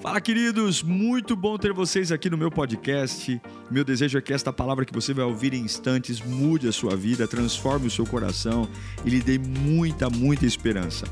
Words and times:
Fala, 0.00 0.18
queridos! 0.18 0.82
Muito 0.82 1.36
bom 1.36 1.58
ter 1.58 1.74
vocês 1.74 2.10
aqui 2.10 2.30
no 2.30 2.38
meu 2.38 2.50
podcast. 2.50 3.38
Meu 3.70 3.84
desejo 3.84 4.16
é 4.16 4.22
que 4.22 4.32
esta 4.32 4.50
palavra 4.50 4.86
que 4.86 4.94
você 4.94 5.12
vai 5.12 5.26
ouvir 5.26 5.52
em 5.52 5.60
instantes 5.60 6.22
mude 6.22 6.66
a 6.66 6.72
sua 6.72 6.96
vida, 6.96 7.28
transforme 7.28 7.86
o 7.86 7.90
seu 7.90 8.06
coração 8.06 8.66
e 9.04 9.10
lhe 9.10 9.20
dê 9.20 9.38
muita, 9.38 10.08
muita 10.08 10.46
esperança. 10.46 11.04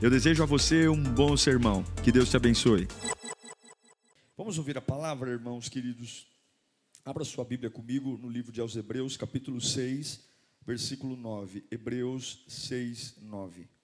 Eu 0.00 0.08
desejo 0.08 0.44
a 0.44 0.46
você 0.46 0.86
um 0.86 1.02
bom 1.02 1.36
sermão. 1.36 1.82
Que 2.04 2.12
Deus 2.12 2.30
te 2.30 2.36
abençoe. 2.36 2.86
Vamos 4.36 4.56
ouvir 4.56 4.78
a 4.78 4.80
palavra, 4.80 5.32
irmãos 5.32 5.68
queridos. 5.68 6.28
Abra 7.04 7.24
sua 7.24 7.44
Bíblia 7.44 7.70
comigo 7.70 8.16
no 8.22 8.28
livro 8.28 8.52
de 8.52 8.60
aos 8.60 8.76
Hebreus, 8.76 9.16
capítulo 9.16 9.60
6, 9.60 10.24
versículo 10.64 11.16
9. 11.16 11.64
Hebreus 11.72 12.44
6, 12.46 13.16
9. 13.20 13.77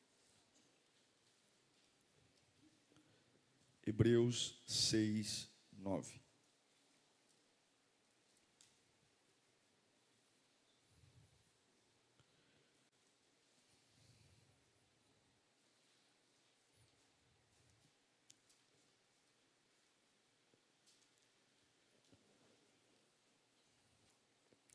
Hebreus 3.87 4.63
6, 4.67 5.51
9. 5.73 6.25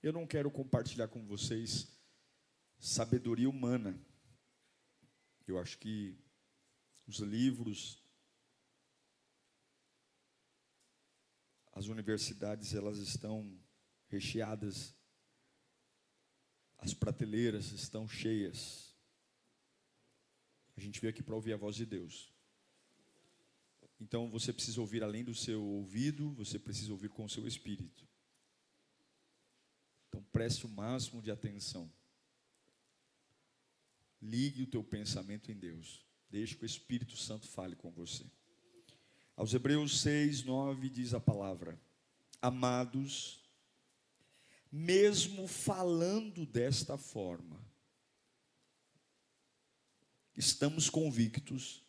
Eu 0.01 0.13
não 0.13 0.25
quero 0.25 0.49
compartilhar 0.49 1.09
com 1.09 1.25
vocês 1.25 1.87
sabedoria 2.79 3.49
humana. 3.49 3.99
Eu 5.45 5.59
acho 5.59 5.77
que 5.77 6.17
os 7.05 7.19
livros, 7.19 7.98
as 11.79 11.87
universidades 11.87 12.73
elas 12.73 12.97
estão 12.97 13.57
recheadas, 14.09 14.93
as 16.77 16.93
prateleiras 16.93 17.71
estão 17.71 18.05
cheias. 18.05 18.93
A 20.75 20.81
gente 20.81 20.99
veio 20.99 21.11
aqui 21.11 21.23
para 21.23 21.35
ouvir 21.35 21.53
a 21.53 21.57
voz 21.57 21.77
de 21.77 21.85
Deus. 21.85 22.33
Então 23.97 24.29
você 24.29 24.51
precisa 24.51 24.81
ouvir 24.81 25.01
além 25.03 25.23
do 25.23 25.33
seu 25.33 25.63
ouvido, 25.63 26.31
você 26.33 26.59
precisa 26.59 26.91
ouvir 26.91 27.07
com 27.11 27.23
o 27.23 27.29
seu 27.29 27.47
espírito. 27.47 28.05
Então 30.09 30.21
preste 30.33 30.65
o 30.65 30.69
máximo 30.69 31.21
de 31.21 31.31
atenção. 31.31 31.89
Ligue 34.21 34.63
o 34.63 34.67
teu 34.67 34.83
pensamento 34.83 35.49
em 35.49 35.55
Deus. 35.55 36.05
Deixe 36.29 36.57
que 36.57 36.63
o 36.63 36.65
Espírito 36.65 37.15
Santo 37.15 37.47
fale 37.47 37.77
com 37.77 37.89
você. 37.89 38.29
Aos 39.39 39.53
Hebreus 39.53 40.01
6, 40.01 40.43
9 40.43 40.89
diz 40.89 41.13
a 41.13 41.19
palavra: 41.21 41.79
Amados, 42.41 43.41
mesmo 44.69 45.47
falando 45.47 46.45
desta 46.45 46.97
forma, 46.97 47.57
estamos 50.35 50.89
convictos 50.89 51.81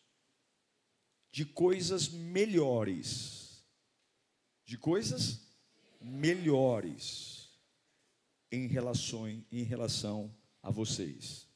de 1.33 1.45
coisas 1.45 2.09
melhores, 2.09 3.67
de 4.65 4.79
coisas 4.79 5.41
melhores 6.01 7.51
em 8.53 8.69
relação, 8.69 9.27
em 9.51 9.65
relação 9.65 10.33
a 10.63 10.71
vocês, 10.71 11.49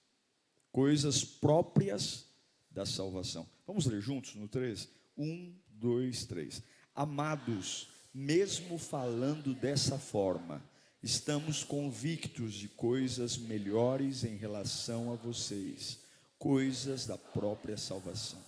coisas 0.73 1.25
próprias 1.25 2.29
da 2.69 2.85
salvação. 2.85 3.49
Vamos 3.65 3.87
ler 3.87 4.01
juntos 4.01 4.35
no 4.35 4.49
3? 4.49 4.89
1, 5.17 5.55
dois, 5.81 6.25
três. 6.25 6.63
Amados, 6.95 7.89
mesmo 8.13 8.79
falando 8.79 9.55
dessa 9.55 9.99
forma, 9.99 10.63
estamos 11.03 11.65
convictos 11.65 12.55
de 12.55 12.69
coisas 12.69 13.37
melhores 13.37 14.25
em 14.25 14.37
relação 14.37 15.13
a 15.13 15.17
vocês, 15.17 15.99
coisas 16.39 17.07
da 17.07 17.19
própria 17.19 17.77
salvação. 17.77 18.43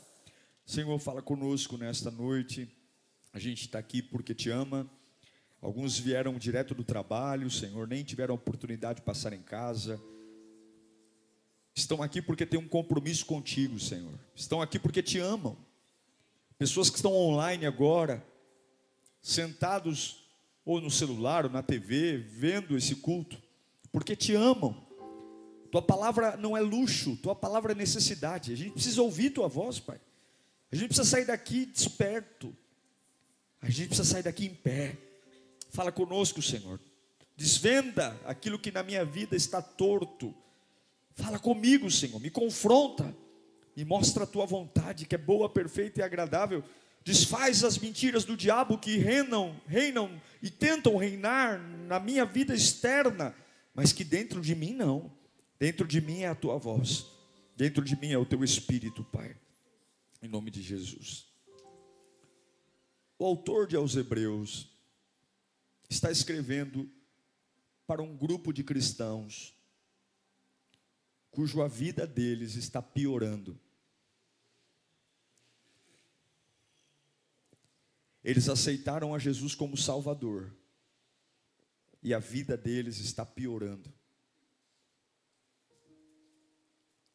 Senhor, 0.64 0.98
fala 0.98 1.22
conosco 1.22 1.76
nesta 1.76 2.10
noite. 2.10 2.68
A 3.32 3.38
gente 3.38 3.62
está 3.62 3.78
aqui 3.78 4.00
porque 4.00 4.34
te 4.34 4.50
ama. 4.50 4.88
Alguns 5.60 5.98
vieram 5.98 6.38
direto 6.38 6.74
do 6.74 6.84
trabalho, 6.84 7.50
Senhor, 7.50 7.88
nem 7.88 8.04
tiveram 8.04 8.34
oportunidade 8.34 9.00
de 9.00 9.04
passar 9.04 9.32
em 9.32 9.42
casa. 9.42 10.00
Estão 11.74 12.02
aqui 12.02 12.22
porque 12.22 12.46
têm 12.46 12.58
um 12.58 12.68
compromisso 12.68 13.26
contigo, 13.26 13.78
Senhor. 13.78 14.18
Estão 14.34 14.62
aqui 14.62 14.78
porque 14.78 15.02
te 15.02 15.18
amam. 15.18 15.56
Pessoas 16.58 16.88
que 16.88 16.96
estão 16.96 17.12
online 17.12 17.66
agora, 17.66 18.24
sentados 19.20 20.24
ou 20.64 20.80
no 20.80 20.90
celular 20.90 21.44
ou 21.44 21.50
na 21.50 21.62
TV, 21.62 22.16
vendo 22.16 22.76
esse 22.76 22.96
culto, 22.96 23.40
porque 23.92 24.16
te 24.16 24.34
amam. 24.34 24.84
Tua 25.70 25.82
palavra 25.82 26.36
não 26.36 26.56
é 26.56 26.60
luxo, 26.60 27.16
tua 27.16 27.34
palavra 27.34 27.72
é 27.72 27.74
necessidade. 27.74 28.52
A 28.52 28.56
gente 28.56 28.72
precisa 28.72 29.02
ouvir 29.02 29.30
tua 29.30 29.48
voz, 29.48 29.78
Pai. 29.78 30.00
A 30.72 30.76
gente 30.76 30.88
precisa 30.88 31.08
sair 31.08 31.26
daqui 31.26 31.66
desperto. 31.66 32.54
A 33.60 33.68
gente 33.68 33.88
precisa 33.88 34.08
sair 34.08 34.22
daqui 34.22 34.46
em 34.46 34.54
pé. 34.54 34.96
Fala 35.70 35.92
conosco, 35.92 36.40
Senhor. 36.40 36.80
Desvenda 37.36 38.18
aquilo 38.24 38.58
que 38.58 38.72
na 38.72 38.82
minha 38.82 39.04
vida 39.04 39.36
está 39.36 39.60
torto. 39.60 40.34
Fala 41.14 41.38
comigo, 41.38 41.90
Senhor. 41.90 42.18
Me 42.20 42.30
confronta 42.30 43.14
e 43.76 43.84
mostra 43.84 44.24
a 44.24 44.26
tua 44.26 44.46
vontade, 44.46 45.06
que 45.06 45.14
é 45.14 45.18
boa, 45.18 45.48
perfeita 45.48 46.00
e 46.00 46.02
agradável. 46.02 46.64
Desfaz 47.04 47.62
as 47.62 47.78
mentiras 47.78 48.24
do 48.24 48.36
diabo 48.36 48.78
que 48.78 48.96
reinam, 48.96 49.60
reinam 49.66 50.20
e 50.42 50.50
tentam 50.50 50.96
reinar 50.96 51.60
na 51.60 52.00
minha 52.00 52.24
vida 52.24 52.54
externa, 52.54 53.34
mas 53.74 53.92
que 53.92 54.02
dentro 54.02 54.40
de 54.40 54.54
mim 54.54 54.72
não. 54.72 55.12
Dentro 55.58 55.86
de 55.86 56.00
mim 56.00 56.22
é 56.22 56.28
a 56.28 56.34
tua 56.34 56.58
voz. 56.58 57.06
Dentro 57.56 57.84
de 57.84 57.94
mim 57.96 58.12
é 58.12 58.18
o 58.18 58.26
teu 58.26 58.42
espírito, 58.42 59.04
Pai. 59.04 59.36
Em 60.22 60.28
nome 60.28 60.50
de 60.50 60.62
Jesus. 60.62 61.26
O 63.18 63.24
autor 63.24 63.66
de 63.66 63.76
aos 63.76 63.94
Hebreus 63.94 64.68
está 65.88 66.10
escrevendo 66.10 66.90
para 67.86 68.02
um 68.02 68.16
grupo 68.16 68.52
de 68.52 68.64
cristãos 68.64 69.54
cuja 71.30 71.68
vida 71.68 72.06
deles 72.06 72.56
está 72.56 72.80
piorando. 72.80 73.60
Eles 78.26 78.48
aceitaram 78.48 79.14
a 79.14 79.20
Jesus 79.20 79.54
como 79.54 79.76
Salvador. 79.76 80.52
E 82.02 82.12
a 82.12 82.18
vida 82.18 82.56
deles 82.56 82.98
está 82.98 83.24
piorando. 83.24 83.88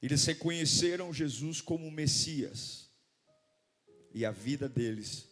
Eles 0.01 0.23
reconheceram 0.25 1.13
Jesus 1.13 1.59
como 1.59 1.91
Messias. 1.91 2.89
E 4.13 4.23
a 4.25 4.31
vida 4.31 4.69
deles 4.69 5.27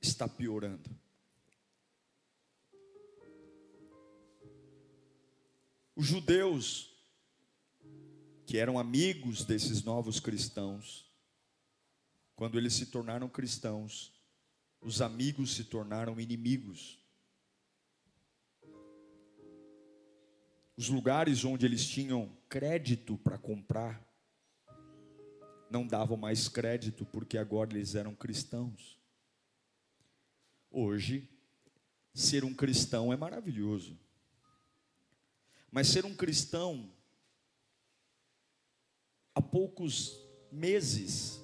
está 0.00 0.28
piorando. 0.28 0.88
Os 5.96 6.06
judeus, 6.06 6.94
que 8.46 8.58
eram 8.58 8.78
amigos 8.78 9.44
desses 9.44 9.82
novos 9.82 10.20
cristãos, 10.20 11.12
quando 12.36 12.56
eles 12.58 12.74
se 12.74 12.86
tornaram 12.86 13.28
cristãos, 13.28 14.14
os 14.84 15.00
amigos 15.00 15.54
se 15.54 15.64
tornaram 15.64 16.20
inimigos. 16.20 16.98
Os 20.76 20.88
lugares 20.88 21.42
onde 21.44 21.64
eles 21.64 21.88
tinham 21.88 22.36
crédito 22.48 23.16
para 23.16 23.38
comprar, 23.38 24.04
não 25.70 25.86
davam 25.86 26.16
mais 26.18 26.48
crédito 26.48 27.06
porque 27.06 27.38
agora 27.38 27.72
eles 27.72 27.94
eram 27.94 28.14
cristãos. 28.14 28.98
Hoje, 30.70 31.30
ser 32.12 32.44
um 32.44 32.52
cristão 32.52 33.12
é 33.12 33.16
maravilhoso. 33.16 33.98
Mas 35.70 35.88
ser 35.88 36.04
um 36.04 36.14
cristão, 36.14 36.92
há 39.34 39.40
poucos 39.40 40.20
meses 40.52 41.40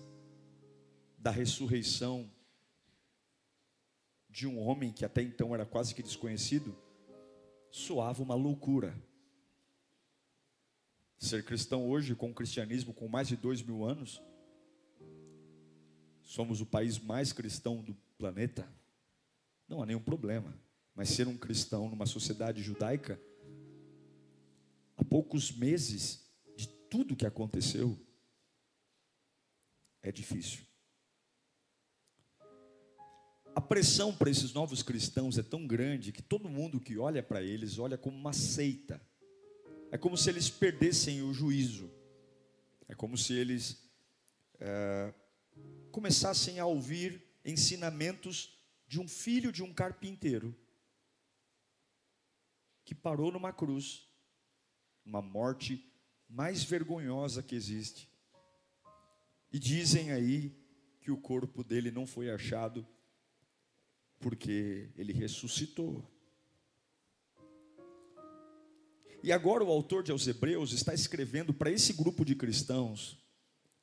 da 1.17 1.31
ressurreição 1.31 2.31
de 4.31 4.47
um 4.47 4.59
homem 4.59 4.93
que 4.93 5.05
até 5.05 5.23
então 5.23 5.55
era 5.55 5.67
quase 5.67 5.95
que 5.95 6.03
desconhecido, 6.03 6.77
soava 7.71 8.23
uma 8.23 8.35
loucura. 8.35 8.97
Ser 11.19 11.45
cristão 11.45 11.89
hoje, 11.89 12.15
com 12.15 12.31
o 12.31 12.35
cristianismo 12.35 12.95
com 12.95 13.09
mais 13.09 13.29
de 13.29 13.37
dois 13.37 13.61
mil 13.63 13.85
anos, 13.85 14.23
somos 16.23 16.61
o 16.61 16.67
país 16.67 16.99
mais 16.99 17.33
cristão 17.33 17.83
do 17.83 17.95
planeta, 18.17 18.67
não 19.69 19.83
há 19.83 19.87
nenhum 19.87 20.03
problema. 20.03 20.55
Mas 20.95 21.09
ser 21.11 21.29
um 21.29 21.37
cristão 21.37 21.89
numa 21.89 22.07
sociedade 22.07 22.63
judaica, 22.63 23.21
há 24.97 25.05
poucos 25.05 25.53
meses 25.53 26.31
de 26.57 26.69
tudo 26.69 27.17
que 27.17 27.27
aconteceu, 27.27 27.99
é 30.03 30.11
difícil. 30.11 30.70
A 33.55 33.61
pressão 33.61 34.15
para 34.15 34.31
esses 34.31 34.53
novos 34.53 34.83
cristãos 34.83 35.37
é 35.37 35.43
tão 35.43 35.67
grande 35.67 36.13
que 36.13 36.23
todo 36.23 36.49
mundo 36.49 36.81
que 36.81 36.97
olha 36.97 37.23
para 37.23 37.43
eles 37.43 37.79
olha 37.79 37.99
como 37.99 38.17
uma 38.17 38.33
seita. 38.33 39.01
É 39.91 39.99
como 39.99 40.17
se 40.17 40.31
eles 40.31 40.49
perdessem 40.49 41.23
o 41.23 41.35
juízo. 41.35 41.91
É 42.89 42.95
como 42.95 43.19
se 43.19 43.35
eles 43.35 43.83
é, 44.59 45.13
começassem 45.91 46.61
a 46.61 46.67
ouvir 46.67 47.23
ensinamentos 47.45 48.57
de 48.87 49.01
um 49.01 49.09
filho 49.09 49.51
de 49.51 49.63
um 49.63 49.73
carpinteiro 49.73 50.57
que 52.85 52.95
parou 52.95 53.33
numa 53.33 53.53
cruz, 53.53 54.09
uma 55.05 55.23
morte 55.23 55.93
mais 56.29 56.63
vergonhosa 56.63 57.43
que 57.43 57.55
existe. 57.55 58.09
E 59.53 59.59
dizem 59.59 60.13
aí 60.13 60.57
que 61.01 61.11
o 61.11 61.17
corpo 61.17 61.65
dele 61.65 61.91
não 61.91 62.07
foi 62.07 62.31
achado 62.31 62.87
porque 64.21 64.91
ele 64.97 65.13
ressuscitou. 65.13 66.07
E 69.23 69.33
agora 69.33 69.65
o 69.65 69.71
autor 69.71 70.03
de 70.03 70.13
aos 70.13 70.27
Hebreus 70.27 70.73
está 70.73 70.95
escrevendo 70.95 71.53
para 71.53 71.71
esse 71.71 71.93
grupo 71.93 72.25
de 72.25 72.35
cristãos, 72.35 73.19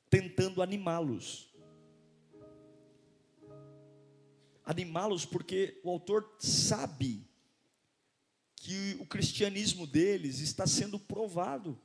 tentando 0.08 0.62
animá-los. 0.62 1.52
Animá-los 4.64 5.24
porque 5.24 5.80
o 5.84 5.90
autor 5.90 6.36
sabe 6.38 7.24
que 8.56 8.96
o 9.00 9.06
cristianismo 9.06 9.86
deles 9.86 10.40
está 10.40 10.66
sendo 10.66 10.98
provado, 10.98 11.80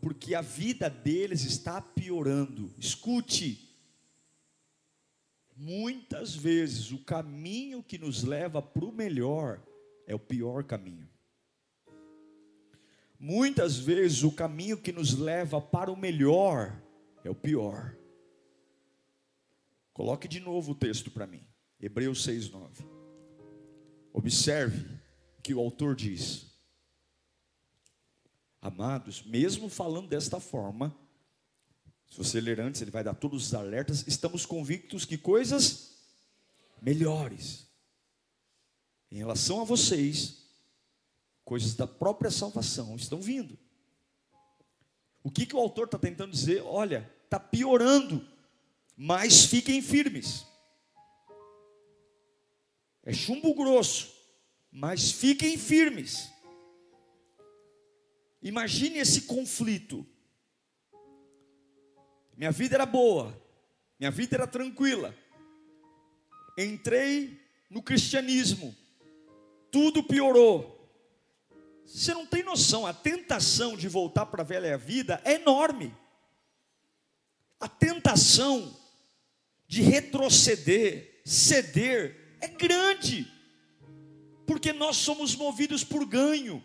porque 0.00 0.34
a 0.34 0.40
vida 0.40 0.88
deles 0.88 1.44
está 1.44 1.80
piorando. 1.80 2.72
Escute, 2.78 3.71
muitas 5.56 6.34
vezes 6.34 6.90
o 6.92 6.98
caminho 6.98 7.82
que 7.82 7.98
nos 7.98 8.22
leva 8.22 8.60
para 8.60 8.84
o 8.84 8.92
melhor 8.92 9.62
é 10.06 10.14
o 10.14 10.18
pior 10.18 10.64
caminho. 10.64 11.08
Muitas 13.18 13.78
vezes 13.78 14.24
o 14.24 14.32
caminho 14.32 14.76
que 14.76 14.90
nos 14.90 15.16
leva 15.16 15.60
para 15.60 15.90
o 15.92 15.96
melhor 15.96 16.82
é 17.22 17.30
o 17.30 17.34
pior. 17.34 17.96
Coloque 19.92 20.26
de 20.26 20.40
novo 20.40 20.72
o 20.72 20.74
texto 20.74 21.10
para 21.10 21.26
mim. 21.26 21.46
Hebreus 21.80 22.26
6:9. 22.26 22.84
Observe 24.12 24.98
que 25.42 25.54
o 25.54 25.60
autor 25.60 25.94
diz: 25.94 26.52
Amados, 28.60 29.22
mesmo 29.24 29.68
falando 29.68 30.08
desta 30.08 30.38
forma, 30.38 30.96
se 32.12 32.18
você 32.18 32.42
ler 32.42 32.60
antes, 32.60 32.82
ele 32.82 32.90
vai 32.90 33.02
dar 33.02 33.14
todos 33.14 33.46
os 33.46 33.54
alertas, 33.54 34.04
estamos 34.06 34.44
convictos 34.44 35.06
que 35.06 35.16
coisas 35.16 35.94
melhores 36.82 37.66
em 39.10 39.16
relação 39.16 39.62
a 39.62 39.64
vocês 39.64 40.42
coisas 41.42 41.74
da 41.74 41.86
própria 41.86 42.30
salvação 42.30 42.94
estão 42.96 43.18
vindo. 43.18 43.58
O 45.24 45.30
que, 45.30 45.46
que 45.46 45.56
o 45.56 45.58
autor 45.58 45.86
está 45.86 45.98
tentando 45.98 46.32
dizer? 46.32 46.62
Olha, 46.66 47.10
está 47.24 47.40
piorando, 47.40 48.28
mas 48.94 49.46
fiquem 49.46 49.80
firmes. 49.80 50.44
É 53.02 53.14
chumbo 53.14 53.54
grosso, 53.54 54.12
mas 54.70 55.10
fiquem 55.10 55.56
firmes. 55.56 56.30
Imagine 58.42 58.98
esse 58.98 59.22
conflito. 59.22 60.06
Minha 62.36 62.50
vida 62.50 62.76
era 62.76 62.86
boa, 62.86 63.36
minha 63.98 64.10
vida 64.10 64.36
era 64.36 64.46
tranquila. 64.46 65.14
Entrei 66.56 67.40
no 67.70 67.82
cristianismo, 67.82 68.74
tudo 69.70 70.02
piorou. 70.02 70.72
Você 71.84 72.14
não 72.14 72.26
tem 72.26 72.42
noção, 72.42 72.86
a 72.86 72.92
tentação 72.92 73.76
de 73.76 73.88
voltar 73.88 74.26
para 74.26 74.42
a 74.42 74.46
velha 74.46 74.78
vida 74.78 75.20
é 75.24 75.34
enorme. 75.34 75.94
A 77.60 77.68
tentação 77.68 78.76
de 79.66 79.82
retroceder, 79.82 81.20
ceder, 81.24 82.36
é 82.40 82.48
grande. 82.48 83.30
Porque 84.46 84.72
nós 84.72 84.96
somos 84.96 85.34
movidos 85.34 85.84
por 85.84 86.04
ganho, 86.04 86.62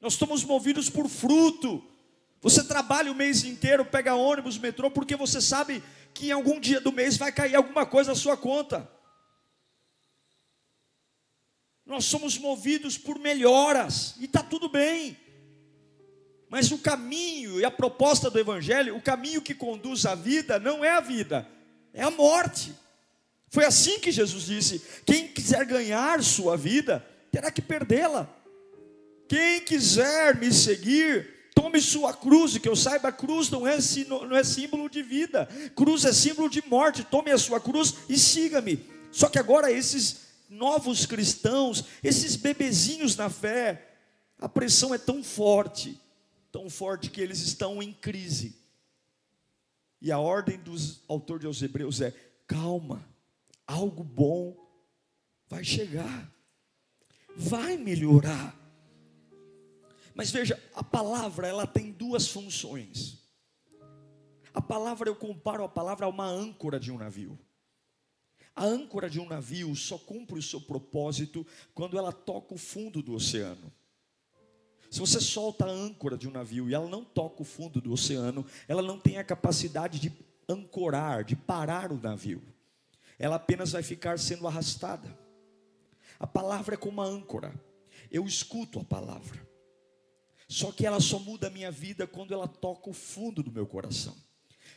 nós 0.00 0.14
somos 0.14 0.44
movidos 0.44 0.90
por 0.90 1.08
fruto. 1.08 1.82
Você 2.42 2.64
trabalha 2.64 3.10
o 3.10 3.14
mês 3.14 3.44
inteiro, 3.44 3.84
pega 3.84 4.16
ônibus, 4.16 4.58
metrô, 4.58 4.90
porque 4.90 5.14
você 5.14 5.40
sabe 5.40 5.82
que 6.12 6.26
em 6.26 6.32
algum 6.32 6.58
dia 6.58 6.80
do 6.80 6.92
mês 6.92 7.16
vai 7.16 7.30
cair 7.30 7.54
alguma 7.54 7.86
coisa 7.86 8.10
na 8.10 8.16
sua 8.16 8.36
conta. 8.36 8.90
Nós 11.86 12.04
somos 12.04 12.36
movidos 12.36 12.98
por 12.98 13.18
melhoras 13.18 14.16
e 14.18 14.24
está 14.24 14.42
tudo 14.42 14.68
bem. 14.68 15.16
Mas 16.48 16.70
o 16.70 16.78
caminho 16.78 17.60
e 17.60 17.64
a 17.64 17.70
proposta 17.70 18.28
do 18.28 18.38
Evangelho, 18.38 18.96
o 18.96 19.02
caminho 19.02 19.40
que 19.40 19.54
conduz 19.54 20.04
à 20.04 20.14
vida, 20.14 20.58
não 20.58 20.84
é 20.84 20.90
a 20.90 21.00
vida, 21.00 21.48
é 21.94 22.02
a 22.02 22.10
morte. 22.10 22.74
Foi 23.50 23.64
assim 23.64 24.00
que 24.00 24.10
Jesus 24.10 24.46
disse: 24.46 24.82
quem 25.06 25.28
quiser 25.28 25.64
ganhar 25.64 26.22
sua 26.22 26.56
vida, 26.56 27.06
terá 27.30 27.50
que 27.50 27.62
perdê-la. 27.62 28.28
Quem 29.28 29.60
quiser 29.60 30.36
me 30.36 30.52
seguir, 30.52 31.41
tome 31.54 31.80
sua 31.80 32.12
cruz, 32.14 32.58
que 32.58 32.68
eu 32.68 32.76
saiba, 32.76 33.12
cruz 33.12 33.50
não 33.50 33.66
é, 33.66 33.78
não 34.08 34.36
é 34.36 34.44
símbolo 34.44 34.88
de 34.88 35.02
vida, 35.02 35.48
cruz 35.74 36.04
é 36.04 36.12
símbolo 36.12 36.48
de 36.48 36.62
morte. 36.66 37.04
Tome 37.04 37.30
a 37.30 37.38
sua 37.38 37.60
cruz 37.60 37.94
e 38.08 38.18
siga-me. 38.18 38.84
Só 39.10 39.28
que 39.28 39.38
agora 39.38 39.70
esses 39.70 40.22
novos 40.48 41.06
cristãos, 41.06 41.84
esses 42.02 42.36
bebezinhos 42.36 43.16
na 43.16 43.30
fé, 43.30 43.88
a 44.38 44.48
pressão 44.48 44.94
é 44.94 44.98
tão 44.98 45.22
forte, 45.22 45.98
tão 46.50 46.68
forte 46.68 47.10
que 47.10 47.20
eles 47.20 47.40
estão 47.40 47.82
em 47.82 47.92
crise. 47.92 48.56
E 50.00 50.10
a 50.10 50.18
ordem 50.18 50.58
dos 50.58 51.02
autor 51.08 51.38
de 51.38 51.46
aos 51.46 51.62
Hebreus 51.62 52.00
é: 52.00 52.12
calma, 52.46 53.06
algo 53.66 54.02
bom 54.02 54.56
vai 55.48 55.62
chegar, 55.62 56.30
vai 57.36 57.76
melhorar. 57.76 58.61
Mas 60.14 60.30
veja, 60.30 60.60
a 60.74 60.82
palavra 60.82 61.46
ela 61.46 61.66
tem 61.66 61.90
duas 61.92 62.28
funções. 62.28 63.18
A 64.52 64.60
palavra 64.60 65.08
eu 65.08 65.16
comparo 65.16 65.64
a 65.64 65.68
palavra 65.68 66.06
a 66.06 66.08
uma 66.08 66.26
âncora 66.26 66.78
de 66.78 66.92
um 66.92 66.98
navio. 66.98 67.38
A 68.54 68.64
âncora 68.64 69.08
de 69.08 69.18
um 69.18 69.26
navio 69.26 69.74
só 69.74 69.96
cumpre 69.96 70.38
o 70.38 70.42
seu 70.42 70.60
propósito 70.60 71.46
quando 71.74 71.96
ela 71.96 72.12
toca 72.12 72.54
o 72.54 72.58
fundo 72.58 73.02
do 73.02 73.14
oceano. 73.14 73.72
Se 74.90 75.00
você 75.00 75.18
solta 75.18 75.64
a 75.64 75.70
âncora 75.70 76.18
de 76.18 76.28
um 76.28 76.30
navio 76.30 76.68
e 76.68 76.74
ela 76.74 76.86
não 76.86 77.02
toca 77.02 77.40
o 77.40 77.46
fundo 77.46 77.80
do 77.80 77.92
oceano, 77.92 78.44
ela 78.68 78.82
não 78.82 78.98
tem 78.98 79.16
a 79.16 79.24
capacidade 79.24 79.98
de 79.98 80.12
ancorar, 80.46 81.24
de 81.24 81.34
parar 81.34 81.90
o 81.90 81.98
navio. 81.98 82.42
Ela 83.18 83.36
apenas 83.36 83.72
vai 83.72 83.82
ficar 83.82 84.18
sendo 84.18 84.46
arrastada. 84.46 85.18
A 86.20 86.26
palavra 86.26 86.74
é 86.74 86.76
como 86.76 87.00
uma 87.00 87.06
âncora. 87.06 87.54
Eu 88.10 88.26
escuto 88.26 88.78
a 88.80 88.84
palavra. 88.84 89.51
Só 90.52 90.70
que 90.70 90.84
ela 90.84 91.00
só 91.00 91.18
muda 91.18 91.46
a 91.46 91.50
minha 91.50 91.70
vida 91.70 92.06
quando 92.06 92.34
ela 92.34 92.46
toca 92.46 92.90
o 92.90 92.92
fundo 92.92 93.42
do 93.42 93.50
meu 93.50 93.66
coração. 93.66 94.14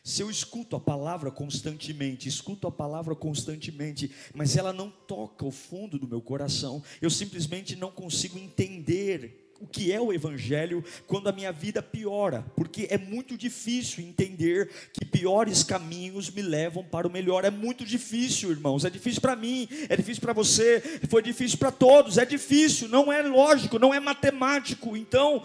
Se 0.02 0.22
eu 0.22 0.30
escuto 0.30 0.74
a 0.78 0.80
palavra 0.80 1.30
constantemente, 1.30 2.30
escuto 2.30 2.66
a 2.66 2.72
palavra 2.72 3.14
constantemente, 3.14 4.10
mas 4.34 4.56
ela 4.56 4.72
não 4.72 4.90
toca 4.90 5.46
o 5.46 5.52
fundo 5.52 6.00
do 6.00 6.08
meu 6.08 6.22
coração, 6.22 6.82
eu 7.02 7.10
simplesmente 7.10 7.76
não 7.76 7.92
consigo 7.92 8.40
entender 8.40 9.52
o 9.60 9.68
que 9.68 9.92
é 9.92 10.00
o 10.00 10.14
Evangelho 10.14 10.82
quando 11.08 11.28
a 11.28 11.34
minha 11.34 11.52
vida 11.52 11.84
piora, 11.84 12.46
porque 12.56 12.88
é 12.90 12.98
muito 12.98 13.38
difícil 13.38 14.02
entender 14.02 14.70
que 14.94 15.04
piores 15.04 15.62
caminhos 15.62 16.30
me 16.30 16.42
levam 16.42 16.86
para 16.86 17.06
o 17.06 17.12
melhor. 17.12 17.44
É 17.44 17.50
muito 17.50 17.84
difícil, 17.86 18.52
irmãos. 18.52 18.86
É 18.86 18.90
difícil 18.90 19.22
para 19.22 19.36
mim, 19.36 19.68
é 19.90 19.98
difícil 19.98 20.22
para 20.22 20.34
você, 20.34 20.82
foi 21.10 21.22
difícil 21.22 21.58
para 21.58 21.72
todos. 21.72 22.18
É 22.18 22.26
difícil, 22.26 22.88
não 22.88 23.12
é 23.12 23.22
lógico, 23.22 23.78
não 23.78 23.94
é 23.94 24.00
matemático. 24.00 24.96
Então, 24.96 25.44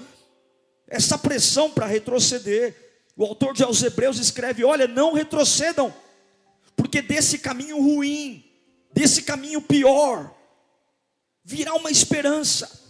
essa 0.90 1.16
pressão 1.16 1.70
para 1.70 1.86
retroceder 1.86 2.90
o 3.20 3.24
autor 3.24 3.52
de 3.52 3.62
aos 3.62 3.82
Hebreus 3.82 4.18
escreve: 4.18 4.64
Olha, 4.64 4.88
não 4.88 5.12
retrocedam, 5.12 5.94
porque 6.74 7.02
desse 7.02 7.38
caminho 7.38 7.78
ruim, 7.78 8.42
desse 8.92 9.22
caminho 9.22 9.60
pior, 9.60 10.34
virá 11.44 11.74
uma 11.74 11.90
esperança. 11.90 12.80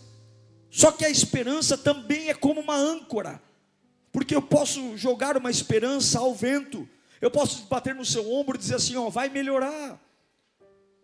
Só 0.71 0.93
que 0.93 1.05
a 1.05 1.11
esperança 1.11 1.77
também 1.77 2.29
é 2.29 2.35
como 2.35 2.61
uma 2.61 2.77
âncora, 2.77 3.43
porque 4.13 4.35
eu 4.35 4.41
posso 4.41 4.97
jogar 4.97 5.37
uma 5.37 5.51
esperança 5.51 6.21
ao 6.21 6.33
vento, 6.33 6.89
eu 7.21 7.29
posso 7.31 7.65
bater 7.65 7.93
no 7.93 8.05
seu 8.05 8.33
ombro 8.33 8.57
e 8.57 8.61
dizer 8.61 8.77
assim: 8.77 8.97
Ó, 8.97 9.11
vai 9.11 9.29
melhorar. 9.29 10.01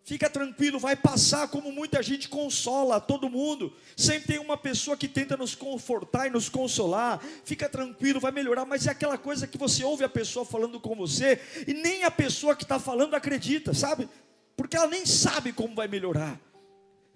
Fica 0.06 0.30
tranquilo, 0.30 0.78
vai 0.78 0.96
passar, 0.96 1.48
como 1.48 1.70
muita 1.70 2.02
gente 2.02 2.28
consola 2.28 2.98
todo 2.98 3.28
mundo. 3.28 3.74
Sempre 3.94 4.28
tem 4.28 4.38
uma 4.38 4.56
pessoa 4.56 4.96
que 4.96 5.08
tenta 5.08 5.36
nos 5.36 5.54
confortar 5.54 6.28
e 6.28 6.30
nos 6.30 6.48
consolar. 6.48 7.20
Fica 7.44 7.68
tranquilo, 7.68 8.20
vai 8.20 8.32
melhorar, 8.32 8.64
mas 8.64 8.86
é 8.86 8.90
aquela 8.92 9.18
coisa 9.18 9.46
que 9.46 9.58
você 9.58 9.84
ouve 9.84 10.04
a 10.04 10.08
pessoa 10.08 10.46
falando 10.46 10.80
com 10.80 10.94
você 10.94 11.38
e 11.66 11.74
nem 11.74 12.04
a 12.04 12.10
pessoa 12.10 12.56
que 12.56 12.62
está 12.62 12.78
falando 12.78 13.14
acredita, 13.14 13.74
sabe? 13.74 14.08
porque 14.56 14.76
ela 14.76 14.86
nem 14.86 15.04
sabe 15.04 15.52
como 15.52 15.74
vai 15.74 15.86
melhorar. 15.86 16.40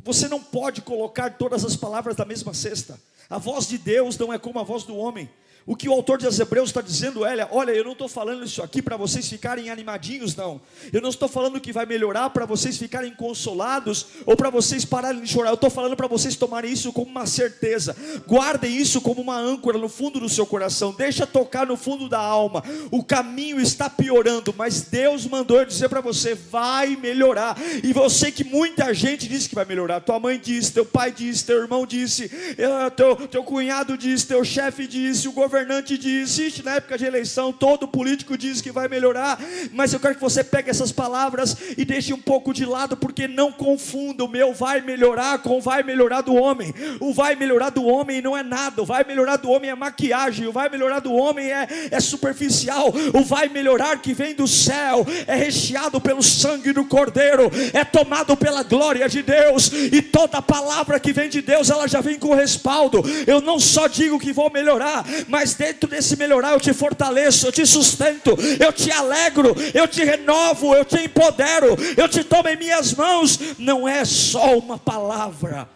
Você 0.02 0.28
não 0.28 0.42
pode 0.42 0.82
colocar 0.82 1.30
todas 1.30 1.64
as 1.64 1.74
palavras 1.74 2.14
da 2.14 2.24
mesma 2.24 2.52
cesta. 2.52 3.00
A 3.28 3.38
voz 3.38 3.66
de 3.66 3.78
Deus 3.78 4.16
não 4.18 4.32
é 4.32 4.38
como 4.38 4.58
a 4.58 4.62
voz 4.62 4.84
do 4.84 4.96
homem. 4.96 5.28
O 5.66 5.76
que 5.76 5.88
o 5.88 5.92
autor 5.92 6.18
de 6.18 6.26
Hebreus 6.40 6.70
está 6.70 6.80
dizendo 6.80 7.24
é: 7.24 7.46
olha, 7.50 7.72
eu 7.72 7.84
não 7.84 7.92
estou 7.92 8.08
falando 8.08 8.44
isso 8.44 8.62
aqui 8.62 8.80
para 8.80 8.96
vocês 8.96 9.28
ficarem 9.28 9.70
animadinhos, 9.70 10.34
não. 10.34 10.60
Eu 10.92 11.00
não 11.00 11.10
estou 11.10 11.28
falando 11.28 11.60
que 11.60 11.72
vai 11.72 11.86
melhorar 11.86 12.30
para 12.30 12.46
vocês 12.46 12.76
ficarem 12.76 13.12
consolados 13.14 14.06
ou 14.24 14.36
para 14.36 14.50
vocês 14.50 14.84
pararem 14.84 15.20
de 15.20 15.28
chorar. 15.28 15.50
Eu 15.50 15.54
estou 15.54 15.70
falando 15.70 15.96
para 15.96 16.06
vocês 16.06 16.34
tomarem 16.34 16.72
isso 16.72 16.92
como 16.92 17.10
uma 17.10 17.26
certeza. 17.26 17.94
Guardem 18.26 18.74
isso 18.76 19.00
como 19.00 19.20
uma 19.20 19.38
âncora 19.38 19.78
no 19.78 19.88
fundo 19.88 20.18
do 20.18 20.28
seu 20.28 20.46
coração. 20.46 20.92
Deixa 20.92 21.26
tocar 21.26 21.66
no 21.66 21.76
fundo 21.76 22.08
da 22.08 22.18
alma. 22.18 22.64
O 22.90 23.04
caminho 23.04 23.60
está 23.60 23.88
piorando, 23.88 24.54
mas 24.56 24.82
Deus 24.82 25.26
mandou 25.26 25.58
eu 25.58 25.66
dizer 25.66 25.88
para 25.88 26.00
você: 26.00 26.34
vai 26.34 26.96
melhorar. 26.96 27.56
E 27.84 27.92
você 27.92 28.32
que 28.32 28.44
muita 28.44 28.92
gente 28.94 29.28
disse 29.28 29.48
que 29.48 29.54
vai 29.54 29.64
melhorar. 29.64 30.00
Tua 30.00 30.18
mãe 30.18 30.40
disse, 30.42 30.72
teu 30.72 30.86
pai 30.86 31.12
disse, 31.12 31.44
teu 31.44 31.60
irmão 31.60 31.86
disse, 31.86 32.30
eh, 32.56 32.90
teu, 32.90 33.28
teu 33.28 33.44
cunhado 33.44 33.96
disse, 33.96 34.26
teu 34.26 34.44
chefe 34.44 34.86
disse, 34.86 35.28
o 35.28 35.32
governo 35.32 35.49
governante 35.50 35.98
diz, 35.98 36.38
existe 36.38 36.62
na 36.62 36.76
época 36.76 36.96
de 36.96 37.04
eleição, 37.04 37.52
todo 37.52 37.88
político 37.88 38.38
diz 38.38 38.60
que 38.60 38.70
vai 38.70 38.86
melhorar, 38.86 39.36
mas 39.72 39.92
eu 39.92 39.98
quero 39.98 40.14
que 40.14 40.20
você 40.20 40.44
pegue 40.44 40.70
essas 40.70 40.92
palavras 40.92 41.56
e 41.76 41.84
deixe 41.84 42.14
um 42.14 42.20
pouco 42.20 42.54
de 42.54 42.64
lado, 42.64 42.96
porque 42.96 43.26
não 43.26 43.50
confunda 43.50 44.24
o 44.24 44.28
meu 44.28 44.54
vai 44.54 44.80
melhorar 44.80 45.40
com 45.40 45.58
o 45.58 45.60
vai 45.60 45.82
melhorar 45.82 46.20
do 46.20 46.36
homem. 46.36 46.72
O 47.00 47.12
vai 47.12 47.34
melhorar 47.34 47.70
do 47.70 47.84
homem 47.84 48.22
não 48.22 48.36
é 48.36 48.44
nada, 48.44 48.80
o 48.80 48.86
vai 48.86 49.02
melhorar 49.02 49.38
do 49.38 49.50
homem 49.50 49.70
é 49.70 49.74
maquiagem, 49.74 50.46
o 50.46 50.52
vai 50.52 50.68
melhorar 50.68 51.00
do 51.00 51.12
homem 51.12 51.50
é, 51.50 51.66
é 51.90 51.98
superficial, 51.98 52.94
o 53.12 53.24
vai 53.24 53.48
melhorar 53.48 54.00
que 54.00 54.14
vem 54.14 54.36
do 54.36 54.46
céu 54.46 55.04
é 55.26 55.34
recheado 55.34 56.00
pelo 56.00 56.22
sangue 56.22 56.72
do 56.72 56.84
Cordeiro, 56.84 57.50
é 57.72 57.84
tomado 57.84 58.36
pela 58.36 58.62
glória 58.62 59.08
de 59.08 59.20
Deus, 59.20 59.72
e 59.72 60.00
toda 60.00 60.40
palavra 60.40 61.00
que 61.00 61.12
vem 61.12 61.28
de 61.28 61.42
Deus, 61.42 61.70
ela 61.70 61.88
já 61.88 62.00
vem 62.00 62.20
com 62.20 62.34
respaldo. 62.34 63.02
Eu 63.26 63.40
não 63.40 63.58
só 63.58 63.88
digo 63.88 64.20
que 64.20 64.32
vou 64.32 64.48
melhorar, 64.48 65.04
mas 65.26 65.39
mas 65.40 65.54
dentro 65.54 65.88
desse 65.88 66.16
melhorar 66.16 66.52
eu 66.52 66.60
te 66.60 66.74
fortaleço, 66.74 67.46
eu 67.46 67.52
te 67.52 67.64
sustento, 67.64 68.36
eu 68.62 68.70
te 68.70 68.90
alegro, 68.90 69.54
eu 69.72 69.88
te 69.88 70.04
renovo, 70.04 70.74
eu 70.74 70.84
te 70.84 70.98
empodero, 70.98 71.68
eu 71.96 72.06
te 72.06 72.22
tomo 72.22 72.46
em 72.46 72.58
minhas 72.58 72.92
mãos. 72.92 73.56
Não 73.58 73.88
é 73.88 74.04
só 74.04 74.58
uma 74.58 74.78
palavra. 74.78 75.66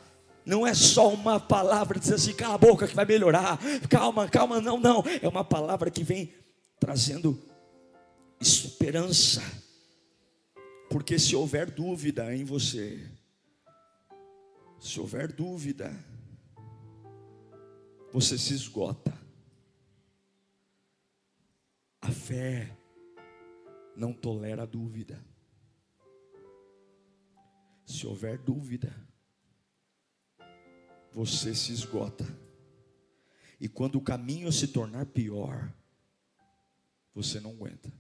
Não 0.45 0.67
é 0.67 0.75
só 0.75 1.09
uma 1.09 1.41
palavra 1.41 1.99
dizer 1.99 2.17
assim, 2.17 2.35
cala 2.35 2.57
a 2.57 2.59
boca 2.59 2.87
que 2.87 2.95
vai 2.95 3.07
melhorar. 3.07 3.59
Calma, 3.89 4.29
calma, 4.29 4.61
não, 4.61 4.79
não. 4.79 5.03
É 5.23 5.27
uma 5.27 5.43
palavra 5.43 5.91
que 5.91 6.05
vem 6.05 6.31
trazendo 6.79 7.43
esperança. 8.39 9.43
Porque 10.91 11.19
se 11.19 11.35
houver 11.35 11.71
dúvida 11.71 12.37
em 12.37 12.45
você, 12.45 13.01
se 14.79 15.01
houver 15.01 15.33
dúvida, 15.33 15.91
você 18.13 18.37
se 18.37 18.53
esgota. 18.53 19.24
A 22.05 22.13
fé 22.13 22.71
não 23.97 24.13
tolera 24.13 24.67
dúvida. 24.67 25.25
Se 27.87 28.07
houver 28.07 28.37
dúvida, 28.37 28.95
você 31.11 31.55
se 31.55 31.73
esgota. 31.73 32.27
E 33.59 33.71
quando 33.71 33.97
o 33.97 34.03
caminho 34.03 34.53
se 34.53 34.69
tornar 34.69 35.07
pior, 35.07 35.73
você 37.15 37.41
não 37.41 37.53
aguenta. 37.53 37.91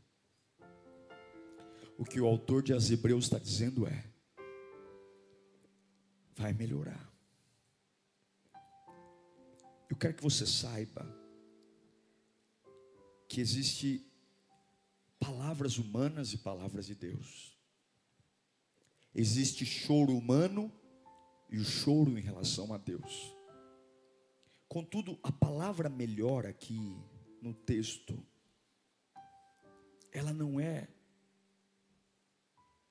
O 1.96 2.04
que 2.04 2.20
o 2.20 2.26
autor 2.26 2.62
de 2.62 2.74
As 2.74 2.90
Hebreus 2.90 3.24
está 3.24 3.38
dizendo 3.38 3.86
é: 3.86 4.04
vai 6.36 6.52
melhorar. 6.52 7.10
Eu 9.88 9.96
quero 9.96 10.12
que 10.12 10.22
você 10.22 10.44
saiba 10.44 11.23
que 13.34 13.40
existe 13.40 14.06
palavras 15.18 15.76
humanas 15.76 16.32
e 16.32 16.38
palavras 16.38 16.86
de 16.86 16.94
Deus. 16.94 17.58
Existe 19.12 19.66
choro 19.66 20.16
humano 20.16 20.70
e 21.50 21.58
o 21.58 21.64
choro 21.64 22.16
em 22.16 22.20
relação 22.20 22.72
a 22.72 22.78
Deus. 22.78 23.34
Contudo, 24.68 25.18
a 25.20 25.32
palavra 25.32 25.88
melhor 25.88 26.46
aqui 26.46 26.96
no 27.42 27.52
texto, 27.52 28.24
ela 30.12 30.32
não 30.32 30.60
é 30.60 30.86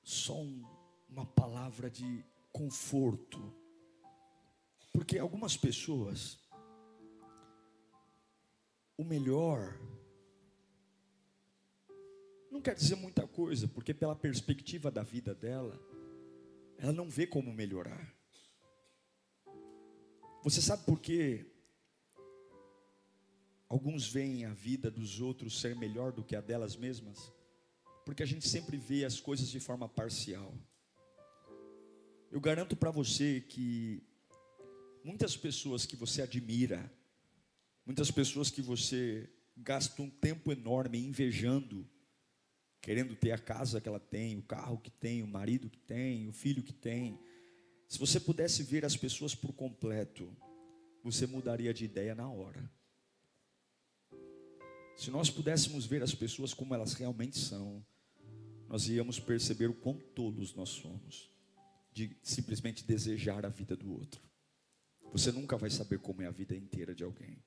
só 0.02 0.38
um, 0.38 0.62
uma 1.08 1.24
palavra 1.24 1.88
de 1.88 2.22
conforto, 2.52 3.50
porque 4.92 5.18
algumas 5.18 5.56
pessoas, 5.56 6.38
o 8.98 9.04
melhor 9.04 9.93
não 12.54 12.60
quer 12.60 12.76
dizer 12.76 12.94
muita 12.94 13.26
coisa, 13.26 13.66
porque 13.66 13.92
pela 13.92 14.14
perspectiva 14.14 14.88
da 14.88 15.02
vida 15.02 15.34
dela, 15.34 15.76
ela 16.78 16.92
não 16.92 17.10
vê 17.10 17.26
como 17.26 17.52
melhorar. 17.52 18.14
Você 20.44 20.62
sabe 20.62 20.84
por 20.84 21.00
que 21.00 21.44
alguns 23.68 24.06
veem 24.06 24.44
a 24.44 24.54
vida 24.54 24.88
dos 24.88 25.20
outros 25.20 25.60
ser 25.60 25.74
melhor 25.74 26.12
do 26.12 26.22
que 26.22 26.36
a 26.36 26.40
delas 26.40 26.76
mesmas? 26.76 27.32
Porque 28.04 28.22
a 28.22 28.26
gente 28.26 28.48
sempre 28.48 28.76
vê 28.76 29.04
as 29.04 29.18
coisas 29.18 29.48
de 29.48 29.58
forma 29.58 29.88
parcial. 29.88 30.54
Eu 32.30 32.40
garanto 32.40 32.76
para 32.76 32.92
você 32.92 33.40
que 33.40 34.00
muitas 35.02 35.36
pessoas 35.36 35.84
que 35.84 35.96
você 35.96 36.22
admira, 36.22 36.88
muitas 37.84 38.12
pessoas 38.12 38.48
que 38.48 38.62
você 38.62 39.28
gasta 39.56 40.00
um 40.00 40.08
tempo 40.08 40.52
enorme 40.52 41.04
invejando, 41.04 41.84
querendo 42.84 43.16
ter 43.16 43.30
a 43.30 43.38
casa 43.38 43.80
que 43.80 43.88
ela 43.88 43.98
tem, 43.98 44.36
o 44.36 44.42
carro 44.42 44.76
que 44.76 44.90
tem, 44.90 45.22
o 45.22 45.26
marido 45.26 45.70
que 45.70 45.78
tem, 45.78 46.28
o 46.28 46.32
filho 46.34 46.62
que 46.62 46.72
tem. 46.72 47.18
Se 47.88 47.98
você 47.98 48.20
pudesse 48.20 48.62
ver 48.62 48.84
as 48.84 48.94
pessoas 48.94 49.34
por 49.34 49.54
completo, 49.54 50.30
você 51.02 51.26
mudaria 51.26 51.72
de 51.72 51.86
ideia 51.86 52.14
na 52.14 52.28
hora. 52.28 52.70
Se 54.98 55.10
nós 55.10 55.30
pudéssemos 55.30 55.86
ver 55.86 56.02
as 56.02 56.14
pessoas 56.14 56.52
como 56.52 56.74
elas 56.74 56.92
realmente 56.92 57.38
são, 57.38 57.82
nós 58.68 58.86
íamos 58.86 59.18
perceber 59.18 59.70
o 59.70 59.74
quão 59.74 59.98
tolos 60.14 60.54
nós 60.54 60.68
somos 60.68 61.32
de 61.90 62.14
simplesmente 62.22 62.84
desejar 62.84 63.46
a 63.46 63.48
vida 63.48 63.74
do 63.74 63.90
outro. 63.90 64.20
Você 65.10 65.32
nunca 65.32 65.56
vai 65.56 65.70
saber 65.70 66.00
como 66.00 66.20
é 66.20 66.26
a 66.26 66.30
vida 66.30 66.54
inteira 66.54 66.94
de 66.94 67.02
alguém. 67.02 67.42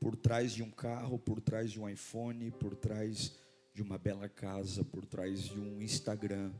Por 0.00 0.16
trás 0.16 0.54
de 0.54 0.62
um 0.62 0.70
carro, 0.70 1.18
por 1.18 1.38
trás 1.38 1.70
de 1.70 1.78
um 1.78 1.86
iPhone, 1.86 2.50
por 2.52 2.74
trás 2.74 3.38
de 3.78 3.82
uma 3.82 3.96
bela 3.96 4.28
casa, 4.28 4.82
por 4.82 5.06
trás 5.06 5.44
de 5.44 5.60
um 5.60 5.80
Instagram. 5.80 6.52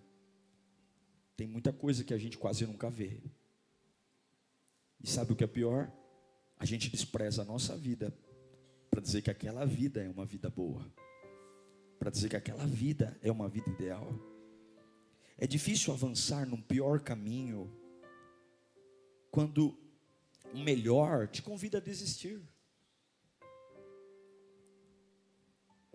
Tem 1.36 1.48
muita 1.48 1.72
coisa 1.72 2.04
que 2.04 2.14
a 2.14 2.18
gente 2.18 2.38
quase 2.38 2.64
nunca 2.64 2.88
vê. 2.88 3.20
E 5.02 5.10
sabe 5.10 5.32
o 5.32 5.36
que 5.36 5.42
é 5.42 5.48
pior? 5.48 5.92
A 6.56 6.64
gente 6.64 6.88
despreza 6.88 7.42
a 7.42 7.44
nossa 7.44 7.76
vida 7.76 8.16
para 8.88 9.00
dizer 9.00 9.22
que 9.22 9.32
aquela 9.32 9.66
vida 9.66 10.00
é 10.00 10.08
uma 10.08 10.24
vida 10.24 10.48
boa, 10.48 10.86
para 11.98 12.08
dizer 12.08 12.28
que 12.28 12.36
aquela 12.36 12.64
vida 12.64 13.18
é 13.20 13.32
uma 13.32 13.48
vida 13.48 13.68
ideal. 13.68 14.14
É 15.36 15.44
difícil 15.44 15.92
avançar 15.92 16.46
num 16.46 16.62
pior 16.62 17.00
caminho 17.00 17.68
quando 19.28 19.76
o 20.54 20.58
melhor 20.60 21.26
te 21.26 21.42
convida 21.42 21.78
a 21.78 21.80
desistir. 21.80 22.40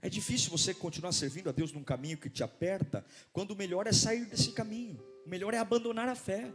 É 0.03 0.09
difícil 0.09 0.51
você 0.51 0.73
continuar 0.73 1.13
servindo 1.13 1.47
a 1.47 1.53
Deus 1.53 1.71
num 1.71 1.81
caminho 1.81 2.17
que 2.17 2.29
te 2.29 2.43
aperta, 2.43 3.05
quando 3.31 3.51
o 3.51 3.55
melhor 3.55 3.87
é 3.87 3.93
sair 3.93 4.25
desse 4.25 4.51
caminho. 4.51 5.01
O 5.25 5.29
melhor 5.29 5.53
é 5.53 5.57
abandonar 5.57 6.09
a 6.09 6.13
fé. 6.13 6.53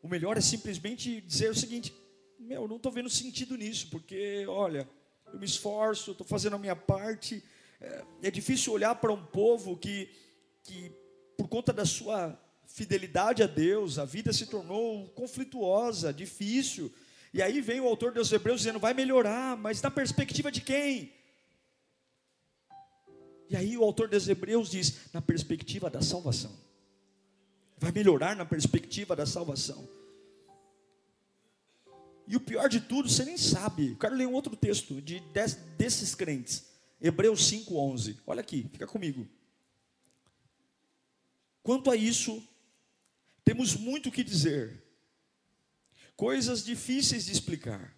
O 0.00 0.06
melhor 0.06 0.38
é 0.38 0.40
simplesmente 0.40 1.20
dizer 1.22 1.50
o 1.50 1.56
seguinte: 1.56 1.92
meu, 2.38 2.68
não 2.68 2.76
estou 2.76 2.92
vendo 2.92 3.10
sentido 3.10 3.56
nisso, 3.56 3.88
porque, 3.90 4.46
olha, 4.46 4.88
eu 5.32 5.40
me 5.40 5.44
esforço, 5.44 6.12
estou 6.12 6.24
fazendo 6.24 6.54
a 6.54 6.58
minha 6.58 6.76
parte. 6.76 7.42
É, 7.80 8.04
é 8.22 8.30
difícil 8.30 8.72
olhar 8.72 8.94
para 8.94 9.12
um 9.12 9.26
povo 9.26 9.76
que, 9.76 10.08
que, 10.62 10.92
por 11.36 11.48
conta 11.48 11.72
da 11.72 11.84
sua 11.84 12.40
fidelidade 12.64 13.42
a 13.42 13.48
Deus, 13.48 13.98
a 13.98 14.04
vida 14.04 14.32
se 14.32 14.46
tornou 14.46 15.08
conflituosa, 15.16 16.12
difícil. 16.12 16.92
E 17.34 17.42
aí 17.42 17.60
vem 17.60 17.80
o 17.80 17.88
autor 17.88 18.12
dos 18.12 18.30
Hebreus 18.30 18.60
dizendo: 18.60 18.78
vai 18.78 18.94
melhorar, 18.94 19.56
mas 19.56 19.82
na 19.82 19.90
perspectiva 19.90 20.52
de 20.52 20.60
quem? 20.60 21.12
E 23.52 23.56
aí 23.56 23.76
o 23.76 23.84
autor 23.84 24.08
dos 24.08 24.26
Hebreus 24.26 24.70
diz: 24.70 25.12
na 25.12 25.20
perspectiva 25.20 25.90
da 25.90 26.00
salvação. 26.00 26.58
Vai 27.76 27.92
melhorar 27.92 28.34
na 28.34 28.46
perspectiva 28.46 29.14
da 29.14 29.26
salvação. 29.26 29.86
E 32.26 32.34
o 32.34 32.40
pior 32.40 32.66
de 32.66 32.80
tudo, 32.80 33.10
você 33.10 33.26
nem 33.26 33.36
sabe. 33.36 33.90
Eu 33.90 33.98
quero 33.98 34.14
ler 34.14 34.26
um 34.26 34.32
outro 34.32 34.56
texto 34.56 35.02
de, 35.02 35.20
desses 35.76 36.14
crentes. 36.14 36.64
Hebreus 36.98 37.40
5,11. 37.52 38.16
Olha 38.26 38.40
aqui, 38.40 38.66
fica 38.72 38.86
comigo. 38.86 39.28
Quanto 41.62 41.90
a 41.90 41.96
isso, 41.96 42.42
temos 43.44 43.76
muito 43.76 44.08
o 44.08 44.12
que 44.12 44.24
dizer, 44.24 44.82
coisas 46.16 46.64
difíceis 46.64 47.26
de 47.26 47.32
explicar. 47.32 47.94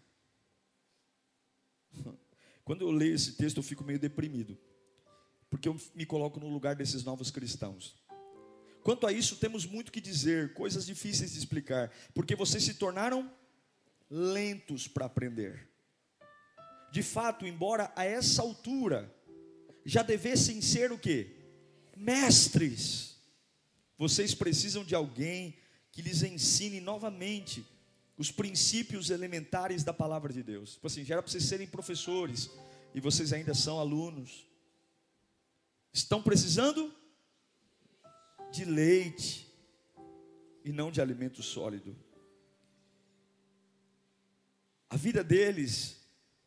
Quando 2.64 2.80
eu 2.80 2.90
leio 2.90 3.14
esse 3.14 3.34
texto, 3.34 3.58
eu 3.58 3.62
fico 3.62 3.84
meio 3.84 3.98
deprimido, 4.00 4.58
porque 5.54 5.68
eu 5.68 5.80
me 5.94 6.04
coloco 6.04 6.40
no 6.40 6.48
lugar 6.48 6.74
desses 6.74 7.04
novos 7.04 7.30
cristãos. 7.30 7.94
Quanto 8.82 9.06
a 9.06 9.12
isso, 9.12 9.36
temos 9.36 9.64
muito 9.64 9.92
que 9.92 10.00
dizer, 10.00 10.52
coisas 10.52 10.84
difíceis 10.84 11.30
de 11.30 11.38
explicar, 11.38 11.92
porque 12.12 12.34
vocês 12.34 12.64
se 12.64 12.74
tornaram 12.74 13.32
lentos 14.10 14.88
para 14.88 15.06
aprender. 15.06 15.68
De 16.90 17.04
fato, 17.04 17.46
embora 17.46 17.92
a 17.94 18.04
essa 18.04 18.42
altura 18.42 19.14
já 19.86 20.02
devessem 20.02 20.60
ser 20.60 20.90
o 20.90 20.98
que? 20.98 21.30
Mestres. 21.96 23.14
Vocês 23.96 24.34
precisam 24.34 24.82
de 24.82 24.96
alguém 24.96 25.56
que 25.92 26.02
lhes 26.02 26.24
ensine 26.24 26.80
novamente 26.80 27.64
os 28.18 28.32
princípios 28.32 29.08
elementares 29.08 29.84
da 29.84 29.92
palavra 29.92 30.32
de 30.32 30.42
Deus. 30.42 30.72
Tipo 30.72 30.88
assim, 30.88 31.04
já 31.04 31.14
era 31.14 31.22
para 31.22 31.30
vocês 31.30 31.44
serem 31.44 31.68
professores 31.68 32.50
e 32.92 32.98
vocês 32.98 33.32
ainda 33.32 33.54
são 33.54 33.78
alunos. 33.78 34.52
Estão 35.94 36.20
precisando 36.20 36.92
de 38.50 38.64
leite 38.64 39.48
e 40.64 40.72
não 40.72 40.90
de 40.90 41.00
alimento 41.00 41.40
sólido. 41.40 41.96
A 44.90 44.96
vida 44.96 45.22
deles 45.22 45.96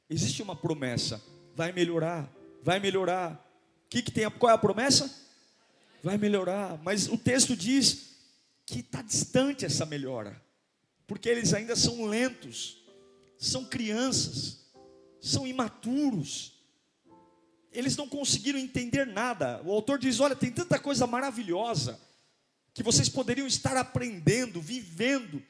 existe 0.10 0.44
uma 0.44 0.54
promessa, 0.54 1.24
vai 1.56 1.72
melhorar, 1.72 2.30
vai 2.62 2.78
melhorar. 2.78 3.42
Que, 3.90 4.02
que 4.02 4.12
tem? 4.12 4.30
Qual 4.32 4.52
é 4.52 4.54
a 4.54 4.58
promessa? 4.58 5.10
Vai 6.04 6.18
melhorar. 6.18 6.78
Mas 6.84 7.08
o 7.08 7.18
texto 7.18 7.56
diz 7.56 8.18
que 8.66 8.82
está 8.82 9.02
distante 9.02 9.66
essa 9.66 9.86
melhora, 9.86 10.42
porque 11.08 11.30
eles 11.30 11.54
ainda 11.54 11.74
são 11.74 12.06
lentos, 12.06 12.84
são 13.38 13.64
crianças, 13.64 14.70
são 15.22 15.48
imaturos 15.48 16.57
eles 17.72 17.96
não 17.96 18.08
conseguiram 18.08 18.60
entender 18.60 19.06
nada. 19.06 19.62
O 19.64 19.72
autor 19.72 20.00
diz: 20.00 20.20
Olha, 20.20 20.36
tem 20.36 20.52
tanta 20.52 20.80
coisa 20.80 21.06
maravilhosa 21.06 22.00
que 22.74 22.84
vocês 22.84 23.10
poderiam 23.10 23.48
estar 23.48 23.76
aprendendo, 23.76 24.62
vivendo. 24.62 25.42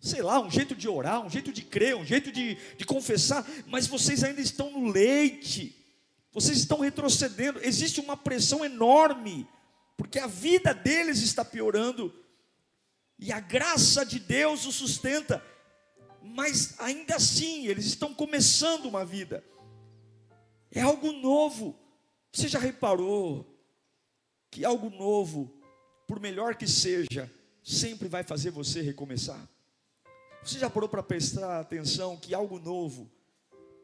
Sei 0.00 0.22
lá, 0.22 0.38
um 0.38 0.50
jeito 0.50 0.74
de 0.74 0.86
orar, 0.88 1.24
um 1.24 1.30
jeito 1.30 1.52
de 1.52 1.62
crer, 1.62 1.96
um 1.96 2.04
jeito 2.04 2.30
de, 2.30 2.56
de 2.76 2.84
confessar, 2.84 3.44
mas 3.66 3.86
vocês 3.86 4.22
ainda 4.22 4.40
estão 4.40 4.70
no 4.70 4.86
leite, 4.86 5.74
vocês 6.32 6.58
estão 6.58 6.80
retrocedendo. 6.80 7.58
Existe 7.64 8.00
uma 8.00 8.16
pressão 8.16 8.64
enorme, 8.64 9.48
porque 9.96 10.18
a 10.18 10.26
vida 10.26 10.72
deles 10.72 11.22
está 11.22 11.44
piorando, 11.44 12.14
e 13.18 13.32
a 13.32 13.40
graça 13.40 14.04
de 14.04 14.20
Deus 14.20 14.66
os 14.66 14.76
sustenta, 14.76 15.42
mas 16.22 16.74
ainda 16.78 17.16
assim, 17.16 17.66
eles 17.66 17.86
estão 17.86 18.14
começando 18.14 18.84
uma 18.84 19.04
vida. 19.04 19.42
É 20.70 20.80
algo 20.80 21.12
novo. 21.12 21.78
Você 22.32 22.48
já 22.48 22.58
reparou 22.58 23.46
que 24.50 24.64
algo 24.64 24.90
novo, 24.90 25.52
por 26.06 26.20
melhor 26.20 26.54
que 26.54 26.66
seja, 26.66 27.30
sempre 27.62 28.08
vai 28.08 28.22
fazer 28.22 28.50
você 28.50 28.80
recomeçar? 28.80 29.48
Você 30.42 30.58
já 30.58 30.70
parou 30.70 30.88
para 30.88 31.02
prestar 31.02 31.60
atenção 31.60 32.16
que 32.16 32.34
algo 32.34 32.58
novo, 32.58 33.10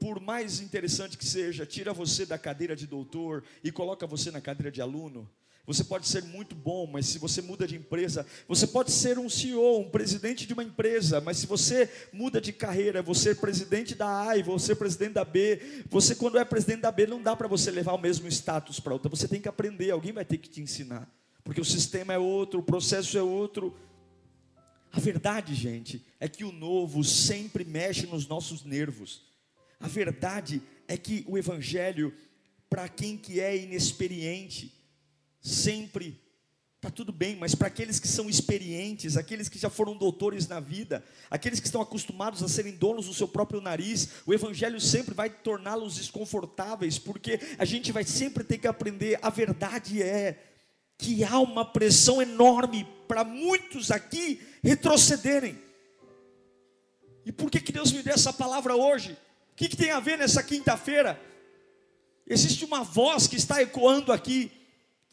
por 0.01 0.21
mais 0.21 0.61
interessante 0.61 1.19
que 1.19 1.25
seja, 1.25 1.67
tira 1.67 1.93
você 1.93 2.25
da 2.25 2.39
cadeira 2.39 2.77
de 2.77 2.87
doutor 2.87 3.45
e 3.63 3.73
coloca 3.73 4.07
você 4.07 4.31
na 4.31 4.41
cadeira 4.41 4.71
de 4.71 4.81
aluno? 4.81 5.29
Você 5.67 5.83
pode 5.83 6.07
ser 6.07 6.23
muito 6.25 6.55
bom, 6.55 6.87
mas 6.87 7.07
se 7.07 7.19
você 7.19 7.41
muda 7.41 7.67
de 7.67 7.75
empresa, 7.75 8.27
você 8.47 8.67
pode 8.67 8.93
ser 8.93 9.19
um 9.19 9.31
CEO, 9.31 9.81
um 9.81 9.89
presidente 9.89 10.47
de 10.47 10.53
uma 10.53 10.63
empresa, 10.63 11.23
mas 11.23 11.39
se 11.39 11.47
você 11.47 11.91
muda 12.13 12.39
de 12.39 12.53
carreira, 12.53 13.01
você 13.01 13.31
é 13.31 13.35
presidente 13.35 13.95
da 13.95 14.29
A 14.29 14.37
e 14.37 14.43
você 14.43 14.73
é 14.73 14.75
presidente 14.75 15.15
da 15.15 15.25
B, 15.25 15.85
você 15.89 16.15
quando 16.15 16.39
é 16.39 16.45
presidente 16.45 16.83
da 16.83 16.93
B 16.93 17.07
não 17.07 17.23
dá 17.23 17.35
para 17.35 17.49
você 17.49 17.71
levar 17.71 17.95
o 17.95 17.99
mesmo 17.99 18.29
status 18.29 18.79
para 18.79 18.93
outra, 18.93 19.09
você 19.09 19.27
tem 19.27 19.41
que 19.41 19.49
aprender, 19.49 19.91
alguém 19.91 20.13
vai 20.13 20.25
ter 20.25 20.37
que 20.37 20.51
te 20.51 20.61
ensinar, 20.61 21.11
porque 21.43 21.63
o 21.63 21.65
sistema 21.65 22.13
é 22.13 22.19
outro, 22.19 22.61
o 22.61 22.63
processo 22.63 23.17
é 23.17 23.23
outro. 23.23 23.75
A 24.93 25.01
verdade, 25.01 25.55
gente, 25.55 26.05
é 26.21 26.29
que 26.29 26.45
o 26.45 26.53
novo 26.53 27.03
sempre 27.03 27.65
mexe 27.65 28.07
nos 28.07 28.29
nossos 28.29 28.65
nervos. 28.65 29.23
A 29.81 29.89
verdade 29.89 30.63
é 30.87 30.97
que 30.97 31.25
o 31.27 31.37
evangelho 31.37 32.15
para 32.69 32.89
quem 32.89 33.17
que 33.17 33.41
é 33.41 33.57
inexperiente, 33.57 34.75
sempre 35.45 36.19
está 36.77 36.91
tudo 36.91 37.13
bem, 37.13 37.37
mas 37.37 37.55
para 37.55 37.69
aqueles 37.69 37.99
que 37.99 38.09
são 38.09 38.29
experientes, 38.29 39.17
aqueles 39.17 39.49
que 39.49 39.59
já 39.59 39.71
foram 39.71 39.97
doutores 39.97 40.47
na 40.49 40.61
vida, 40.61 41.03
aqueles 41.31 41.61
que 41.61 41.67
estão 41.67 41.81
acostumados 41.81 42.43
a 42.43 42.49
serem 42.49 42.75
donos 42.75 43.07
do 43.07 43.15
seu 43.15 43.29
próprio 43.29 43.61
nariz, 43.61 44.09
o 44.27 44.35
Evangelho 44.35 44.81
sempre 44.81 45.15
vai 45.15 45.31
torná-los 45.31 45.97
desconfortáveis, 45.97 46.99
porque 46.99 47.41
a 47.59 47.65
gente 47.65 47.93
vai 47.93 48.05
sempre 48.05 48.45
ter 48.45 48.59
que 48.59 48.67
aprender. 48.67 49.19
A 49.23 49.31
verdade 49.31 50.03
é 50.03 50.43
que 50.99 51.25
há 51.25 51.39
uma 51.39 51.65
pressão 51.65 52.21
enorme 52.21 52.87
para 53.09 53.25
muitos 53.25 53.91
aqui 53.91 54.41
retrocederem. 54.63 55.59
E 57.25 57.33
por 57.33 57.51
que, 57.51 57.61
que 57.61 57.73
Deus 57.73 57.93
me 57.93 58.03
deu 58.03 58.15
essa 58.15 58.33
palavra 58.33 58.77
hoje? 58.77 59.13
O 59.53 59.57
que, 59.57 59.69
que 59.69 59.77
tem 59.77 59.91
a 59.91 60.01
ver 60.01 60.19
nessa 60.19 60.43
quinta-feira? 60.43 61.19
Existe 62.27 62.65
uma 62.65 62.83
voz 62.83 63.27
que 63.27 63.37
está 63.37 63.63
ecoando 63.63 64.13
aqui 64.13 64.53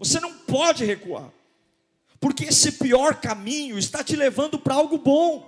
você 0.01 0.19
não 0.19 0.33
pode 0.33 0.83
recuar, 0.83 1.31
porque 2.19 2.45
esse 2.45 2.71
pior 2.71 3.21
caminho 3.21 3.77
está 3.77 4.03
te 4.03 4.15
levando 4.15 4.57
para 4.57 4.73
algo 4.73 4.97
bom. 4.97 5.47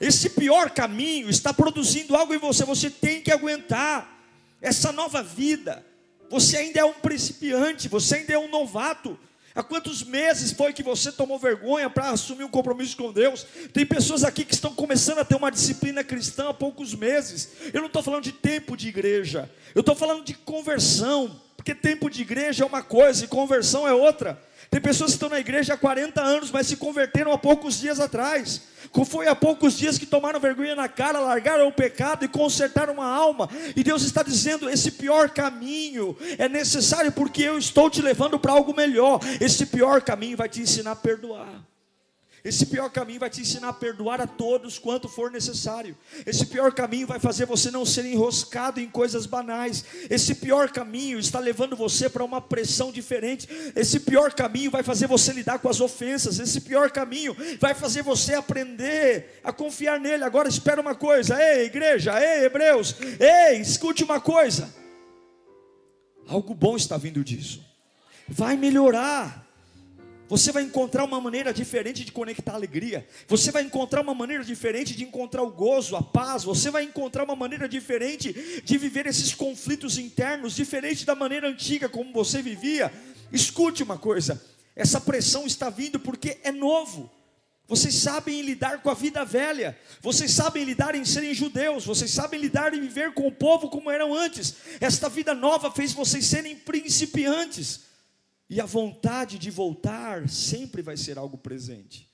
Esse 0.00 0.30
pior 0.30 0.70
caminho 0.70 1.28
está 1.28 1.52
produzindo 1.52 2.14
algo 2.14 2.32
em 2.32 2.38
você, 2.38 2.64
você 2.64 2.88
tem 2.88 3.20
que 3.20 3.32
aguentar 3.32 4.24
essa 4.60 4.92
nova 4.92 5.24
vida. 5.24 5.84
Você 6.30 6.56
ainda 6.56 6.78
é 6.78 6.84
um 6.84 6.92
principiante, 6.92 7.88
você 7.88 8.18
ainda 8.18 8.32
é 8.32 8.38
um 8.38 8.48
novato. 8.48 9.18
Há 9.56 9.62
quantos 9.64 10.04
meses 10.04 10.52
foi 10.52 10.72
que 10.72 10.84
você 10.84 11.10
tomou 11.10 11.36
vergonha 11.36 11.90
para 11.90 12.10
assumir 12.10 12.44
um 12.44 12.48
compromisso 12.48 12.96
com 12.96 13.12
Deus? 13.12 13.44
Tem 13.72 13.84
pessoas 13.84 14.22
aqui 14.22 14.44
que 14.44 14.54
estão 14.54 14.72
começando 14.72 15.18
a 15.18 15.24
ter 15.24 15.34
uma 15.34 15.50
disciplina 15.50 16.04
cristã 16.04 16.50
há 16.50 16.54
poucos 16.54 16.94
meses. 16.94 17.48
Eu 17.74 17.80
não 17.80 17.88
estou 17.88 18.04
falando 18.04 18.22
de 18.22 18.32
tempo 18.32 18.76
de 18.76 18.86
igreja, 18.86 19.50
eu 19.74 19.80
estou 19.80 19.96
falando 19.96 20.24
de 20.24 20.34
conversão. 20.34 21.40
Porque 21.62 21.76
tempo 21.76 22.10
de 22.10 22.22
igreja 22.22 22.64
é 22.64 22.66
uma 22.66 22.82
coisa 22.82 23.24
e 23.24 23.28
conversão 23.28 23.86
é 23.86 23.94
outra. 23.94 24.36
Tem 24.68 24.80
pessoas 24.80 25.10
que 25.12 25.14
estão 25.14 25.28
na 25.28 25.38
igreja 25.38 25.74
há 25.74 25.76
40 25.76 26.20
anos, 26.20 26.50
mas 26.50 26.66
se 26.66 26.76
converteram 26.76 27.30
há 27.30 27.38
poucos 27.38 27.78
dias 27.78 28.00
atrás. 28.00 28.62
Foi 29.06 29.28
há 29.28 29.34
poucos 29.36 29.78
dias 29.78 29.96
que 29.96 30.04
tomaram 30.04 30.40
vergonha 30.40 30.74
na 30.74 30.88
cara, 30.88 31.20
largaram 31.20 31.68
o 31.68 31.72
pecado 31.72 32.24
e 32.24 32.28
consertaram 32.28 32.94
uma 32.94 33.06
alma. 33.06 33.48
E 33.76 33.84
Deus 33.84 34.02
está 34.02 34.24
dizendo: 34.24 34.68
esse 34.68 34.90
pior 34.90 35.30
caminho 35.30 36.16
é 36.36 36.48
necessário 36.48 37.12
porque 37.12 37.44
eu 37.44 37.56
estou 37.56 37.88
te 37.88 38.02
levando 38.02 38.40
para 38.40 38.50
algo 38.50 38.74
melhor. 38.74 39.20
Esse 39.40 39.64
pior 39.66 40.02
caminho 40.02 40.36
vai 40.36 40.48
te 40.48 40.60
ensinar 40.60 40.92
a 40.92 40.96
perdoar. 40.96 41.71
Esse 42.44 42.66
pior 42.66 42.90
caminho 42.90 43.20
vai 43.20 43.30
te 43.30 43.40
ensinar 43.40 43.68
a 43.68 43.72
perdoar 43.72 44.20
a 44.20 44.26
todos 44.26 44.76
quanto 44.76 45.08
for 45.08 45.30
necessário. 45.30 45.96
Esse 46.26 46.46
pior 46.46 46.72
caminho 46.72 47.06
vai 47.06 47.20
fazer 47.20 47.46
você 47.46 47.70
não 47.70 47.86
ser 47.86 48.04
enroscado 48.04 48.80
em 48.80 48.88
coisas 48.88 49.26
banais. 49.26 49.84
Esse 50.10 50.34
pior 50.34 50.68
caminho 50.70 51.20
está 51.20 51.38
levando 51.38 51.76
você 51.76 52.08
para 52.08 52.24
uma 52.24 52.40
pressão 52.40 52.90
diferente. 52.90 53.48
Esse 53.76 54.00
pior 54.00 54.32
caminho 54.32 54.72
vai 54.72 54.82
fazer 54.82 55.06
você 55.06 55.32
lidar 55.32 55.60
com 55.60 55.68
as 55.68 55.80
ofensas. 55.80 56.40
Esse 56.40 56.62
pior 56.62 56.90
caminho 56.90 57.36
vai 57.60 57.74
fazer 57.74 58.02
você 58.02 58.34
aprender 58.34 59.40
a 59.44 59.52
confiar 59.52 60.00
nele. 60.00 60.24
Agora 60.24 60.48
espera 60.48 60.80
uma 60.80 60.96
coisa, 60.96 61.40
ei 61.40 61.66
igreja, 61.66 62.20
ei 62.20 62.44
hebreus, 62.46 62.96
ei, 63.20 63.60
escute 63.60 64.02
uma 64.02 64.20
coisa. 64.20 64.74
Algo 66.26 66.54
bom 66.54 66.76
está 66.76 66.96
vindo 66.96 67.22
disso. 67.22 67.64
Vai 68.26 68.56
melhorar. 68.56 69.51
Você 70.32 70.50
vai 70.50 70.62
encontrar 70.62 71.04
uma 71.04 71.20
maneira 71.20 71.52
diferente 71.52 72.06
de 72.06 72.10
conectar 72.10 72.52
a 72.52 72.54
alegria. 72.54 73.06
Você 73.28 73.50
vai 73.50 73.64
encontrar 73.64 74.00
uma 74.00 74.14
maneira 74.14 74.42
diferente 74.42 74.96
de 74.96 75.04
encontrar 75.04 75.42
o 75.42 75.50
gozo, 75.50 75.94
a 75.94 76.02
paz. 76.02 76.42
Você 76.44 76.70
vai 76.70 76.84
encontrar 76.84 77.24
uma 77.24 77.36
maneira 77.36 77.68
diferente 77.68 78.62
de 78.64 78.78
viver 78.78 79.06
esses 79.06 79.34
conflitos 79.34 79.98
internos, 79.98 80.56
diferente 80.56 81.04
da 81.04 81.14
maneira 81.14 81.50
antiga 81.50 81.86
como 81.86 82.14
você 82.14 82.40
vivia. 82.40 82.90
Escute 83.30 83.82
uma 83.82 83.98
coisa: 83.98 84.42
essa 84.74 84.98
pressão 84.98 85.44
está 85.44 85.68
vindo 85.68 86.00
porque 86.00 86.38
é 86.42 86.50
novo. 86.50 87.12
Vocês 87.68 87.94
sabem 87.96 88.40
lidar 88.40 88.80
com 88.80 88.88
a 88.88 88.94
vida 88.94 89.26
velha, 89.26 89.78
vocês 90.00 90.30
sabem 90.30 90.64
lidar 90.64 90.94
em 90.94 91.04
serem 91.04 91.34
judeus, 91.34 91.84
vocês 91.84 92.10
sabem 92.10 92.40
lidar 92.40 92.72
em 92.72 92.80
viver 92.80 93.12
com 93.12 93.28
o 93.28 93.32
povo 93.32 93.68
como 93.68 93.90
eram 93.90 94.14
antes. 94.14 94.54
Esta 94.80 95.10
vida 95.10 95.34
nova 95.34 95.70
fez 95.70 95.92
vocês 95.92 96.24
serem 96.24 96.56
principiantes. 96.56 97.91
E 98.52 98.60
a 98.60 98.66
vontade 98.66 99.38
de 99.38 99.50
voltar 99.50 100.28
sempre 100.28 100.82
vai 100.82 100.94
ser 100.94 101.16
algo 101.16 101.38
presente. 101.38 102.06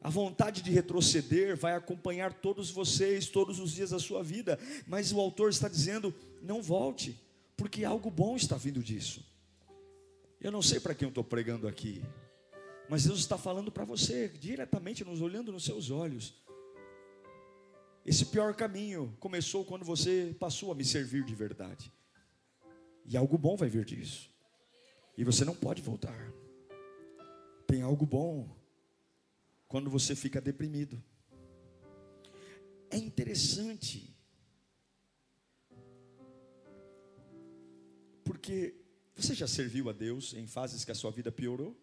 A 0.00 0.10
vontade 0.10 0.60
de 0.60 0.72
retroceder 0.72 1.56
vai 1.56 1.74
acompanhar 1.76 2.32
todos 2.32 2.72
vocês 2.72 3.28
todos 3.28 3.60
os 3.60 3.70
dias 3.70 3.90
da 3.90 4.00
sua 4.00 4.20
vida, 4.20 4.58
mas 4.84 5.12
o 5.12 5.20
autor 5.20 5.50
está 5.50 5.68
dizendo: 5.68 6.12
não 6.42 6.60
volte, 6.60 7.16
porque 7.56 7.84
algo 7.84 8.10
bom 8.10 8.34
está 8.34 8.56
vindo 8.56 8.82
disso. 8.82 9.24
Eu 10.40 10.50
não 10.50 10.60
sei 10.60 10.80
para 10.80 10.92
quem 10.92 11.06
eu 11.06 11.10
estou 11.10 11.22
pregando 11.22 11.68
aqui, 11.68 12.02
Mas 12.88 13.04
Deus 13.04 13.20
está 13.20 13.38
falando 13.38 13.70
para 13.70 13.84
você, 13.84 14.26
diretamente, 14.28 15.04
nos 15.04 15.20
olhando 15.20 15.52
nos 15.52 15.64
seus 15.64 15.88
olhos. 15.88 16.34
Esse 18.04 18.26
pior 18.26 18.56
caminho 18.56 19.16
começou 19.20 19.64
quando 19.64 19.84
você 19.84 20.34
passou 20.36 20.72
a 20.72 20.74
me 20.74 20.84
servir 20.84 21.24
de 21.24 21.34
verdade. 21.36 21.92
E 23.06 23.16
algo 23.16 23.38
bom 23.38 23.56
vai 23.56 23.68
vir 23.68 23.84
disso. 23.84 24.33
E 25.16 25.24
você 25.24 25.44
não 25.44 25.54
pode 25.54 25.80
voltar. 25.80 26.32
Tem 27.66 27.82
algo 27.82 28.04
bom 28.04 28.48
quando 29.68 29.88
você 29.88 30.14
fica 30.14 30.40
deprimido. 30.40 31.02
É 32.90 32.96
interessante. 32.96 34.14
Porque 38.24 38.74
você 39.14 39.34
já 39.34 39.46
serviu 39.46 39.88
a 39.88 39.92
Deus 39.92 40.34
em 40.34 40.46
fases 40.46 40.84
que 40.84 40.90
a 40.90 40.94
sua 40.94 41.10
vida 41.10 41.30
piorou? 41.30 41.76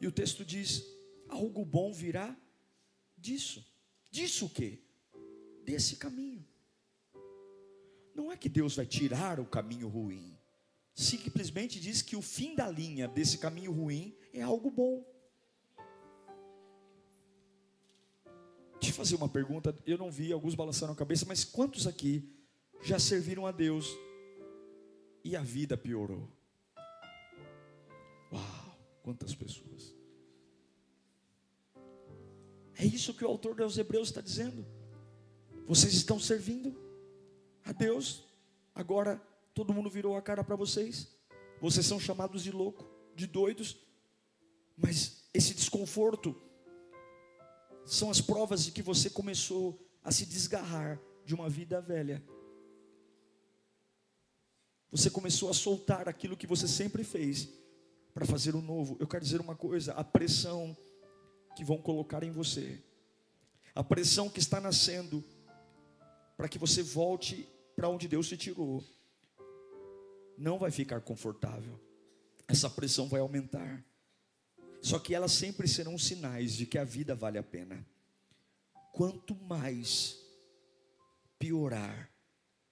E 0.00 0.06
o 0.06 0.12
texto 0.12 0.44
diz: 0.44 0.84
algo 1.28 1.64
bom 1.64 1.92
virá 1.92 2.36
disso. 3.16 3.64
Disso 4.10 4.46
o 4.46 4.50
quê? 4.50 4.81
Desse 5.64 5.96
caminho. 5.96 6.46
Não 8.14 8.30
é 8.30 8.36
que 8.36 8.48
Deus 8.48 8.76
vai 8.76 8.86
tirar 8.86 9.40
o 9.40 9.46
caminho 9.46 9.88
ruim. 9.88 10.36
Simplesmente 10.94 11.80
diz 11.80 12.02
que 12.02 12.16
o 12.16 12.22
fim 12.22 12.54
da 12.54 12.68
linha 12.68 13.08
desse 13.08 13.38
caminho 13.38 13.72
ruim 13.72 14.14
é 14.32 14.42
algo 14.42 14.70
bom. 14.70 15.04
Deixa 18.74 18.90
eu 18.90 18.96
fazer 18.96 19.14
uma 19.14 19.28
pergunta. 19.28 19.76
Eu 19.86 19.96
não 19.96 20.10
vi, 20.10 20.32
alguns 20.32 20.54
balançaram 20.54 20.92
a 20.92 20.96
cabeça, 20.96 21.24
mas 21.26 21.44
quantos 21.44 21.86
aqui 21.86 22.28
já 22.82 22.98
serviram 22.98 23.46
a 23.46 23.52
Deus 23.52 23.86
e 25.24 25.36
a 25.36 25.42
vida 25.42 25.76
piorou? 25.76 26.28
Uau, 28.32 28.78
quantas 29.02 29.34
pessoas. 29.34 29.94
É 32.74 32.84
isso 32.84 33.14
que 33.14 33.24
o 33.24 33.28
autor 33.28 33.54
dos 33.54 33.78
Hebreus 33.78 34.08
está 34.08 34.20
dizendo. 34.20 34.66
Vocês 35.66 35.94
estão 35.94 36.18
servindo 36.18 36.76
a 37.64 37.72
Deus, 37.72 38.24
agora 38.74 39.22
todo 39.54 39.72
mundo 39.72 39.88
virou 39.88 40.16
a 40.16 40.22
cara 40.22 40.42
para 40.42 40.56
vocês. 40.56 41.08
Vocês 41.60 41.86
são 41.86 42.00
chamados 42.00 42.42
de 42.42 42.50
louco, 42.50 42.84
de 43.14 43.26
doidos, 43.26 43.78
mas 44.76 45.28
esse 45.32 45.54
desconforto 45.54 46.34
são 47.84 48.10
as 48.10 48.20
provas 48.20 48.64
de 48.64 48.72
que 48.72 48.82
você 48.82 49.08
começou 49.08 49.78
a 50.02 50.10
se 50.10 50.26
desgarrar 50.26 51.00
de 51.24 51.34
uma 51.34 51.48
vida 51.48 51.80
velha. 51.80 52.22
Você 54.90 55.08
começou 55.08 55.48
a 55.48 55.54
soltar 55.54 56.08
aquilo 56.08 56.36
que 56.36 56.46
você 56.46 56.68
sempre 56.68 57.02
fez 57.04 57.48
para 58.12 58.26
fazer 58.26 58.54
o 58.54 58.60
novo. 58.60 58.96
Eu 59.00 59.06
quero 59.06 59.24
dizer 59.24 59.40
uma 59.40 59.56
coisa: 59.56 59.92
a 59.94 60.04
pressão 60.04 60.76
que 61.56 61.64
vão 61.64 61.78
colocar 61.78 62.22
em 62.22 62.30
você, 62.30 62.82
a 63.74 63.82
pressão 63.82 64.28
que 64.28 64.38
está 64.38 64.60
nascendo 64.60 65.24
para 66.42 66.48
que 66.48 66.58
você 66.58 66.82
volte 66.82 67.48
para 67.76 67.88
onde 67.88 68.08
Deus 68.08 68.26
te 68.26 68.36
tirou, 68.36 68.84
não 70.36 70.58
vai 70.58 70.72
ficar 70.72 71.00
confortável. 71.00 71.80
Essa 72.48 72.68
pressão 72.68 73.08
vai 73.08 73.20
aumentar. 73.20 73.86
Só 74.80 74.98
que 74.98 75.14
elas 75.14 75.30
sempre 75.30 75.68
serão 75.68 75.96
sinais 75.96 76.54
de 76.54 76.66
que 76.66 76.78
a 76.78 76.82
vida 76.82 77.14
vale 77.14 77.38
a 77.38 77.44
pena. 77.44 77.86
Quanto 78.92 79.36
mais 79.36 80.18
piorar, 81.38 82.10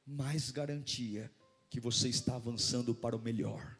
mais 0.04 0.50
garantia 0.50 1.30
que 1.68 1.78
você 1.78 2.08
está 2.08 2.34
avançando 2.34 2.92
para 2.92 3.14
o 3.14 3.22
melhor. 3.22 3.78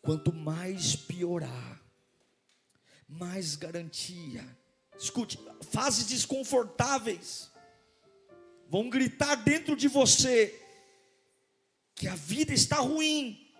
Quanto 0.00 0.32
mais 0.32 0.96
piorar, 0.96 1.84
mais 3.06 3.54
garantia. 3.54 4.56
Escute, 4.98 5.38
fases 5.60 6.06
desconfortáveis 6.06 7.50
vão 8.68 8.88
gritar 8.88 9.34
dentro 9.36 9.74
de 9.74 9.88
você 9.88 10.54
que 11.94 12.06
a 12.06 12.14
vida 12.14 12.52
está 12.52 12.76
ruim, 12.76 13.50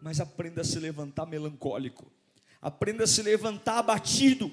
mas 0.00 0.20
aprenda 0.20 0.62
a 0.62 0.64
se 0.64 0.78
levantar 0.78 1.26
melancólico, 1.26 2.10
aprenda 2.62 3.04
a 3.04 3.06
se 3.06 3.22
levantar 3.22 3.78
abatido. 3.78 4.52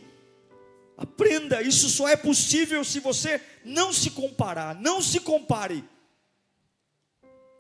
Aprenda, 0.98 1.62
isso 1.62 1.90
só 1.90 2.08
é 2.08 2.16
possível 2.16 2.82
se 2.84 3.02
você 3.02 3.42
não 3.66 3.92
se 3.92 4.12
comparar, 4.12 4.76
não 4.76 5.02
se 5.02 5.20
compare. 5.20 5.84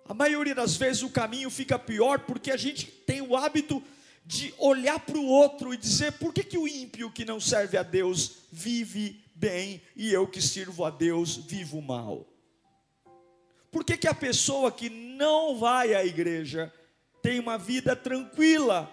A 0.07 0.13
maioria 0.13 0.55
das 0.55 0.77
vezes 0.77 1.03
o 1.03 1.09
caminho 1.09 1.49
fica 1.49 1.77
pior 1.77 2.19
porque 2.19 2.49
a 2.49 2.57
gente 2.57 2.85
tem 2.85 3.21
o 3.21 3.35
hábito 3.35 3.83
de 4.25 4.53
olhar 4.57 4.99
para 4.99 5.17
o 5.17 5.25
outro 5.25 5.73
e 5.73 5.77
dizer: 5.77 6.13
por 6.13 6.33
que, 6.33 6.43
que 6.43 6.57
o 6.57 6.67
ímpio 6.67 7.11
que 7.11 7.25
não 7.25 7.39
serve 7.39 7.77
a 7.77 7.83
Deus 7.83 8.37
vive 8.51 9.24
bem 9.35 9.81
e 9.95 10.11
eu 10.11 10.25
que 10.25 10.41
sirvo 10.41 10.83
a 10.83 10.89
Deus 10.89 11.35
vivo 11.35 11.81
mal? 11.81 12.25
Por 13.71 13.83
que, 13.83 13.97
que 13.97 14.07
a 14.07 14.13
pessoa 14.13 14.71
que 14.71 14.89
não 14.89 15.59
vai 15.59 15.93
à 15.93 16.03
igreja 16.03 16.73
tem 17.21 17.39
uma 17.39 17.57
vida 17.57 17.95
tranquila 17.95 18.89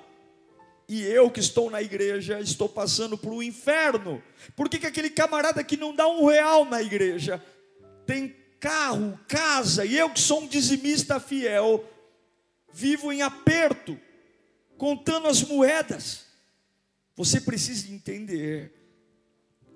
e 0.88 1.02
eu 1.02 1.30
que 1.30 1.40
estou 1.40 1.70
na 1.70 1.80
igreja 1.80 2.40
estou 2.40 2.68
passando 2.68 3.16
para 3.16 3.30
o 3.30 3.42
inferno? 3.42 4.22
Por 4.56 4.68
que, 4.68 4.78
que 4.78 4.86
aquele 4.86 5.08
camarada 5.08 5.62
que 5.62 5.76
não 5.76 5.94
dá 5.94 6.06
um 6.08 6.26
real 6.26 6.64
na 6.64 6.82
igreja 6.82 7.42
tem 8.04 8.36
carro, 8.58 9.18
casa 9.28 9.84
e 9.84 9.96
eu 9.96 10.10
que 10.10 10.20
sou 10.20 10.40
um 10.40 10.46
dizimista 10.46 11.18
fiel 11.20 11.88
vivo 12.72 13.12
em 13.12 13.22
aperto? 13.22 13.98
contando 14.82 15.28
as 15.28 15.44
moedas. 15.44 16.26
Você 17.14 17.40
precisa 17.40 17.88
entender 17.92 18.81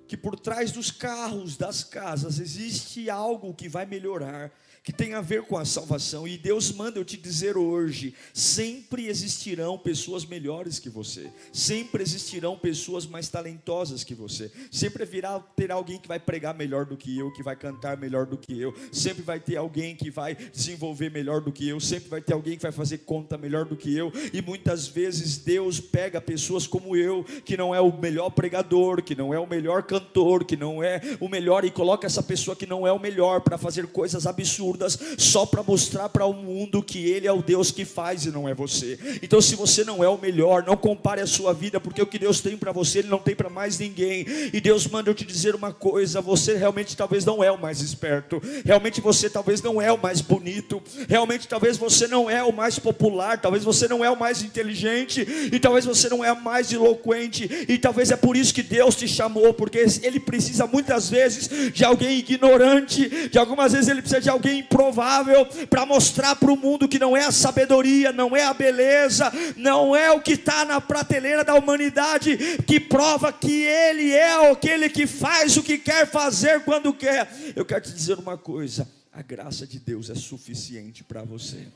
que 0.06 0.16
por 0.16 0.38
trás 0.38 0.72
dos 0.72 0.90
carros, 0.90 1.56
das 1.56 1.82
casas, 1.82 2.38
existe 2.38 3.10
algo 3.10 3.54
que 3.54 3.68
vai 3.68 3.86
melhorar 3.86 4.50
que 4.86 4.92
tem 4.92 5.14
a 5.14 5.20
ver 5.20 5.42
com 5.42 5.58
a 5.58 5.64
salvação. 5.64 6.28
E 6.28 6.38
Deus 6.38 6.70
manda 6.70 7.00
eu 7.00 7.04
te 7.04 7.16
dizer 7.16 7.56
hoje: 7.56 8.14
sempre 8.32 9.08
existirão 9.08 9.76
pessoas 9.76 10.24
melhores 10.24 10.78
que 10.78 10.88
você, 10.88 11.28
sempre 11.52 12.04
existirão 12.04 12.56
pessoas 12.56 13.04
mais 13.04 13.28
talentosas 13.28 14.04
que 14.04 14.14
você, 14.14 14.48
sempre 14.70 15.04
virá 15.04 15.40
ter 15.40 15.72
alguém 15.72 15.98
que 15.98 16.06
vai 16.06 16.20
pregar 16.20 16.54
melhor 16.54 16.84
do 16.84 16.96
que 16.96 17.18
eu, 17.18 17.32
que 17.32 17.42
vai 17.42 17.56
cantar 17.56 17.96
melhor 17.96 18.26
do 18.26 18.38
que 18.38 18.60
eu, 18.60 18.72
sempre 18.92 19.24
vai 19.24 19.40
ter 19.40 19.56
alguém 19.56 19.96
que 19.96 20.08
vai 20.08 20.36
desenvolver 20.36 21.10
melhor 21.10 21.40
do 21.40 21.50
que 21.50 21.68
eu, 21.68 21.80
sempre 21.80 22.08
vai 22.08 22.20
ter 22.20 22.34
alguém 22.34 22.56
que 22.56 22.62
vai 22.62 22.70
fazer 22.70 22.98
conta 22.98 23.36
melhor 23.36 23.64
do 23.64 23.76
que 23.76 23.92
eu. 23.92 24.12
E 24.32 24.40
muitas 24.40 24.86
vezes 24.86 25.36
Deus 25.36 25.80
pega 25.80 26.20
pessoas 26.20 26.64
como 26.64 26.96
eu, 26.96 27.24
que 27.44 27.56
não 27.56 27.74
é 27.74 27.80
o 27.80 27.90
melhor 27.90 28.30
pregador, 28.30 29.02
que 29.02 29.16
não 29.16 29.34
é 29.34 29.40
o 29.40 29.48
melhor 29.48 29.82
cantor, 29.82 30.44
que 30.44 30.56
não 30.56 30.80
é 30.80 31.00
o 31.18 31.28
melhor, 31.28 31.64
e 31.64 31.72
coloca 31.72 32.06
essa 32.06 32.22
pessoa 32.22 32.54
que 32.54 32.66
não 32.66 32.86
é 32.86 32.92
o 32.92 33.00
melhor 33.00 33.40
para 33.40 33.58
fazer 33.58 33.88
coisas 33.88 34.28
absurdas 34.28 34.75
absurdas 34.76 34.98
só 35.16 35.46
para 35.46 35.62
mostrar 35.62 36.08
para 36.08 36.26
o 36.26 36.32
mundo 36.32 36.82
que 36.82 37.08
Ele 37.10 37.26
é 37.26 37.32
o 37.32 37.42
Deus 37.42 37.70
que 37.70 37.84
faz 37.84 38.26
e 38.26 38.30
não 38.30 38.48
é 38.48 38.54
você. 38.54 38.98
Então, 39.22 39.40
se 39.40 39.56
você 39.56 39.82
não 39.84 40.04
é 40.04 40.08
o 40.08 40.18
melhor, 40.18 40.62
não 40.64 40.76
compare 40.76 41.20
a 41.20 41.26
sua 41.26 41.52
vida, 41.52 41.80
porque 41.80 42.00
o 42.00 42.06
que 42.06 42.18
Deus 42.18 42.40
tem 42.40 42.56
para 42.56 42.72
você, 42.72 43.00
Ele 43.00 43.08
não 43.08 43.18
tem 43.18 43.34
para 43.34 43.48
mais 43.48 43.78
ninguém. 43.78 44.26
E 44.52 44.60
Deus 44.60 44.86
manda 44.86 45.10
eu 45.10 45.14
te 45.14 45.24
dizer 45.24 45.54
uma 45.54 45.72
coisa: 45.72 46.20
você 46.20 46.56
realmente 46.56 46.96
talvez 46.96 47.24
não 47.24 47.42
é 47.42 47.50
o 47.50 47.58
mais 47.58 47.80
esperto, 47.80 48.40
realmente 48.64 49.00
você 49.00 49.30
talvez 49.30 49.62
não 49.62 49.80
é 49.80 49.90
o 49.90 49.98
mais 49.98 50.20
bonito, 50.20 50.82
realmente 51.08 51.48
talvez 51.48 51.76
você 51.76 52.06
não 52.06 52.30
é 52.30 52.42
o 52.42 52.52
mais 52.52 52.78
popular, 52.78 53.40
talvez 53.40 53.64
você 53.64 53.88
não 53.88 54.04
é 54.04 54.10
o 54.10 54.18
mais 54.18 54.42
inteligente, 54.42 55.26
e 55.52 55.58
talvez 55.58 55.84
você 55.84 56.08
não 56.08 56.24
é 56.24 56.32
o 56.32 56.40
mais 56.40 56.72
eloquente, 56.72 57.48
e 57.68 57.78
talvez 57.78 58.10
é 58.10 58.16
por 58.16 58.36
isso 58.36 58.52
que 58.52 58.62
Deus 58.62 58.94
te 58.94 59.08
chamou, 59.08 59.54
porque 59.54 59.84
Ele 60.02 60.20
precisa 60.20 60.66
muitas 60.66 61.08
vezes 61.08 61.48
de 61.72 61.84
alguém 61.84 62.18
ignorante, 62.18 63.28
de 63.28 63.38
algumas 63.38 63.72
vezes 63.72 63.88
Ele 63.88 64.00
precisa 64.00 64.20
de 64.20 64.30
alguém 64.30 64.62
improvável 64.66 65.46
para 65.68 65.86
mostrar 65.86 66.36
para 66.36 66.52
o 66.52 66.56
mundo 66.56 66.88
que 66.88 66.98
não 66.98 67.16
é 67.16 67.24
a 67.24 67.32
sabedoria, 67.32 68.12
não 68.12 68.36
é 68.36 68.44
a 68.44 68.52
beleza, 68.52 69.32
não 69.56 69.94
é 69.94 70.10
o 70.10 70.20
que 70.20 70.32
está 70.32 70.64
na 70.64 70.80
prateleira 70.80 71.44
da 71.44 71.54
humanidade 71.54 72.36
que 72.66 72.80
prova 72.80 73.32
que 73.32 73.62
Ele 73.62 74.10
é 74.10 74.50
aquele 74.50 74.88
que 74.88 75.06
faz 75.06 75.56
o 75.56 75.62
que 75.62 75.78
quer 75.78 76.06
fazer 76.06 76.64
quando 76.64 76.92
quer. 76.92 77.28
Eu 77.54 77.64
quero 77.64 77.82
te 77.82 77.92
dizer 77.92 78.18
uma 78.18 78.36
coisa: 78.36 78.88
a 79.12 79.22
graça 79.22 79.66
de 79.66 79.78
Deus 79.78 80.10
é 80.10 80.14
suficiente 80.14 81.04
para 81.04 81.22
você. 81.22 81.68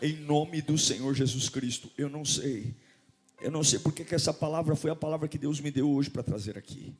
Em 0.00 0.14
nome 0.14 0.62
do 0.62 0.78
Senhor 0.78 1.14
Jesus 1.14 1.48
Cristo, 1.48 1.90
eu 1.98 2.08
não 2.08 2.24
sei. 2.24 2.74
Eu 3.40 3.50
não 3.50 3.62
sei 3.62 3.78
porque 3.78 4.04
que 4.04 4.14
essa 4.14 4.32
palavra 4.32 4.74
foi 4.74 4.90
a 4.90 4.96
palavra 4.96 5.28
que 5.28 5.38
Deus 5.38 5.60
me 5.60 5.70
deu 5.70 5.88
hoje 5.90 6.10
para 6.10 6.22
trazer 6.22 6.56
aqui. 6.58 6.92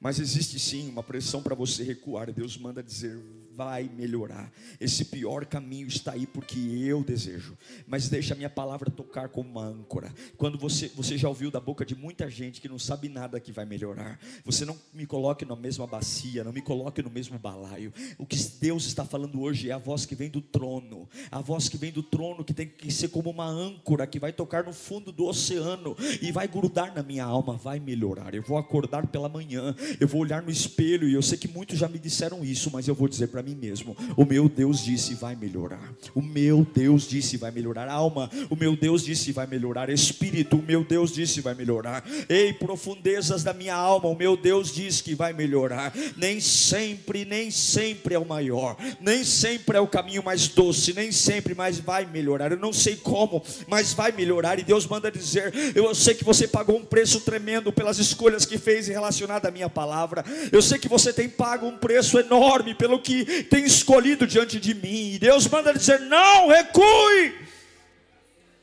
Mas 0.00 0.18
existe 0.18 0.58
sim 0.58 0.88
uma 0.88 1.02
pressão 1.02 1.42
para 1.42 1.54
você 1.54 1.82
recuar. 1.82 2.30
Deus 2.30 2.56
manda 2.56 2.82
dizer: 2.82 3.18
vai 3.56 3.90
melhorar. 3.96 4.52
Esse 4.78 5.06
pior 5.06 5.46
caminho 5.46 5.88
está 5.88 6.12
aí 6.12 6.26
porque 6.26 6.58
eu 6.58 7.02
desejo. 7.02 7.56
Mas 7.86 8.08
deixa 8.08 8.34
a 8.34 8.36
minha 8.36 8.50
palavra 8.50 8.90
tocar 8.90 9.30
como 9.30 9.48
uma 9.48 9.64
âncora. 9.64 10.12
Quando 10.36 10.58
você, 10.58 10.88
você 10.94 11.16
já 11.16 11.28
ouviu 11.28 11.50
da 11.50 11.58
boca 11.58 11.84
de 11.84 11.94
muita 11.94 12.28
gente 12.28 12.60
que 12.60 12.68
não 12.68 12.78
sabe 12.78 13.08
nada 13.08 13.40
que 13.40 13.50
vai 13.50 13.64
melhorar. 13.64 14.20
Você 14.44 14.64
não 14.64 14.76
me 14.92 15.06
coloque 15.06 15.44
na 15.44 15.56
mesma 15.56 15.86
bacia, 15.86 16.44
não 16.44 16.52
me 16.52 16.60
coloque 16.60 17.02
no 17.02 17.10
mesmo 17.10 17.38
balaio. 17.38 17.92
O 18.18 18.26
que 18.26 18.36
Deus 18.60 18.84
está 18.86 19.04
falando 19.04 19.40
hoje 19.40 19.70
é 19.70 19.72
a 19.72 19.78
voz 19.78 20.04
que 20.04 20.14
vem 20.14 20.28
do 20.28 20.42
trono. 20.42 21.08
A 21.30 21.40
voz 21.40 21.68
que 21.68 21.78
vem 21.78 21.90
do 21.90 22.02
trono 22.02 22.44
que 22.44 22.52
tem 22.52 22.68
que 22.68 22.92
ser 22.92 23.08
como 23.08 23.30
uma 23.30 23.46
âncora 23.46 24.06
que 24.06 24.20
vai 24.20 24.32
tocar 24.32 24.64
no 24.64 24.72
fundo 24.72 25.10
do 25.10 25.24
oceano 25.24 25.96
e 26.20 26.30
vai 26.30 26.46
grudar 26.46 26.94
na 26.94 27.02
minha 27.02 27.24
alma, 27.24 27.56
vai 27.56 27.80
melhorar. 27.80 28.34
Eu 28.34 28.42
vou 28.42 28.58
acordar 28.58 29.06
pela 29.06 29.28
manhã, 29.28 29.74
eu 29.98 30.06
vou 30.06 30.20
olhar 30.20 30.42
no 30.42 30.50
espelho 30.50 31.08
e 31.08 31.14
eu 31.14 31.22
sei 31.22 31.38
que 31.38 31.48
muitos 31.48 31.78
já 31.78 31.88
me 31.88 31.98
disseram 31.98 32.44
isso, 32.44 32.70
mas 32.70 32.86
eu 32.88 32.94
vou 32.94 33.08
dizer 33.08 33.28
para 33.28 33.42
mim 33.46 33.54
mesmo: 33.54 33.96
o 34.16 34.24
meu 34.24 34.48
Deus 34.48 34.82
disse 34.82 35.14
vai 35.14 35.36
melhorar. 35.36 35.94
O 36.14 36.20
meu 36.20 36.66
Deus 36.74 37.08
disse 37.08 37.36
vai 37.36 37.52
melhorar. 37.52 37.88
Alma, 37.88 38.28
o 38.50 38.56
meu 38.56 38.76
Deus 38.76 39.04
disse 39.04 39.30
vai 39.30 39.46
melhorar. 39.46 39.88
Espírito, 39.88 40.56
o 40.56 40.62
meu 40.62 40.82
Deus 40.82 41.12
disse 41.12 41.40
vai 41.40 41.54
melhorar. 41.54 42.04
Ei, 42.28 42.52
profundezas 42.52 43.44
da 43.44 43.54
minha 43.54 43.74
alma, 43.74 44.08
o 44.08 44.16
meu 44.16 44.36
Deus 44.36 44.74
diz 44.74 45.00
que 45.00 45.14
vai 45.14 45.32
melhorar. 45.32 45.94
Nem 46.16 46.40
sempre, 46.40 47.24
nem 47.24 47.50
sempre 47.50 48.14
é 48.14 48.18
o 48.18 48.26
maior, 48.26 48.76
nem 49.00 49.22
sempre 49.22 49.76
é 49.76 49.80
o 49.80 49.86
caminho 49.86 50.24
mais 50.24 50.48
doce, 50.48 50.92
nem 50.92 51.12
sempre, 51.12 51.54
mas 51.54 51.78
vai 51.78 52.04
melhorar. 52.04 52.50
Eu 52.50 52.58
não 52.58 52.72
sei 52.72 52.96
como, 52.96 53.42
mas 53.68 53.92
vai 53.92 54.10
melhorar. 54.10 54.58
E 54.58 54.64
Deus 54.64 54.86
manda 54.86 55.10
dizer: 55.10 55.52
eu 55.74 55.94
sei 55.94 56.14
que 56.14 56.24
você 56.24 56.48
pagou 56.48 56.76
um 56.76 56.84
preço 56.84 57.20
tremendo 57.20 57.72
pelas 57.72 57.98
escolhas 57.98 58.44
que 58.44 58.58
fez 58.58 58.88
relacionada 58.88 59.48
à 59.48 59.52
minha 59.52 59.70
palavra. 59.70 60.24
Eu 60.50 60.60
sei 60.60 60.78
que 60.78 60.88
você 60.88 61.12
tem 61.12 61.28
pago 61.28 61.66
um 61.66 61.78
preço 61.78 62.18
enorme 62.18 62.74
pelo 62.74 62.98
que 62.98 63.35
tem 63.44 63.64
escolhido 63.64 64.26
diante 64.26 64.60
de 64.60 64.74
mim. 64.74 65.12
E 65.12 65.18
Deus 65.18 65.46
manda 65.48 65.72
dizer: 65.72 66.00
não 66.00 66.48
recue, 66.48 67.34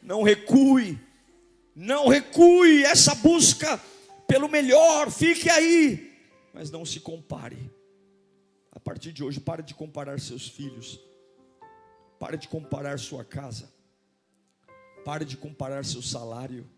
não 0.02 0.24
recue, 0.24 1.00
não 1.76 2.08
recue. 2.08 2.84
Essa 2.84 3.16
busca 3.16 3.80
pelo 4.28 4.50
melhor, 4.50 5.12
fique 5.12 5.50
aí, 5.50 6.18
mas 6.54 6.72
não 6.72 6.86
se 6.86 7.00
compare. 7.00 7.72
A 8.72 8.80
partir 8.80 9.12
de 9.12 9.24
hoje, 9.24 9.40
pare 9.40 9.62
de 9.62 9.74
comparar 9.74 10.20
seus 10.20 10.48
filhos, 10.48 11.00
pare 12.20 12.38
de 12.38 12.48
comparar 12.48 12.98
sua 13.00 13.24
casa, 13.24 13.72
pare 15.06 15.26
de 15.26 15.38
comparar 15.38 15.86
seu 15.86 16.02
salário. 16.02 16.70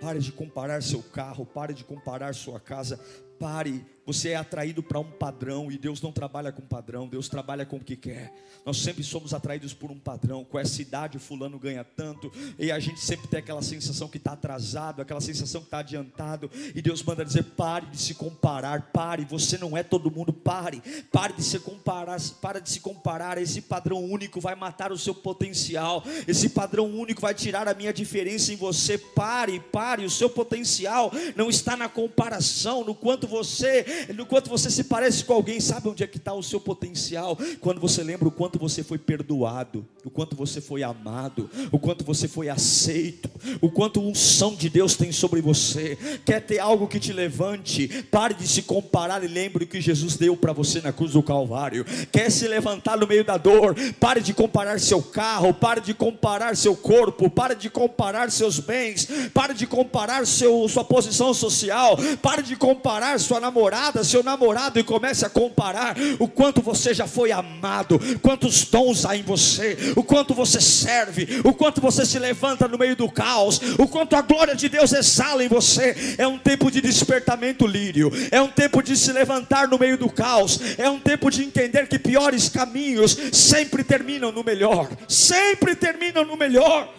Pare 0.00 0.18
de 0.18 0.32
comparar 0.32 0.82
seu 0.82 1.00
carro, 1.00 1.46
pare 1.46 1.72
de 1.72 1.84
comparar 1.84 2.34
sua 2.34 2.58
casa, 2.58 2.98
pare 3.38 3.86
você 4.04 4.30
é 4.30 4.36
atraído 4.36 4.82
para 4.82 4.98
um 4.98 5.10
padrão 5.10 5.70
e 5.70 5.78
Deus 5.78 6.00
não 6.00 6.10
trabalha 6.10 6.50
com 6.50 6.62
padrão, 6.62 7.06
Deus 7.06 7.28
trabalha 7.28 7.64
com 7.64 7.76
o 7.76 7.84
que 7.84 7.96
quer. 7.96 8.32
Nós 8.66 8.78
sempre 8.78 9.02
somos 9.02 9.32
atraídos 9.32 9.72
por 9.72 9.90
um 9.90 9.98
padrão. 9.98 10.44
Com 10.44 10.58
essa 10.58 10.82
idade, 10.82 11.18
fulano 11.18 11.58
ganha 11.58 11.84
tanto, 11.84 12.32
e 12.58 12.70
a 12.70 12.78
gente 12.78 13.00
sempre 13.00 13.28
tem 13.28 13.38
aquela 13.38 13.62
sensação 13.62 14.08
que 14.08 14.18
está 14.18 14.32
atrasado, 14.32 15.02
aquela 15.02 15.20
sensação 15.20 15.60
que 15.60 15.68
está 15.68 15.78
adiantado. 15.78 16.50
E 16.74 16.82
Deus 16.82 17.02
manda 17.02 17.24
dizer: 17.24 17.44
pare 17.56 17.86
de 17.86 17.98
se 17.98 18.14
comparar, 18.14 18.90
pare. 18.92 19.24
Você 19.24 19.56
não 19.58 19.76
é 19.76 19.82
todo 19.82 20.10
mundo, 20.10 20.32
pare. 20.32 20.82
Pare 21.10 21.32
de 21.32 21.42
se 21.42 21.58
comparar, 21.58 22.20
para 22.40 22.60
de 22.60 22.70
se 22.70 22.80
comparar. 22.80 23.38
Esse 23.38 23.60
padrão 23.60 24.04
único 24.04 24.40
vai 24.40 24.54
matar 24.54 24.92
o 24.92 24.98
seu 24.98 25.14
potencial. 25.14 26.04
Esse 26.26 26.48
padrão 26.48 26.86
único 26.86 27.20
vai 27.20 27.34
tirar 27.34 27.68
a 27.68 27.74
minha 27.74 27.92
diferença 27.92 28.52
em 28.52 28.56
você. 28.56 28.98
Pare, 28.98 29.60
pare. 29.60 30.04
O 30.04 30.10
seu 30.10 30.30
potencial 30.30 31.10
não 31.36 31.48
está 31.48 31.76
na 31.76 31.88
comparação, 31.88 32.84
no 32.84 32.94
quanto 32.94 33.26
você 33.26 33.84
no 34.14 34.26
quanto 34.26 34.50
você 34.50 34.70
se 34.70 34.84
parece 34.84 35.24
com 35.24 35.32
alguém, 35.32 35.60
sabe 35.60 35.88
onde 35.88 36.02
é 36.02 36.06
que 36.06 36.16
está 36.16 36.32
o 36.32 36.42
seu 36.42 36.60
potencial? 36.60 37.38
Quando 37.60 37.80
você 37.80 38.02
lembra 38.02 38.28
o 38.28 38.30
quanto 38.30 38.58
você 38.58 38.82
foi 38.82 38.98
perdoado, 38.98 39.86
o 40.04 40.10
quanto 40.10 40.36
você 40.36 40.60
foi 40.60 40.82
amado, 40.82 41.50
o 41.70 41.78
quanto 41.78 42.04
você 42.04 42.28
foi 42.28 42.48
aceito, 42.48 43.30
o 43.60 43.70
quanto 43.70 44.00
unção 44.00 44.54
de 44.54 44.68
Deus 44.68 44.96
tem 44.96 45.12
sobre 45.12 45.40
você. 45.40 45.96
Quer 46.24 46.40
ter 46.40 46.58
algo 46.58 46.86
que 46.86 46.98
te 46.98 47.12
levante? 47.12 47.88
Pare 48.10 48.34
de 48.34 48.46
se 48.46 48.62
comparar 48.62 49.22
e 49.22 49.28
lembre 49.28 49.64
o 49.64 49.66
que 49.66 49.80
Jesus 49.80 50.16
deu 50.16 50.36
para 50.36 50.52
você 50.52 50.80
na 50.80 50.92
cruz 50.92 51.12
do 51.12 51.22
Calvário. 51.22 51.84
Quer 52.10 52.30
se 52.30 52.46
levantar 52.48 52.96
no 52.96 53.06
meio 53.06 53.24
da 53.24 53.36
dor? 53.36 53.74
Pare 54.00 54.20
de 54.20 54.32
comparar 54.32 54.80
seu 54.80 55.02
carro, 55.02 55.52
pare 55.54 55.80
de 55.80 55.94
comparar 55.94 56.56
seu 56.56 56.74
corpo, 56.76 57.30
pare 57.30 57.54
de 57.54 57.68
comparar 57.70 58.30
seus 58.30 58.58
bens, 58.58 59.08
pare 59.32 59.54
de 59.54 59.66
comparar 59.66 60.26
seu, 60.26 60.68
sua 60.68 60.84
posição 60.84 61.34
social, 61.34 61.96
pare 62.20 62.42
de 62.42 62.56
comparar 62.56 63.18
sua 63.20 63.40
namorada 63.40 63.81
namorada, 63.82 64.04
seu 64.04 64.22
namorado 64.22 64.78
e 64.78 64.84
comece 64.84 65.26
a 65.26 65.30
comparar 65.30 65.96
o 66.18 66.28
quanto 66.28 66.62
você 66.62 66.94
já 66.94 67.06
foi 67.06 67.32
amado, 67.32 67.98
quantos 68.20 68.64
dons 68.64 69.04
há 69.04 69.16
em 69.16 69.22
você, 69.22 69.76
o 69.96 70.04
quanto 70.04 70.34
você 70.34 70.60
serve, 70.60 71.40
o 71.44 71.52
quanto 71.52 71.80
você 71.80 72.06
se 72.06 72.18
levanta 72.18 72.68
no 72.68 72.78
meio 72.78 72.94
do 72.94 73.10
caos, 73.10 73.60
o 73.78 73.88
quanto 73.88 74.14
a 74.14 74.22
glória 74.22 74.54
de 74.54 74.68
Deus 74.68 74.92
exala 74.92 75.42
em 75.42 75.48
você. 75.48 76.16
É 76.18 76.26
um 76.26 76.38
tempo 76.38 76.70
de 76.70 76.80
despertamento 76.80 77.66
lírio, 77.66 78.12
é 78.30 78.40
um 78.40 78.48
tempo 78.48 78.82
de 78.82 78.96
se 78.96 79.12
levantar 79.12 79.66
no 79.66 79.78
meio 79.78 79.98
do 79.98 80.08
caos, 80.08 80.60
é 80.78 80.88
um 80.88 81.00
tempo 81.00 81.30
de 81.30 81.42
entender 81.42 81.88
que 81.88 81.98
piores 81.98 82.48
caminhos 82.48 83.16
sempre 83.32 83.82
terminam 83.82 84.30
no 84.30 84.44
melhor, 84.44 84.88
sempre 85.08 85.74
terminam 85.74 86.24
no 86.24 86.36
melhor. 86.36 86.92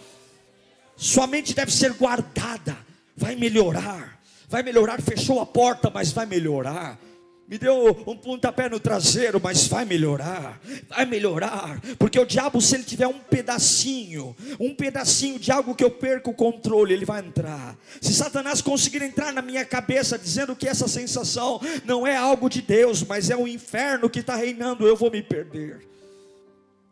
Sua 0.96 1.28
mente 1.28 1.54
deve 1.54 1.72
ser 1.72 1.94
guardada, 1.94 2.78
vai 3.16 3.36
melhorar 3.36 4.23
vai 4.54 4.62
melhorar. 4.62 5.02
Fechou 5.02 5.40
a 5.40 5.46
porta, 5.48 5.90
mas 5.90 6.12
vai 6.12 6.28
melhorar. 6.28 7.00
Me 7.48 7.58
deu 7.58 7.90
um 8.08 8.16
pontapé 8.16 8.70
no 8.70 8.80
traseiro, 8.80 9.42
mas 9.44 9.68
vai 9.68 9.84
melhorar, 9.84 10.62
vai 10.88 11.06
melhorar, 11.06 11.80
porque 12.00 12.18
o 12.18 12.26
diabo, 12.26 12.62
se 12.62 12.74
ele 12.74 12.86
tiver 12.86 13.06
um 13.06 13.20
pedacinho, 13.20 14.34
um 14.58 14.74
pedacinho 14.74 15.38
de 15.38 15.52
algo 15.52 15.76
que 15.76 15.84
eu 15.84 15.92
perco 15.92 16.32
o 16.32 16.34
controle, 16.34 16.94
ele 16.94 17.04
vai 17.04 17.20
entrar. 17.20 17.78
Se 18.02 18.14
Satanás 18.14 18.62
conseguir 18.62 19.02
entrar 19.02 19.34
na 19.34 19.42
minha 19.42 19.66
cabeça 19.66 20.18
dizendo 20.18 20.56
que 20.56 20.70
essa 20.70 20.88
sensação 20.88 21.60
não 21.84 22.08
é 22.08 22.16
algo 22.16 22.50
de 22.50 22.62
Deus, 22.62 23.04
mas 23.04 23.30
é 23.30 23.36
o 23.36 23.46
inferno 23.46 24.10
que 24.10 24.20
está 24.20 24.38
reinando, 24.38 24.88
eu 24.88 24.96
vou 24.96 25.12
me 25.12 25.22
perder. 25.22 25.86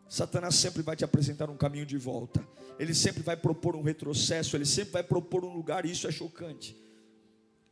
Satanás 0.06 0.54
sempre 0.56 0.82
vai 0.82 0.94
te 0.94 1.02
apresentar 1.02 1.48
um 1.48 1.56
caminho 1.56 1.86
de 1.86 1.96
volta, 1.96 2.46
ele 2.78 2.94
sempre 2.94 3.22
vai 3.22 3.38
propor 3.38 3.74
um 3.74 3.82
retrocesso, 3.82 4.54
ele 4.54 4.66
sempre 4.66 4.92
vai 4.92 5.02
propor 5.02 5.46
um 5.46 5.52
lugar, 5.52 5.86
e 5.86 5.92
isso 5.92 6.06
é 6.06 6.12
chocante. 6.12 6.81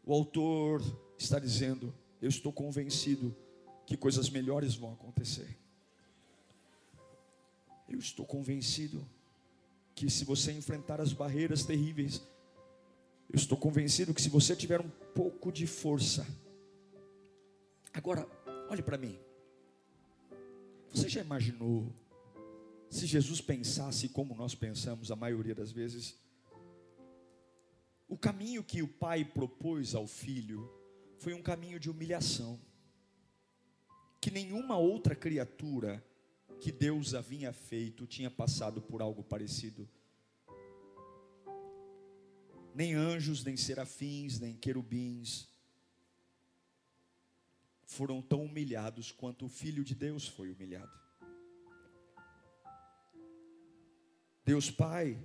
O 0.04 0.12
autor 0.12 0.82
está 1.18 1.38
dizendo: 1.38 1.94
Eu 2.20 2.28
estou 2.28 2.52
convencido 2.52 3.34
que 3.86 3.96
coisas 3.96 4.30
melhores 4.30 4.74
vão 4.74 4.92
acontecer. 4.92 5.58
Eu 7.88 7.98
estou 7.98 8.24
convencido 8.24 9.04
que 9.94 10.08
se 10.08 10.24
você 10.24 10.52
enfrentar 10.52 11.00
as 11.00 11.12
barreiras 11.12 11.64
terríveis, 11.64 12.22
eu 13.28 13.36
estou 13.36 13.58
convencido 13.58 14.14
que 14.14 14.22
se 14.22 14.28
você 14.28 14.56
tiver 14.56 14.80
um 14.80 14.88
pouco 15.14 15.52
de 15.52 15.66
força, 15.66 16.26
agora, 17.92 18.26
olhe 18.70 18.82
para 18.82 18.96
mim. 18.96 19.18
Você 20.92 21.08
já 21.08 21.20
imaginou 21.20 21.92
se 22.88 23.06
Jesus 23.06 23.40
pensasse 23.40 24.08
como 24.08 24.34
nós 24.34 24.54
pensamos 24.54 25.10
a 25.10 25.16
maioria 25.16 25.54
das 25.54 25.70
vezes? 25.70 26.16
O 28.10 28.18
caminho 28.18 28.64
que 28.64 28.82
o 28.82 28.88
pai 28.88 29.24
propôs 29.24 29.94
ao 29.94 30.04
filho 30.04 30.68
foi 31.16 31.32
um 31.32 31.40
caminho 31.40 31.78
de 31.78 31.88
humilhação, 31.88 32.60
que 34.20 34.32
nenhuma 34.32 34.76
outra 34.76 35.14
criatura 35.14 36.04
que 36.60 36.72
Deus 36.72 37.14
havia 37.14 37.52
feito 37.52 38.08
tinha 38.08 38.28
passado 38.28 38.82
por 38.82 39.00
algo 39.00 39.22
parecido. 39.22 39.88
Nem 42.74 42.94
anjos, 42.94 43.44
nem 43.44 43.56
serafins, 43.56 44.40
nem 44.40 44.56
querubins 44.56 45.48
foram 47.84 48.20
tão 48.20 48.44
humilhados 48.44 49.12
quanto 49.12 49.46
o 49.46 49.48
Filho 49.48 49.84
de 49.84 49.94
Deus 49.94 50.26
foi 50.26 50.50
humilhado. 50.50 50.98
Deus 54.44 54.68
Pai 54.68 55.16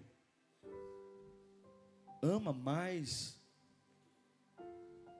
ama 2.22 2.54
mais 2.54 3.40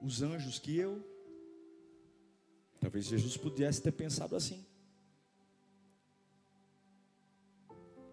os 0.00 0.22
anjos 0.22 0.58
que 0.58 0.76
eu? 0.76 1.04
Talvez 2.80 3.06
Jesus 3.06 3.36
pudesse 3.36 3.82
ter 3.82 3.92
pensado 3.92 4.36
assim. 4.36 4.64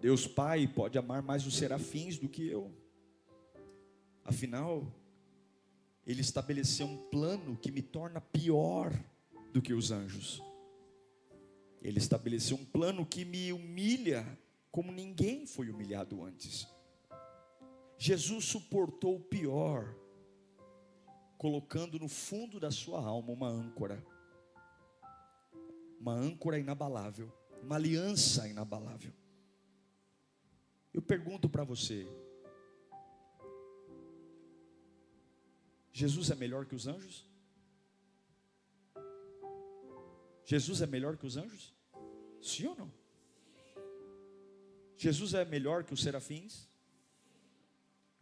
Deus 0.01 0.27
Pai 0.27 0.67
pode 0.67 0.97
amar 0.97 1.21
mais 1.21 1.45
os 1.45 1.55
serafins 1.55 2.17
do 2.17 2.27
que 2.27 2.47
eu. 2.47 2.71
Afinal, 4.25 4.91
Ele 6.05 6.21
estabeleceu 6.21 6.85
um 6.85 6.97
plano 7.09 7.55
que 7.57 7.71
me 7.71 7.81
torna 7.81 8.19
pior 8.19 8.91
do 9.53 9.61
que 9.61 9.73
os 9.73 9.91
anjos. 9.91 10.41
Ele 11.81 11.99
estabeleceu 11.99 12.57
um 12.57 12.65
plano 12.65 13.05
que 13.05 13.23
me 13.23 13.53
humilha 13.53 14.25
como 14.71 14.91
ninguém 14.91 15.45
foi 15.45 15.69
humilhado 15.69 16.23
antes. 16.23 16.67
Jesus 18.05 18.43
suportou 18.43 19.15
o 19.15 19.19
pior, 19.21 19.95
colocando 21.37 21.97
no 21.97 22.09
fundo 22.09 22.59
da 22.59 22.69
sua 22.69 23.01
alma 23.01 23.31
uma 23.31 23.47
âncora. 23.47 24.05
uma 26.01 26.11
âncora 26.11 26.59
inabalável, 26.59 27.31
uma 27.61 27.75
aliança 27.75 28.45
inabalável. 28.45 29.13
Eu 30.93 31.01
pergunto 31.01 31.47
para 31.47 31.63
você: 31.63 32.05
Jesus 35.93 36.29
é 36.29 36.35
melhor 36.35 36.65
que 36.65 36.75
os 36.75 36.87
anjos? 36.87 37.25
Jesus 40.43 40.81
é 40.81 40.87
melhor 40.87 41.15
que 41.15 41.25
os 41.25 41.37
anjos? 41.37 41.73
Sim 42.41 42.67
ou 42.67 42.75
não? 42.75 42.93
Jesus 44.97 45.33
é 45.33 45.45
melhor 45.45 45.85
que 45.85 45.93
os 45.93 46.03
serafins? 46.03 46.72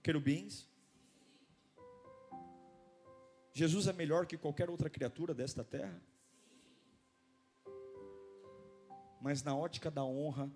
Querubins? 0.01 0.67
Jesus 3.53 3.87
é 3.87 3.93
melhor 3.93 4.25
que 4.25 4.37
qualquer 4.37 4.69
outra 4.69 4.89
criatura 4.89 5.33
desta 5.33 5.63
terra? 5.63 6.01
Mas 9.21 9.43
na 9.43 9.55
ótica 9.55 9.91
da 9.91 10.03
honra, 10.03 10.49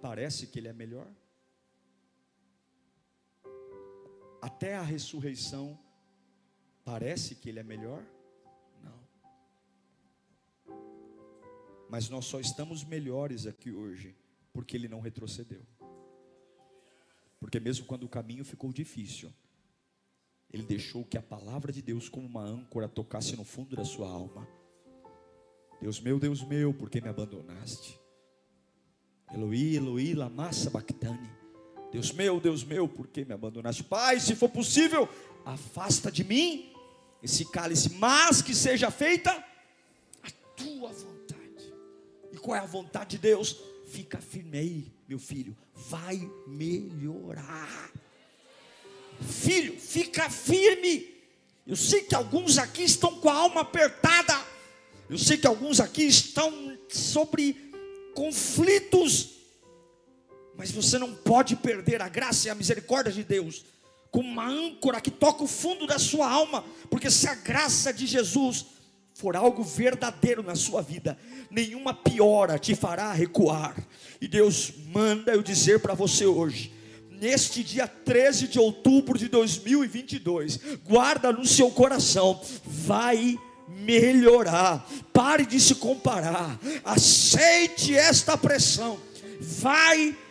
parece 0.00 0.46
que 0.46 0.58
ele 0.58 0.68
é 0.68 0.72
melhor? 0.72 1.10
Até 4.40 4.76
a 4.76 4.82
ressurreição, 4.82 5.78
parece 6.84 7.34
que 7.34 7.48
ele 7.48 7.58
é 7.58 7.64
melhor? 7.64 8.04
Não. 8.82 9.08
Mas 11.88 12.08
nós 12.08 12.24
só 12.26 12.38
estamos 12.38 12.84
melhores 12.84 13.46
aqui 13.46 13.72
hoje, 13.72 14.16
porque 14.52 14.76
ele 14.76 14.86
não 14.88 15.00
retrocedeu. 15.00 15.66
Porque 17.40 17.58
mesmo 17.58 17.86
quando 17.86 18.04
o 18.04 18.08
caminho 18.08 18.44
ficou 18.44 18.70
difícil, 18.70 19.32
ele 20.52 20.62
deixou 20.62 21.04
que 21.04 21.16
a 21.16 21.22
palavra 21.22 21.72
de 21.72 21.80
Deus, 21.80 22.08
como 22.08 22.26
uma 22.26 22.42
âncora, 22.42 22.88
tocasse 22.88 23.34
no 23.34 23.44
fundo 23.44 23.74
da 23.74 23.84
sua 23.84 24.08
alma. 24.08 24.46
Deus 25.80 25.98
meu, 25.98 26.20
Deus 26.20 26.42
meu, 26.42 26.74
por 26.74 26.90
que 26.90 27.00
me 27.00 27.08
abandonaste? 27.08 27.98
Eloi, 29.32 29.76
Eloi, 29.76 30.12
lama 30.12 30.52
sabachthani. 30.52 31.30
Deus 31.90 32.12
meu, 32.12 32.40
Deus 32.40 32.62
meu, 32.62 32.86
por 32.86 33.06
que 33.06 33.24
me 33.24 33.32
abandonaste? 33.32 33.82
Pai, 33.82 34.20
se 34.20 34.36
for 34.36 34.50
possível, 34.50 35.08
afasta 35.44 36.10
de 36.10 36.22
mim 36.22 36.72
esse 37.22 37.44
cálice, 37.44 37.94
mas 37.94 38.42
que 38.42 38.54
seja 38.54 38.90
feita 38.90 39.32
a 40.22 40.30
tua 40.56 40.90
vontade. 40.90 41.74
E 42.32 42.36
qual 42.38 42.56
é 42.56 42.60
a 42.60 42.66
vontade 42.66 43.10
de 43.10 43.18
Deus? 43.18 43.69
Fica 43.90 44.18
firme 44.18 44.56
aí, 44.56 44.92
meu 45.08 45.18
filho, 45.18 45.56
vai 45.74 46.30
melhorar. 46.46 47.90
Filho, 49.20 49.78
fica 49.80 50.30
firme. 50.30 51.12
Eu 51.66 51.74
sei 51.74 52.02
que 52.02 52.14
alguns 52.14 52.56
aqui 52.56 52.84
estão 52.84 53.18
com 53.18 53.28
a 53.28 53.34
alma 53.34 53.62
apertada. 53.62 54.40
Eu 55.08 55.18
sei 55.18 55.36
que 55.36 55.46
alguns 55.46 55.80
aqui 55.80 56.04
estão 56.04 56.78
sobre 56.88 57.72
conflitos. 58.14 59.30
Mas 60.56 60.70
você 60.70 60.96
não 60.96 61.12
pode 61.12 61.56
perder 61.56 62.00
a 62.00 62.08
graça 62.08 62.46
e 62.46 62.50
a 62.50 62.54
misericórdia 62.54 63.12
de 63.12 63.24
Deus 63.24 63.64
como 64.08 64.28
uma 64.28 64.46
âncora 64.46 65.00
que 65.00 65.10
toca 65.10 65.42
o 65.42 65.48
fundo 65.48 65.86
da 65.86 65.98
sua 65.98 66.28
alma, 66.28 66.64
porque 66.88 67.10
se 67.10 67.28
a 67.28 67.34
graça 67.34 67.92
de 67.92 68.06
Jesus 68.06 68.66
for 69.20 69.36
algo 69.36 69.62
verdadeiro 69.62 70.42
na 70.42 70.54
sua 70.54 70.80
vida, 70.80 71.18
nenhuma 71.50 71.92
piora 71.92 72.58
te 72.58 72.74
fará 72.74 73.12
recuar. 73.12 73.76
E 74.18 74.26
Deus 74.26 74.72
manda 74.86 75.32
eu 75.32 75.42
dizer 75.42 75.80
para 75.80 75.92
você 75.92 76.24
hoje, 76.24 76.72
neste 77.10 77.62
dia 77.62 77.86
13 77.86 78.48
de 78.48 78.58
outubro 78.58 79.18
de 79.18 79.28
2022, 79.28 80.58
guarda 80.88 81.30
no 81.30 81.44
seu 81.44 81.70
coração, 81.70 82.40
vai 82.64 83.38
melhorar. 83.68 84.88
Pare 85.12 85.44
de 85.44 85.60
se 85.60 85.74
comparar. 85.74 86.58
Aceite 86.82 87.94
esta 87.94 88.38
pressão. 88.38 88.98
Vai 89.38 89.98
melhorar. 89.98 90.29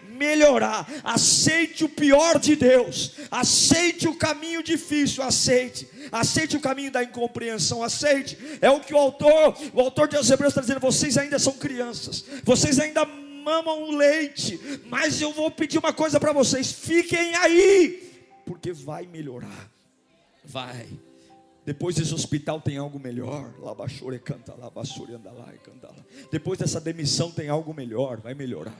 Aceite 1.03 1.83
o 1.83 1.89
pior 1.89 2.39
de 2.39 2.55
Deus. 2.55 3.13
Aceite 3.31 4.07
o 4.07 4.15
caminho 4.15 4.61
difícil, 4.61 5.23
aceite. 5.23 5.87
Aceite 6.11 6.57
o 6.57 6.61
caminho 6.61 6.91
da 6.91 7.03
incompreensão, 7.03 7.83
aceite. 7.83 8.37
É 8.61 8.69
o 8.69 8.79
que 8.79 8.93
o 8.93 8.97
autor, 8.97 9.57
o 9.73 9.79
autor 9.79 10.07
de 10.07 10.15
Hebreus 10.15 10.51
está 10.51 10.61
dizendo, 10.61 10.79
vocês 10.79 11.17
ainda 11.17 11.39
são 11.39 11.53
crianças. 11.53 12.25
Vocês 12.43 12.79
ainda 12.79 13.05
mamam 13.05 13.91
leite, 13.91 14.59
mas 14.87 15.21
eu 15.21 15.31
vou 15.31 15.49
pedir 15.49 15.79
uma 15.79 15.93
coisa 15.93 16.19
para 16.19 16.31
vocês: 16.31 16.71
fiquem 16.71 17.35
aí, 17.35 18.11
porque 18.45 18.71
vai 18.71 19.07
melhorar. 19.07 19.69
Vai. 20.43 20.87
Depois 21.65 21.95
desse 21.95 22.13
hospital 22.13 22.59
tem 22.59 22.77
algo 22.77 22.99
melhor. 22.99 23.53
Labachore 23.59 24.19
canta 24.19 24.55
lá, 24.55 24.71
anda 25.13 25.31
lá 25.31 25.53
e 25.53 25.57
canta 25.59 25.87
lá. 25.87 26.03
Depois 26.31 26.57
dessa 26.57 26.81
demissão 26.81 27.31
tem 27.31 27.47
algo 27.47 27.73
melhor, 27.73 28.19
vai 28.19 28.33
melhorar. 28.33 28.75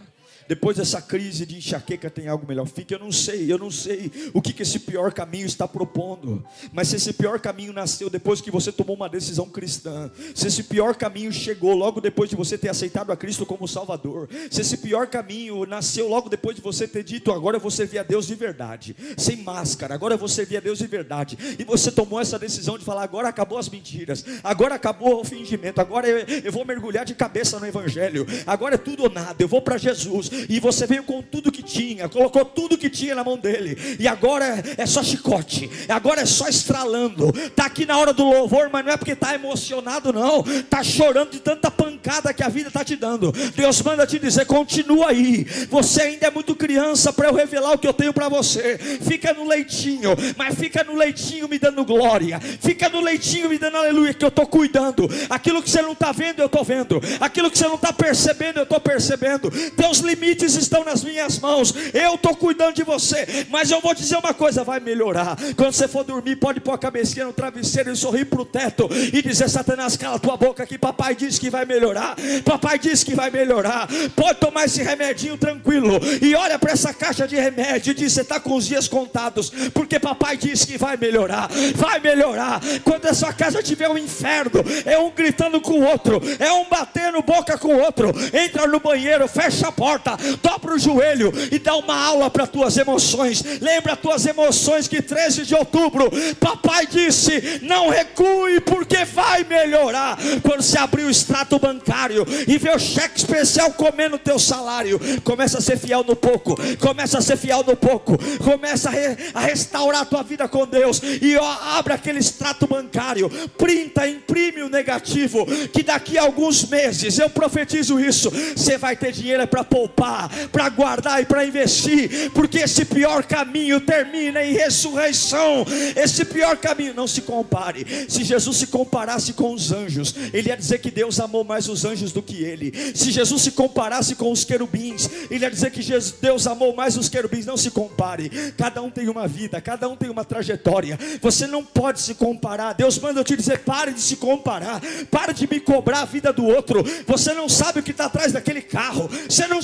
Depois 0.47 0.77
dessa 0.77 1.01
crise 1.01 1.45
de 1.45 1.57
enxaqueca 1.57 2.09
tem 2.09 2.27
algo 2.27 2.47
melhor. 2.47 2.65
Fique, 2.67 2.93
eu 2.93 2.99
não 2.99 3.11
sei, 3.11 3.51
eu 3.51 3.57
não 3.57 3.71
sei 3.71 4.11
o 4.33 4.41
que, 4.41 4.53
que 4.53 4.63
esse 4.63 4.79
pior 4.79 5.13
caminho 5.13 5.45
está 5.45 5.67
propondo. 5.67 6.43
Mas 6.71 6.89
se 6.89 6.95
esse 6.95 7.13
pior 7.13 7.39
caminho 7.39 7.73
nasceu 7.73 8.09
depois 8.09 8.41
que 8.41 8.51
você 8.51 8.71
tomou 8.71 8.95
uma 8.95 9.09
decisão 9.09 9.47
cristã, 9.49 10.11
se 10.33 10.47
esse 10.47 10.63
pior 10.63 10.95
caminho 10.95 11.31
chegou 11.31 11.73
logo 11.73 12.01
depois 12.01 12.29
de 12.29 12.35
você 12.35 12.57
ter 12.57 12.69
aceitado 12.69 13.11
a 13.11 13.17
Cristo 13.17 13.45
como 13.45 13.67
Salvador, 13.67 14.29
se 14.49 14.61
esse 14.61 14.77
pior 14.77 15.07
caminho 15.07 15.65
nasceu 15.65 16.07
logo 16.07 16.29
depois 16.29 16.55
de 16.55 16.61
você 16.61 16.87
ter 16.87 17.03
dito, 17.03 17.31
agora 17.31 17.57
eu 17.57 17.61
vou 17.61 17.71
servir 17.71 17.99
a 17.99 18.03
Deus 18.03 18.27
de 18.27 18.35
verdade, 18.35 18.95
sem 19.17 19.37
máscara, 19.37 19.93
agora 19.93 20.15
eu 20.15 20.17
vou 20.17 20.27
servir 20.27 20.57
a 20.57 20.59
Deus 20.59 20.79
de 20.79 20.87
verdade, 20.87 21.37
e 21.57 21.63
você 21.63 21.91
tomou 21.91 22.19
essa 22.19 22.37
decisão 22.37 22.77
de 22.77 22.85
falar, 22.85 23.03
agora 23.03 23.27
acabou 23.27 23.57
as 23.57 23.69
mentiras, 23.69 24.25
agora 24.43 24.75
acabou 24.75 25.21
o 25.21 25.25
fingimento, 25.25 25.81
agora 25.81 26.07
eu, 26.07 26.19
eu 26.43 26.51
vou 26.51 26.65
mergulhar 26.65 27.05
de 27.05 27.15
cabeça 27.15 27.59
no 27.59 27.65
Evangelho, 27.65 28.25
agora 28.45 28.75
é 28.75 28.77
tudo 28.77 29.03
ou 29.03 29.09
nada, 29.09 29.35
eu 29.41 29.47
vou 29.47 29.61
para 29.61 29.77
Jesus, 29.77 30.28
e 30.47 30.59
você 30.59 30.85
veio 30.85 31.03
com 31.03 31.21
tudo 31.21 31.51
que 31.51 31.63
tinha, 31.63 32.09
colocou 32.09 32.45
tudo 32.45 32.77
que 32.77 32.89
tinha 32.89 33.15
na 33.15 33.23
mão 33.23 33.37
dele, 33.37 33.77
e 33.99 34.07
agora 34.07 34.63
é 34.77 34.85
só 34.85 35.03
chicote, 35.03 35.69
agora 35.87 36.21
é 36.21 36.25
só 36.25 36.47
estralando. 36.47 37.33
Está 37.37 37.65
aqui 37.65 37.85
na 37.85 37.97
hora 37.97 38.13
do 38.13 38.23
louvor, 38.23 38.69
mas 38.71 38.85
não 38.85 38.91
é 38.91 38.97
porque 38.97 39.11
está 39.11 39.33
emocionado, 39.33 40.13
não, 40.13 40.41
está 40.41 40.83
chorando 40.83 41.31
de 41.31 41.39
tanta 41.39 41.69
pancada 41.69 42.33
que 42.33 42.43
a 42.43 42.49
vida 42.49 42.69
está 42.69 42.83
te 42.83 42.95
dando. 42.95 43.31
Deus 43.55 43.81
manda 43.81 44.05
te 44.05 44.19
dizer: 44.19 44.45
continua 44.45 45.09
aí, 45.09 45.45
você 45.69 46.01
ainda 46.03 46.27
é 46.27 46.31
muito 46.31 46.55
criança 46.55 47.11
para 47.11 47.27
eu 47.27 47.33
revelar 47.33 47.73
o 47.73 47.77
que 47.77 47.87
eu 47.87 47.93
tenho 47.93 48.13
para 48.13 48.29
você. 48.29 48.77
Fica 48.77 49.33
no 49.33 49.47
leitinho, 49.47 50.15
mas 50.37 50.55
fica 50.55 50.83
no 50.83 50.95
leitinho 50.95 51.47
me 51.47 51.57
dando 51.57 51.83
glória, 51.85 52.39
fica 52.39 52.89
no 52.89 53.01
leitinho 53.01 53.49
me 53.49 53.57
dando 53.57 53.77
aleluia, 53.77 54.13
que 54.13 54.25
eu 54.25 54.29
estou 54.29 54.45
cuidando. 54.45 55.09
Aquilo 55.29 55.61
que 55.61 55.69
você 55.69 55.81
não 55.81 55.93
está 55.93 56.11
vendo, 56.11 56.39
eu 56.39 56.45
estou 56.45 56.63
vendo, 56.63 57.01
aquilo 57.19 57.49
que 57.49 57.57
você 57.57 57.67
não 57.67 57.75
está 57.75 57.91
percebendo, 57.93 58.59
eu 58.59 58.63
estou 58.63 58.79
percebendo. 58.79 59.49
Teus 59.71 59.99
limites 59.99 60.18
limites 60.19 60.55
estão 60.55 60.83
nas 60.83 61.03
minhas 61.03 61.39
mãos. 61.39 61.73
Eu 61.93 62.15
estou 62.15 62.35
cuidando 62.35 62.73
de 62.73 62.83
você. 62.83 63.45
Mas 63.49 63.71
eu 63.71 63.79
vou 63.79 63.93
dizer 63.93 64.17
uma 64.17 64.33
coisa: 64.33 64.63
vai 64.63 64.79
melhorar. 64.79 65.37
Quando 65.55 65.73
você 65.73 65.87
for 65.87 66.03
dormir, 66.03 66.35
pode 66.35 66.59
pôr 66.59 66.73
a 66.73 66.77
cabecinha 66.77 67.25
no 67.25 67.33
travesseiro 67.33 67.91
e 67.91 67.95
sorrir 67.95 68.25
para 68.25 68.41
o 68.41 68.45
teto 68.45 68.89
e 68.91 69.21
dizer: 69.21 69.49
Satanás, 69.49 69.95
cala 69.95 70.19
tua 70.19 70.37
boca 70.37 70.65
que 70.65 70.77
papai 70.77 71.15
disse 71.15 71.39
que 71.39 71.49
vai 71.49 71.65
melhorar. 71.65 72.15
Papai 72.43 72.77
disse 72.77 73.05
que 73.05 73.15
vai 73.15 73.29
melhorar. 73.29 73.87
Pode 74.15 74.39
tomar 74.39 74.65
esse 74.65 74.83
remedinho 74.83 75.37
tranquilo. 75.37 75.99
E 76.21 76.35
olha 76.35 76.59
para 76.59 76.73
essa 76.73 76.93
caixa 76.93 77.27
de 77.27 77.35
remédio 77.35 77.91
e 77.91 77.93
diz: 77.93 78.13
Você 78.13 78.21
está 78.21 78.39
com 78.39 78.55
os 78.55 78.67
dias 78.67 78.87
contados. 78.87 79.51
Porque 79.73 79.99
papai 79.99 80.35
disse 80.35 80.67
que 80.67 80.77
vai 80.77 80.97
melhorar. 80.97 81.49
Vai 81.75 81.99
melhorar. 81.99 82.59
Quando 82.83 83.05
a 83.05 83.13
sua 83.13 83.31
casa 83.31 83.63
tiver 83.63 83.89
um 83.89 83.97
inferno, 83.97 84.63
é 84.85 84.97
um 84.97 85.11
gritando 85.11 85.61
com 85.61 85.79
o 85.79 85.83
outro, 85.83 86.21
é 86.39 86.51
um 86.51 86.67
batendo 86.69 87.21
boca 87.21 87.57
com 87.57 87.75
o 87.75 87.79
outro. 87.79 88.13
Entra 88.33 88.67
no 88.67 88.79
banheiro, 88.79 89.27
fecha 89.27 89.67
a 89.67 89.71
porta, 89.71 90.08
dobra 90.41 90.75
o 90.75 90.79
joelho 90.79 91.31
e 91.51 91.59
dá 91.59 91.75
uma 91.75 91.95
aula 91.95 92.29
para 92.29 92.47
tuas 92.47 92.77
emoções. 92.77 93.43
Lembra 93.61 93.95
tuas 93.95 94.25
emoções 94.25 94.87
que 94.87 95.01
13 95.01 95.45
de 95.45 95.55
outubro, 95.55 96.09
papai 96.39 96.87
disse: 96.87 97.59
não 97.61 97.89
recue, 97.89 98.59
porque 98.61 99.05
vai 99.05 99.43
melhorar. 99.43 100.17
Quando 100.41 100.61
você 100.61 100.77
abrir 100.77 101.03
o 101.03 101.09
extrato 101.09 101.59
bancário 101.59 102.25
e 102.47 102.57
ver 102.57 102.75
o 102.75 102.79
cheque 102.79 103.17
especial 103.17 103.73
comendo 103.73 104.15
o 104.15 104.19
teu 104.19 104.39
salário, 104.39 104.99
começa 105.23 105.57
a 105.57 105.61
ser 105.61 105.77
fiel 105.77 106.03
no 106.03 106.15
pouco, 106.15 106.55
começa 106.77 107.17
a 107.17 107.21
ser 107.21 107.37
fiel 107.37 107.63
no 107.65 107.75
pouco, 107.75 108.17
começa 108.43 108.89
a, 108.89 108.91
re, 108.91 109.17
a 109.33 109.39
restaurar 109.41 110.01
a 110.01 110.05
tua 110.05 110.23
vida 110.23 110.47
com 110.47 110.65
Deus 110.65 111.01
e 111.21 111.35
ó, 111.37 111.57
abre 111.77 111.93
aquele 111.93 112.19
extrato 112.19 112.67
bancário, 112.67 113.29
printa, 113.57 114.07
imprime 114.07 114.61
o 114.61 114.69
negativo, 114.69 115.45
que 115.73 115.83
daqui 115.83 116.17
a 116.17 116.23
alguns 116.23 116.65
meses 116.65 117.17
eu 117.17 117.29
profetizo 117.29 117.99
isso, 117.99 118.31
você 118.55 118.77
vai 118.77 118.95
ter 118.95 119.11
dinheiro 119.11 119.45
para 119.47 119.63
poupar 119.63 119.88
para 119.89 120.69
guardar 120.69 121.21
e 121.21 121.25
para 121.25 121.45
investir, 121.45 122.31
porque 122.31 122.59
esse 122.59 122.85
pior 122.85 123.23
caminho 123.23 123.79
termina 123.81 124.43
em 124.43 124.53
ressurreição. 124.53 125.65
Esse 125.95 126.25
pior 126.25 126.57
caminho, 126.57 126.93
não 126.93 127.07
se 127.07 127.21
compare. 127.21 127.85
Se 128.07 128.23
Jesus 128.23 128.57
se 128.57 128.67
comparasse 128.67 129.33
com 129.33 129.53
os 129.53 129.71
anjos, 129.71 130.15
ele 130.33 130.49
ia 130.49 130.57
dizer 130.57 130.79
que 130.79 130.91
Deus 130.91 131.19
amou 131.19 131.43
mais 131.43 131.67
os 131.67 131.85
anjos 131.85 132.11
do 132.11 132.21
que 132.21 132.43
ele. 132.43 132.73
Se 132.95 133.11
Jesus 133.11 133.41
se 133.41 133.51
comparasse 133.51 134.15
com 134.15 134.31
os 134.31 134.43
querubins, 134.43 135.09
ele 135.29 135.45
ia 135.45 135.51
dizer 135.51 135.71
que 135.71 135.81
Jesus, 135.81 136.15
Deus 136.21 136.47
amou 136.47 136.75
mais 136.75 136.97
os 136.97 137.09
querubins. 137.09 137.45
Não 137.45 137.57
se 137.57 137.71
compare. 137.71 138.29
Cada 138.57 138.81
um 138.81 138.89
tem 138.89 139.09
uma 139.09 139.27
vida, 139.27 139.59
cada 139.61 139.87
um 139.87 139.95
tem 139.95 140.09
uma 140.09 140.25
trajetória. 140.25 140.97
Você 141.21 141.47
não 141.47 141.63
pode 141.63 142.01
se 142.01 142.13
comparar. 142.15 142.73
Deus 142.73 142.97
manda 142.99 143.19
eu 143.19 143.23
te 143.23 143.35
dizer: 143.35 143.59
pare 143.59 143.93
de 143.93 144.01
se 144.01 144.15
comparar, 144.15 144.81
pare 145.09 145.33
de 145.33 145.47
me 145.47 145.59
cobrar 145.59 146.01
a 146.01 146.05
vida 146.05 146.31
do 146.31 146.45
outro. 146.45 146.83
Você 147.07 147.33
não 147.33 147.47
sabe 147.49 147.79
o 147.79 147.83
que 147.83 147.91
está 147.91 148.05
atrás 148.05 148.31
daquele 148.31 148.61
carro, 148.61 149.09
você 149.27 149.47
não 149.47 149.61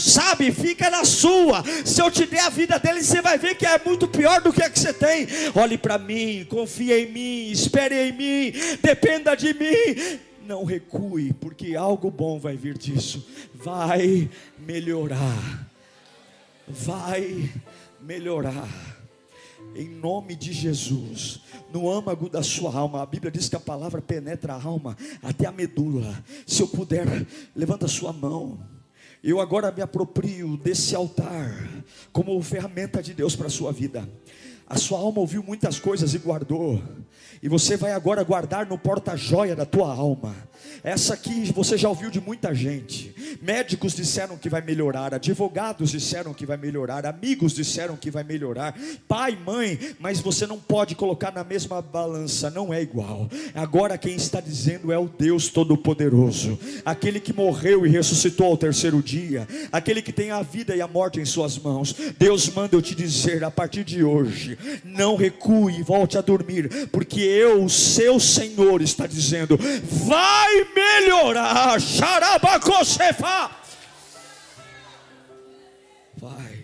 fica 0.52 0.90
na 0.90 1.04
sua. 1.04 1.64
Se 1.86 2.02
eu 2.02 2.10
te 2.10 2.26
der 2.26 2.42
a 2.42 2.50
vida 2.50 2.80
dele, 2.80 3.04
você 3.04 3.22
vai 3.22 3.38
ver 3.38 3.56
que 3.56 3.66
é 3.66 3.80
muito 3.84 4.08
pior 4.08 4.42
do 4.42 4.52
que 4.52 4.64
a 4.64 4.70
que 4.70 4.80
você 4.80 4.94
tem. 4.94 5.28
Olhe 5.56 5.78
para 5.78 5.98
mim, 5.98 6.46
confie 6.50 6.94
em 6.94 7.12
mim, 7.12 7.52
espere 7.52 8.10
em 8.10 8.12
mim, 8.12 8.54
dependa 8.82 9.36
de 9.36 9.54
mim. 9.54 10.20
Não 10.46 10.64
recue, 10.64 11.34
porque 11.34 11.76
algo 11.76 12.12
bom 12.12 12.40
vai 12.40 12.56
vir 12.56 12.78
disso. 12.78 13.26
Vai 13.54 14.30
melhorar. 14.60 15.68
Vai 16.68 17.50
melhorar. 18.02 18.70
Em 19.76 19.90
nome 19.90 20.36
de 20.36 20.54
Jesus, 20.54 21.42
no 21.74 21.92
âmago 21.92 22.30
da 22.30 22.42
sua 22.42 22.74
alma, 22.74 23.02
a 23.02 23.06
Bíblia 23.06 23.32
diz 23.32 23.50
que 23.50 23.56
a 23.56 23.60
palavra 23.60 24.02
penetra 24.02 24.54
a 24.54 24.64
alma 24.64 24.96
até 25.22 25.48
a 25.48 25.52
medula. 25.52 26.24
Se 26.46 26.62
eu 26.62 26.68
puder, 26.68 27.26
levanta 27.56 27.86
a 27.86 27.90
sua 27.90 28.14
mão. 28.14 28.75
Eu 29.28 29.42
agora 29.42 29.72
me 29.72 29.82
aproprio 29.82 30.56
desse 30.56 30.96
altar 30.96 31.68
como 32.14 32.40
ferramenta 32.44 33.02
de 33.02 33.12
Deus 33.12 33.36
para 33.36 33.48
a 33.48 33.50
sua 33.50 33.72
vida. 33.72 34.08
A 34.68 34.78
sua 34.78 35.00
alma 35.00 35.20
ouviu 35.20 35.44
muitas 35.44 35.80
coisas 35.80 36.14
e 36.14 36.18
guardou. 36.18 36.82
E 37.42 37.48
você 37.48 37.78
vai 37.78 37.92
agora 37.92 38.24
guardar 38.24 38.66
no 38.66 38.78
porta-joia 38.78 39.56
da 39.56 39.66
tua 39.66 39.94
alma. 39.94 40.36
Essa 40.84 41.14
aqui 41.16 41.52
você 41.52 41.78
já 41.78 41.90
ouviu 41.90 42.10
de 42.10 42.22
muita 42.22 42.54
gente. 42.54 43.14
Médicos 43.42 43.94
disseram 43.94 44.38
que 44.38 44.50
vai 44.50 44.62
melhorar, 44.62 45.14
advogados 45.14 45.92
disseram 45.92 46.34
que 46.34 46.46
vai 46.46 46.58
melhorar, 46.58 47.06
amigos 47.06 47.54
disseram 47.54 47.96
que 47.96 48.12
vai 48.12 48.24
melhorar, 48.24 48.76
pai, 49.08 49.38
mãe, 49.46 49.80
mas 50.00 50.20
você 50.20 50.48
não 50.48 50.60
pode 50.60 50.96
colocar 50.96 51.32
na 51.32 51.44
mesma 51.44 51.82
balança, 51.82 52.50
não 52.50 52.74
é 52.74 52.82
igual. 52.82 53.30
Agora 53.54 53.98
quem 53.98 54.16
está 54.16 54.40
dizendo 54.40 54.92
é 54.92 54.98
o 54.98 55.08
Deus 55.08 55.50
Todo-Poderoso, 55.50 56.58
aquele 56.86 57.20
que 57.20 57.34
morreu 57.34 57.86
e 57.86 57.90
ressuscitou 57.90 58.48
ao 58.48 58.58
terceiro 58.58 59.02
dia, 59.02 59.48
aquele 59.72 60.02
que 60.02 60.14
tem 60.14 60.32
a 60.32 60.42
vida 60.42 60.76
e 60.76 60.82
a 60.82 60.88
morte 60.88 61.20
em 61.20 61.26
suas 61.26 61.58
mãos. 61.58 61.96
Deus 62.18 62.50
manda 62.50 62.76
eu 62.76 62.82
te 62.82 62.96
dizer 62.96 63.44
a 63.44 63.52
partir 63.52 63.84
de 63.84 64.04
hoje, 64.04 64.55
não 64.84 65.16
recue 65.16 65.84
volte 65.84 66.18
a 66.18 66.22
dormir, 66.22 66.88
porque 66.92 67.22
eu, 67.22 67.68
seu 67.70 68.20
Senhor, 68.20 68.82
está 68.82 69.08
dizendo: 69.08 69.58
vai 69.58 70.74
melhorar. 70.74 71.80
Xarabacocefa. 71.80 73.52
Vai, 76.18 76.64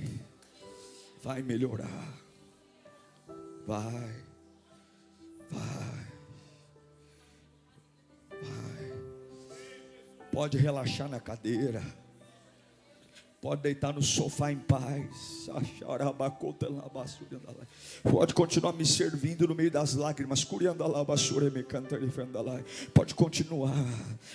vai 1.23 1.41
melhorar. 1.41 2.11
Vai, 3.67 4.15
vai, 5.49 6.05
vai. 8.41 8.93
Pode 10.31 10.57
relaxar 10.57 11.07
na 11.09 11.19
cadeira. 11.19 11.83
Pode 13.41 13.63
deitar 13.63 13.91
no 13.91 14.03
sofá 14.03 14.51
em 14.51 14.57
paz. 14.57 15.49
Pode 18.03 18.35
continuar 18.35 18.71
me 18.73 18.85
servindo 18.85 19.47
no 19.47 19.55
meio 19.55 19.71
das 19.71 19.95
lágrimas. 19.95 20.45
Pode 22.93 23.15
continuar. 23.15 23.73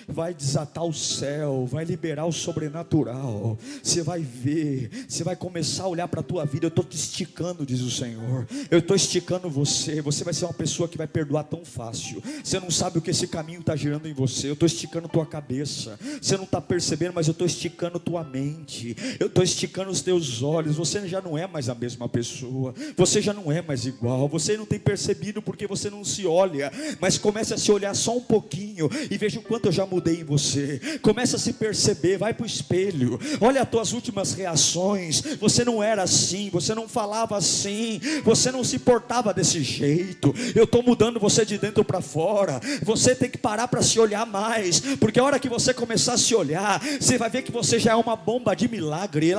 Vai 0.09 0.35
desatar 0.35 0.85
o 0.85 0.93
céu. 0.93 1.69
Vai 1.71 1.85
liberar 1.85 2.27
o 2.27 2.33
sobrenatural. 2.33 3.57
Você 3.81 4.03
vai 4.03 4.23
ver. 4.23 5.07
Você 5.09 5.23
vai 5.23 5.37
começar 5.37 5.85
a 5.85 5.89
olhar 5.89 6.09
para 6.09 6.19
a 6.19 6.25
tua 6.25 6.45
vida. 6.45 6.67
Eu 6.67 6.71
estou 6.71 6.85
te 6.85 6.97
esticando, 6.97 7.65
diz 7.65 7.83
o 7.83 7.91
Senhor. 7.93 8.45
Eu 8.69 8.81
estou 8.81 8.97
esticando 8.97 9.49
você. 9.49 10.03
Você 10.03 10.25
vai 10.25 10.35
ser 10.35 10.47
uma 10.47 10.55
pessoa 10.55 10.89
que 10.89 10.99
vai 10.99 11.07
perdoar 11.07 11.45
tão 11.45 11.65
fácil. 11.65 12.21
Você 12.43 12.59
não 12.59 12.73
sabe 12.73 12.99
o 12.99 13.01
que 13.01 13.13
esse 13.13 13.29
caminho 13.29 13.61
está 13.61 13.77
girando 13.77 14.09
em 14.09 14.13
você. 14.13 14.49
Eu 14.49 14.55
estou 14.55 14.67
esticando 14.67 15.09
tua 15.09 15.25
cabeça. 15.25 15.97
Você 16.21 16.37
não 16.37 16.43
está 16.43 16.61
percebendo, 16.61 17.13
mas 17.15 17.29
eu 17.29 17.33
estou 17.33 17.47
esticando 17.47 18.01
tua 18.01 18.25
mente 18.25 18.96
eu 19.21 19.27
estou 19.27 19.45
esticando 19.45 19.91
os 19.91 20.01
teus 20.01 20.43
olhos, 20.43 20.77
você 20.77 21.07
já 21.07 21.21
não 21.21 21.37
é 21.37 21.47
mais 21.47 21.69
a 21.69 21.75
mesma 21.75 22.09
pessoa, 22.09 22.75
você 22.97 23.21
já 23.21 23.33
não 23.33 23.53
é 23.53 23.61
mais 23.61 23.87
igual, 23.87 24.29
você 24.29 24.57
não 24.57 24.65
tem 24.65 24.79
percebido 24.79 25.43
porque 25.43 25.67
você 25.67 25.91
não 25.91 26.05
se 26.05 26.27
olha, 26.27 26.73
mas 27.01 27.19
comece 27.19 27.55
a 27.55 27.59
se 27.59 27.71
olhar 27.71 27.95
só 27.95 28.17
um 28.17 28.21
pouquinho 28.21 28.89
e 29.11 29.17
veja 29.19 29.39
o 29.39 29.43
quanto 29.43 29.67
eu 29.67 29.73
já 29.73 29.87
mudei 29.87 30.21
em 30.21 30.25
você. 30.25 30.81
Comece 31.03 31.37
a 31.37 31.39
se 31.39 31.53
perceber, 31.53 32.19
vai 32.19 32.33
para 32.33 32.45
o 32.45 32.47
espelho, 32.47 33.19
olha 33.41 33.63
as 33.63 33.69
tuas 33.69 33.93
últimas 33.93 34.33
reações. 34.33 35.21
Você 35.41 35.65
não 35.65 35.83
era 35.83 36.03
assim, 36.03 36.51
você 36.51 36.75
não 36.75 36.89
falava 36.89 37.37
assim, 37.37 38.01
você 38.25 38.51
não 38.51 38.65
se 38.65 38.79
portava 38.79 39.33
desse 39.35 39.63
jeito. 39.63 40.35
Eu 40.55 40.65
estou 40.65 40.83
mudando 40.83 41.21
você 41.21 41.45
de 41.45 41.59
dentro 41.59 41.85
para 41.85 42.01
fora. 42.01 42.61
Você 42.83 43.15
tem 43.15 43.31
que 43.31 43.39
parar 43.39 43.69
para 43.69 43.83
se 43.83 43.99
olhar 43.99 44.27
mais, 44.27 44.81
porque 44.97 45.21
a 45.21 45.25
hora 45.25 45.39
que 45.39 45.49
você 45.49 45.73
começar 45.75 46.15
a 46.15 46.19
se 46.19 46.35
olhar, 46.35 46.81
você 47.01 47.19
vai 47.19 47.31
ver 47.31 47.43
que 47.43 47.53
você 47.53 47.79
já 47.79 47.93
é 47.93 47.97
uma 47.97 48.17
bomba 48.17 48.55
de 48.55 48.69
milagre 48.69 48.86
milagre. 48.87 49.35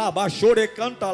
canta 0.76 1.08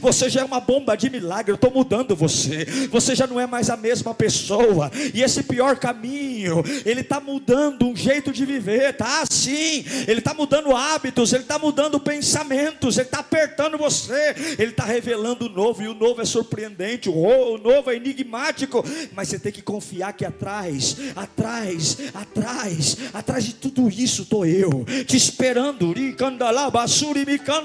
Você 0.00 0.28
já 0.28 0.42
é 0.42 0.44
uma 0.44 0.60
bomba 0.60 0.94
de 0.94 1.08
milagre. 1.08 1.50
Eu 1.50 1.56
estou 1.56 1.70
mudando 1.70 2.14
você. 2.14 2.64
Você 2.90 3.14
já 3.14 3.26
não 3.26 3.40
é 3.40 3.46
mais 3.46 3.70
a 3.70 3.76
mesma 3.76 4.14
pessoa. 4.14 4.90
E 5.14 5.22
esse 5.22 5.42
pior 5.42 5.76
caminho, 5.76 6.62
ele 6.84 7.00
está 7.00 7.20
mudando 7.20 7.86
um 7.86 7.96
jeito 7.96 8.30
de 8.30 8.44
viver. 8.44 8.94
Tá 8.94 9.22
assim. 9.22 9.84
Ele 10.06 10.18
está 10.18 10.34
mudando 10.34 10.76
hábitos. 10.76 11.32
Ele 11.32 11.42
está 11.42 11.58
mudando 11.58 11.98
pensamentos. 11.98 12.98
Ele 12.98 13.06
está 13.06 13.20
apertando 13.20 13.78
você. 13.78 14.34
Ele 14.58 14.70
está 14.70 14.84
revelando 14.84 15.46
o 15.46 15.48
novo. 15.48 15.82
E 15.82 15.88
o 15.88 15.94
novo 15.94 16.20
é 16.20 16.24
surpreendente. 16.24 17.08
O 17.08 17.58
novo 17.58 17.90
é 17.90 17.96
enigmático. 17.96 18.84
Mas 19.14 19.28
você 19.28 19.38
tem 19.38 19.52
que 19.52 19.62
confiar 19.62 20.12
que 20.12 20.24
atrás, 20.24 20.96
atrás, 21.16 21.98
atrás, 22.12 22.96
atrás 23.14 23.44
de 23.44 23.54
tudo 23.54 23.88
isso 23.88 24.22
estou 24.22 24.44
eu. 24.44 24.84
Te 25.06 25.16
esperando. 25.16 25.92
me 27.24 27.38
canta 27.38 27.61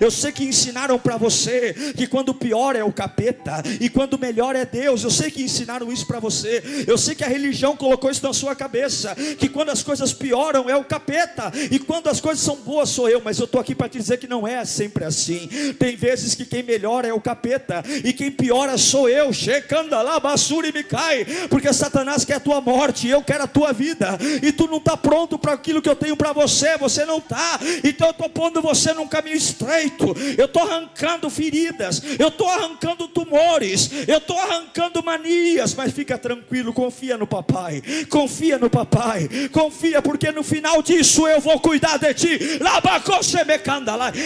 eu 0.00 0.10
sei 0.10 0.32
que 0.32 0.44
ensinaram 0.44 0.98
para 0.98 1.16
você 1.16 1.74
que 1.96 2.06
quando 2.06 2.34
pior 2.34 2.76
é 2.76 2.82
o 2.82 2.92
capeta 2.92 3.62
e 3.80 3.88
quando 3.88 4.18
melhor 4.18 4.56
é 4.56 4.64
Deus. 4.64 5.04
Eu 5.04 5.10
sei 5.10 5.30
que 5.30 5.42
ensinaram 5.42 5.92
isso 5.92 6.06
para 6.06 6.18
você. 6.18 6.62
Eu 6.86 6.96
sei 6.96 7.14
que 7.14 7.24
a 7.24 7.28
religião 7.28 7.76
colocou 7.76 8.10
isso 8.10 8.24
na 8.24 8.32
sua 8.32 8.54
cabeça, 8.54 9.14
que 9.38 9.48
quando 9.48 9.70
as 9.70 9.82
coisas 9.82 10.12
pioram 10.12 10.68
é 10.68 10.76
o 10.76 10.84
capeta 10.84 11.52
e 11.70 11.78
quando 11.78 12.08
as 12.08 12.20
coisas 12.20 12.42
são 12.42 12.56
boas 12.56 12.88
sou 12.88 13.08
eu. 13.08 13.20
Mas 13.24 13.38
eu 13.38 13.44
estou 13.44 13.60
aqui 13.60 13.74
para 13.74 13.88
te 13.88 13.98
dizer 13.98 14.18
que 14.18 14.26
não 14.26 14.46
é 14.46 14.64
sempre 14.64 15.04
assim. 15.04 15.48
Tem 15.78 15.96
vezes 15.96 16.34
que 16.34 16.44
quem 16.44 16.62
melhora 16.62 17.08
é 17.08 17.12
o 17.12 17.20
capeta 17.20 17.82
e 18.04 18.12
quem 18.12 18.30
piora 18.30 18.78
sou 18.78 19.08
eu. 19.08 19.32
Checanda 19.32 20.00
lá, 20.02 20.18
basura 20.18 20.68
e 20.68 20.72
me 20.72 20.82
cai, 20.82 21.24
porque 21.48 21.72
Satanás 21.72 22.24
quer 22.24 22.34
a 22.34 22.40
tua 22.40 22.60
morte 22.60 23.10
eu 23.10 23.22
quero 23.22 23.44
a 23.44 23.46
tua 23.46 23.72
vida 23.72 24.18
e 24.42 24.52
tu 24.52 24.66
não 24.66 24.78
está 24.78 24.96
pronto 24.96 25.38
para 25.38 25.52
aquilo 25.52 25.82
que 25.82 25.88
eu 25.88 25.96
tenho 25.96 26.16
para 26.16 26.32
você. 26.32 26.76
Você 26.78 27.04
não 27.04 27.18
está. 27.18 27.58
Então 27.84 28.08
eu 28.08 28.12
estou 28.12 28.28
pondo 28.28 28.62
você 28.62 28.92
num 28.92 29.06
caminho 29.10 29.36
estreito, 29.36 30.14
eu 30.38 30.46
estou 30.46 30.62
arrancando 30.62 31.28
feridas, 31.28 32.02
eu 32.18 32.28
estou 32.28 32.48
arrancando 32.48 33.08
tumores, 33.08 33.90
eu 34.06 34.18
estou 34.18 34.38
arrancando 34.38 35.02
manias, 35.02 35.74
mas 35.74 35.92
fica 35.92 36.16
tranquilo, 36.16 36.72
confia 36.72 37.16
no 37.16 37.26
papai, 37.26 37.82
confia 38.08 38.58
no 38.58 38.70
papai, 38.70 39.28
confia, 39.52 40.00
porque 40.00 40.30
no 40.32 40.42
final 40.42 40.82
disso 40.82 41.26
eu 41.26 41.40
vou 41.40 41.58
cuidar 41.60 41.98
de 41.98 42.14
ti. 42.14 42.38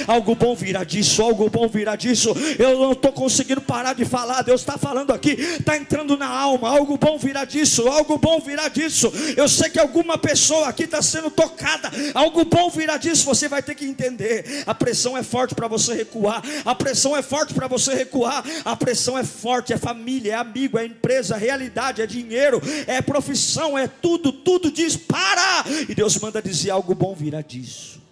Algo 0.07 0.35
bom 0.35 0.55
virá 0.55 0.85
disso, 0.85 1.23
algo 1.23 1.49
bom 1.49 1.69
virá 1.69 1.97
disso. 1.97 2.35
Eu 2.59 2.79
não 2.79 2.93
estou 2.93 3.13
conseguindo 3.13 3.61
parar 3.61 3.95
de 3.95 4.05
falar, 4.05 4.43
Deus 4.43 4.61
está 4.61 4.77
falando 4.77 5.13
aqui, 5.13 5.31
está 5.31 5.77
entrando 5.77 6.17
na 6.17 6.29
alma, 6.29 6.69
algo 6.69 6.97
bom 6.99 7.17
virá 7.19 7.45
disso, 7.45 7.89
algo 7.89 8.19
bom 8.19 8.41
virá 8.41 8.69
disso. 8.69 9.13
Eu 9.37 9.49
sei 9.49 9.71
que 9.71 9.79
alguma 9.79 10.19
pessoa 10.19 10.69
aqui 10.69 10.85
está 10.85 11.01
sendo 11.01 11.31
tocada, 11.31 11.91
algo 12.15 12.45
bom 12.45 12.69
virá 12.71 12.97
disso, 12.97 13.25
você 13.25 13.49
vai 13.49 13.63
ter 13.63 13.75
que 13.75 13.85
entender. 13.85 14.65
A 14.67 14.74
a 14.75 14.77
pressão 14.77 15.17
é 15.17 15.23
forte 15.23 15.55
para 15.55 15.69
você 15.69 15.95
recuar, 15.95 16.43
a 16.65 16.75
pressão 16.75 17.17
é 17.17 17.23
forte 17.23 17.55
para 17.55 17.69
você 17.69 17.95
recuar, 17.95 18.45
a 18.65 18.75
pressão 18.75 19.17
é 19.17 19.23
forte, 19.23 19.73
é 19.73 19.79
família, 19.79 20.33
é 20.33 20.35
amigo, 20.35 20.77
é 20.77 20.85
empresa, 20.85 21.37
é 21.37 21.39
realidade, 21.39 22.03
é 22.03 22.07
dinheiro, 22.07 22.61
é 22.89 23.01
profissão, 23.01 23.79
é 23.79 23.87
tudo, 23.87 24.33
tudo 24.33 24.73
diz 24.73 24.97
para, 24.97 25.65
e 25.89 25.95
Deus 25.95 26.19
manda 26.19 26.43
dizer 26.43 26.71
algo 26.71 26.93
bom 26.93 27.15
virá 27.15 27.41
disso. 27.41 28.03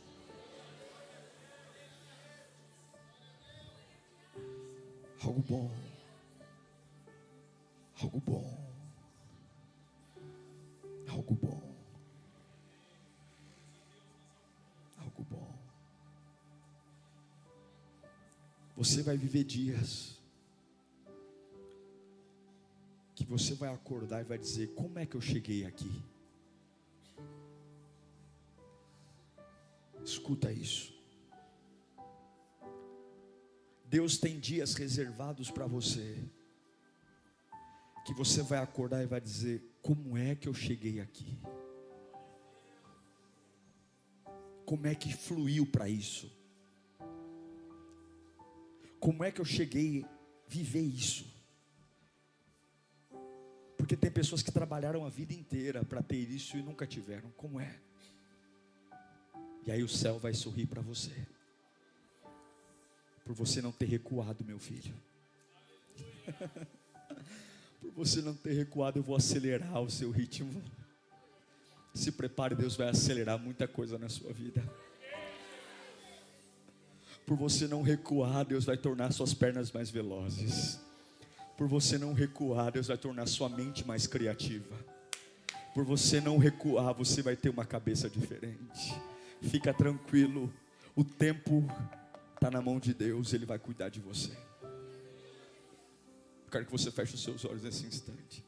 Algo 5.24 5.44
bom, 5.48 5.70
algo 8.00 8.22
bom, 8.24 8.58
algo 11.08 11.38
bom. 11.42 11.71
Você 18.82 19.00
vai 19.00 19.16
viver 19.16 19.44
dias 19.44 20.18
que 23.14 23.24
você 23.24 23.54
vai 23.54 23.72
acordar 23.72 24.22
e 24.22 24.24
vai 24.24 24.36
dizer: 24.36 24.74
Como 24.74 24.98
é 24.98 25.06
que 25.06 25.14
eu 25.14 25.20
cheguei 25.20 25.64
aqui? 25.64 26.02
Escuta 30.04 30.50
isso. 30.50 30.92
Deus 33.84 34.18
tem 34.18 34.40
dias 34.40 34.74
reservados 34.74 35.48
para 35.48 35.68
você, 35.68 36.18
que 38.04 38.12
você 38.12 38.42
vai 38.42 38.58
acordar 38.58 39.00
e 39.00 39.06
vai 39.06 39.20
dizer: 39.20 39.62
Como 39.80 40.16
é 40.16 40.34
que 40.34 40.48
eu 40.48 40.54
cheguei 40.54 40.98
aqui? 40.98 41.38
Como 44.66 44.88
é 44.88 44.94
que 44.96 45.14
fluiu 45.14 45.64
para 45.64 45.88
isso? 45.88 46.41
Como 49.02 49.24
é 49.24 49.32
que 49.32 49.40
eu 49.40 49.44
cheguei 49.44 50.04
a 50.04 50.08
viver 50.46 50.80
isso? 50.80 51.26
Porque 53.76 53.96
tem 53.96 54.12
pessoas 54.12 54.44
que 54.44 54.52
trabalharam 54.52 55.04
a 55.04 55.08
vida 55.08 55.34
inteira 55.34 55.84
para 55.84 56.00
ter 56.00 56.18
isso 56.18 56.56
e 56.56 56.62
nunca 56.62 56.86
tiveram. 56.86 57.28
Como 57.32 57.58
é? 57.58 57.80
E 59.66 59.72
aí 59.72 59.82
o 59.82 59.88
céu 59.88 60.20
vai 60.20 60.32
sorrir 60.32 60.66
para 60.66 60.80
você. 60.80 61.10
Por 63.24 63.34
você 63.34 63.60
não 63.60 63.72
ter 63.72 63.86
recuado, 63.86 64.44
meu 64.44 64.60
filho. 64.60 64.94
Por 67.80 67.90
você 67.90 68.22
não 68.22 68.36
ter 68.36 68.52
recuado, 68.52 69.00
eu 69.00 69.02
vou 69.02 69.16
acelerar 69.16 69.82
o 69.82 69.90
seu 69.90 70.12
ritmo. 70.12 70.62
Se 71.92 72.12
prepare, 72.12 72.54
Deus 72.54 72.76
vai 72.76 72.88
acelerar 72.88 73.36
muita 73.36 73.66
coisa 73.66 73.98
na 73.98 74.08
sua 74.08 74.32
vida. 74.32 74.62
Por 77.26 77.36
você 77.36 77.68
não 77.68 77.82
recuar, 77.82 78.44
Deus 78.44 78.64
vai 78.64 78.76
tornar 78.76 79.12
suas 79.12 79.32
pernas 79.32 79.70
mais 79.70 79.90
velozes. 79.90 80.78
Por 81.56 81.68
você 81.68 81.96
não 81.96 82.12
recuar, 82.12 82.72
Deus 82.72 82.88
vai 82.88 82.98
tornar 82.98 83.26
sua 83.26 83.48
mente 83.48 83.86
mais 83.86 84.06
criativa. 84.06 84.74
Por 85.74 85.84
você 85.84 86.20
não 86.20 86.36
recuar, 86.38 86.92
você 86.92 87.22
vai 87.22 87.36
ter 87.36 87.48
uma 87.48 87.64
cabeça 87.64 88.10
diferente. 88.10 88.94
Fica 89.40 89.72
tranquilo, 89.72 90.52
o 90.94 91.04
tempo 91.04 91.64
está 92.34 92.50
na 92.50 92.60
mão 92.60 92.78
de 92.78 92.92
Deus, 92.92 93.32
Ele 93.32 93.46
vai 93.46 93.58
cuidar 93.58 93.88
de 93.88 94.00
você. 94.00 94.32
Quero 96.50 96.66
que 96.66 96.72
você 96.72 96.90
feche 96.90 97.14
os 97.14 97.22
seus 97.22 97.44
olhos 97.44 97.62
nesse 97.62 97.86
instante. 97.86 98.44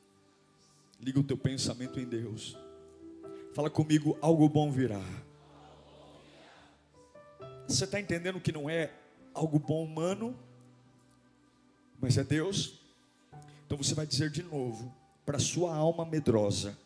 Liga 1.00 1.20
o 1.20 1.24
teu 1.24 1.38
pensamento 1.38 1.98
em 1.98 2.04
Deus. 2.04 2.56
Fala 3.54 3.70
comigo, 3.70 4.18
algo 4.20 4.48
bom 4.48 4.70
virá. 4.70 5.02
Você 7.66 7.84
está 7.84 8.00
entendendo 8.00 8.40
que 8.40 8.52
não 8.52 8.68
é 8.68 8.92
algo 9.32 9.58
bom 9.58 9.84
humano, 9.84 10.36
mas 12.00 12.18
é 12.18 12.24
Deus? 12.24 12.78
Então 13.66 13.78
você 13.78 13.94
vai 13.94 14.06
dizer 14.06 14.30
de 14.30 14.42
novo, 14.42 14.92
para 15.24 15.38
sua 15.38 15.74
alma 15.74 16.04
medrosa, 16.04 16.76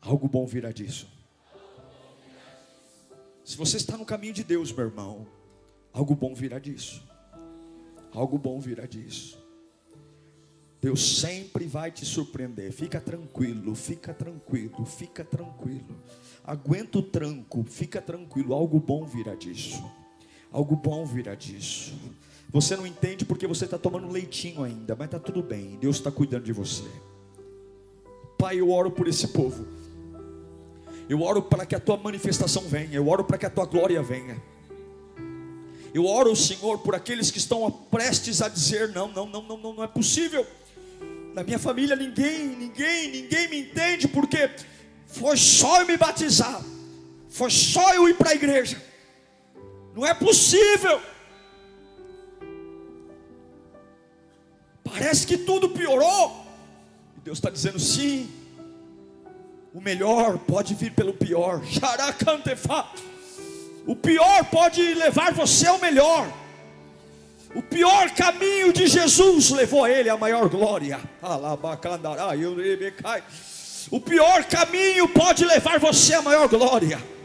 algo 0.00 0.28
bom 0.28 0.46
virá 0.46 0.72
disso. 0.72 1.08
Se 3.44 3.56
você 3.56 3.76
está 3.78 3.96
no 3.96 4.04
caminho 4.04 4.34
de 4.34 4.44
Deus, 4.44 4.72
meu 4.72 4.86
irmão, 4.86 5.26
algo 5.92 6.14
bom 6.14 6.34
virá 6.34 6.58
disso. 6.58 7.02
Algo 8.12 8.36
bom 8.36 8.60
virá 8.60 8.86
disso. 8.86 9.38
Deus 10.80 11.18
sempre 11.20 11.66
vai 11.66 11.90
te 11.90 12.04
surpreender. 12.04 12.72
Fica 12.72 13.00
tranquilo, 13.00 13.74
fica 13.74 14.12
tranquilo, 14.12 14.84
fica 14.84 15.24
tranquilo. 15.24 15.96
Aguenta 16.44 16.98
o 16.98 17.02
tranco, 17.02 17.64
fica 17.64 18.00
tranquilo. 18.00 18.54
Algo 18.54 18.78
bom 18.78 19.04
virá 19.04 19.34
disso. 19.34 19.82
Algo 20.52 20.76
bom 20.76 21.04
virá 21.04 21.34
disso. 21.34 21.94
Você 22.50 22.76
não 22.76 22.86
entende 22.86 23.24
porque 23.24 23.46
você 23.46 23.66
está 23.66 23.76
tomando 23.76 24.10
leitinho 24.10 24.64
ainda, 24.64 24.96
mas 24.96 25.06
está 25.06 25.18
tudo 25.18 25.42
bem. 25.42 25.76
Deus 25.80 25.96
está 25.96 26.10
cuidando 26.10 26.44
de 26.44 26.52
você. 26.52 26.84
Pai, 28.38 28.58
eu 28.58 28.70
oro 28.70 28.90
por 28.90 29.06
esse 29.06 29.28
povo. 29.28 29.66
Eu 31.08 31.22
oro 31.22 31.42
para 31.42 31.66
que 31.66 31.74
a 31.74 31.80
tua 31.80 31.96
manifestação 31.96 32.62
venha. 32.62 32.94
Eu 32.94 33.08
oro 33.08 33.24
para 33.24 33.36
que 33.36 33.46
a 33.46 33.50
tua 33.50 33.66
glória 33.66 34.02
venha. 34.02 34.40
Eu 35.92 36.06
oro, 36.06 36.34
Senhor, 36.36 36.78
por 36.78 36.94
aqueles 36.94 37.30
que 37.30 37.38
estão 37.38 37.70
prestes 37.70 38.40
a 38.40 38.48
dizer: 38.48 38.90
não, 38.90 39.08
não, 39.08 39.26
não, 39.26 39.42
não, 39.42 39.58
não, 39.58 39.74
não 39.74 39.84
é 39.84 39.88
possível. 39.88 40.46
Na 41.34 41.42
minha 41.42 41.58
família 41.58 41.94
ninguém, 41.94 42.48
ninguém, 42.48 43.10
ninguém 43.10 43.48
me 43.48 43.60
entende 43.60 44.08
porque 44.08 44.50
foi 45.06 45.36
só 45.36 45.80
eu 45.80 45.86
me 45.86 45.96
batizar, 45.96 46.62
foi 47.28 47.50
só 47.50 47.94
eu 47.94 48.08
ir 48.08 48.16
para 48.16 48.30
a 48.30 48.34
igreja. 48.34 48.82
Não 49.98 50.06
é 50.06 50.14
possível. 50.14 51.00
Parece 54.84 55.26
que 55.26 55.36
tudo 55.36 55.70
piorou. 55.70 56.46
E 57.16 57.20
Deus 57.20 57.38
está 57.38 57.50
dizendo 57.50 57.80
sim. 57.80 58.30
O 59.74 59.80
melhor 59.80 60.38
pode 60.38 60.76
vir 60.76 60.92
pelo 60.92 61.12
pior. 61.12 61.60
O 63.88 63.96
pior 63.96 64.44
pode 64.44 64.82
levar 64.94 65.32
você 65.32 65.66
ao 65.66 65.78
melhor. 65.78 66.30
O 67.54 67.62
pior 67.62 68.10
caminho 68.10 68.72
de 68.72 68.86
Jesus 68.86 69.48
levou 69.50 69.88
ele 69.88 70.10
a 70.10 70.16
maior 70.16 70.48
glória. 70.48 71.00
O 73.90 73.98
pior 73.98 74.44
caminho 74.44 75.08
pode 75.08 75.44
levar 75.44 75.80
você 75.80 76.14
a 76.14 76.22
maior 76.22 76.46
glória. 76.46 77.17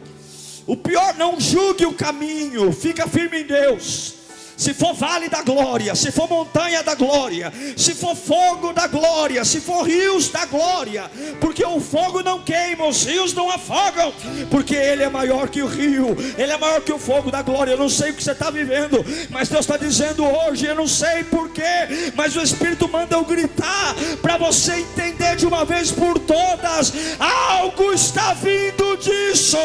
O 0.65 0.77
pior, 0.77 1.15
não 1.15 1.39
julgue 1.39 1.85
o 1.85 1.93
caminho, 1.93 2.71
fica 2.71 3.07
firme 3.07 3.41
em 3.41 3.45
Deus 3.45 4.22
se 4.55 4.73
for 4.73 4.93
vale 4.93 5.29
da 5.29 5.41
glória, 5.41 5.95
se 5.95 6.11
for 6.11 6.29
montanha 6.29 6.83
da 6.83 6.95
glória, 6.95 7.51
se 7.75 7.93
for 7.93 8.15
fogo 8.15 8.71
da 8.73 8.87
glória, 8.87 9.43
se 9.43 9.59
for 9.59 9.83
rios 9.83 10.29
da 10.29 10.45
glória, 10.45 11.09
porque 11.39 11.65
o 11.65 11.79
fogo 11.79 12.21
não 12.21 12.41
queima, 12.43 12.87
os 12.87 13.03
rios 13.05 13.33
não 13.33 13.49
afogam, 13.49 14.13
porque 14.49 14.75
Ele 14.75 15.03
é 15.03 15.09
maior 15.09 15.49
que 15.49 15.61
o 15.61 15.67
rio, 15.67 16.15
Ele 16.37 16.51
é 16.51 16.57
maior 16.57 16.81
que 16.81 16.91
o 16.91 16.99
fogo 16.99 17.31
da 17.31 17.41
glória. 17.41 17.71
Eu 17.71 17.77
não 17.77 17.89
sei 17.89 18.11
o 18.11 18.13
que 18.13 18.23
você 18.23 18.31
está 18.31 18.49
vivendo, 18.49 19.03
mas 19.29 19.49
Deus 19.49 19.61
está 19.61 19.77
dizendo 19.77 20.25
hoje, 20.25 20.65
eu 20.65 20.75
não 20.75 20.87
sei 20.87 21.23
porquê, 21.23 22.11
mas 22.15 22.35
o 22.35 22.41
Espírito 22.41 22.87
manda 22.87 23.15
eu 23.15 23.25
gritar 23.25 23.95
para 24.21 24.37
você 24.37 24.75
entender 24.77 25.35
de 25.35 25.45
uma 25.45 25.65
vez 25.65 25.91
por 25.91 26.19
todas: 26.19 26.93
algo 27.19 27.91
está 27.93 28.33
vindo 28.33 28.97
disso, 28.97 29.57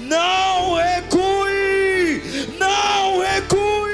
não 0.00 0.74
recue, 0.74 2.22
não 2.58 3.20
recue. 3.20 3.93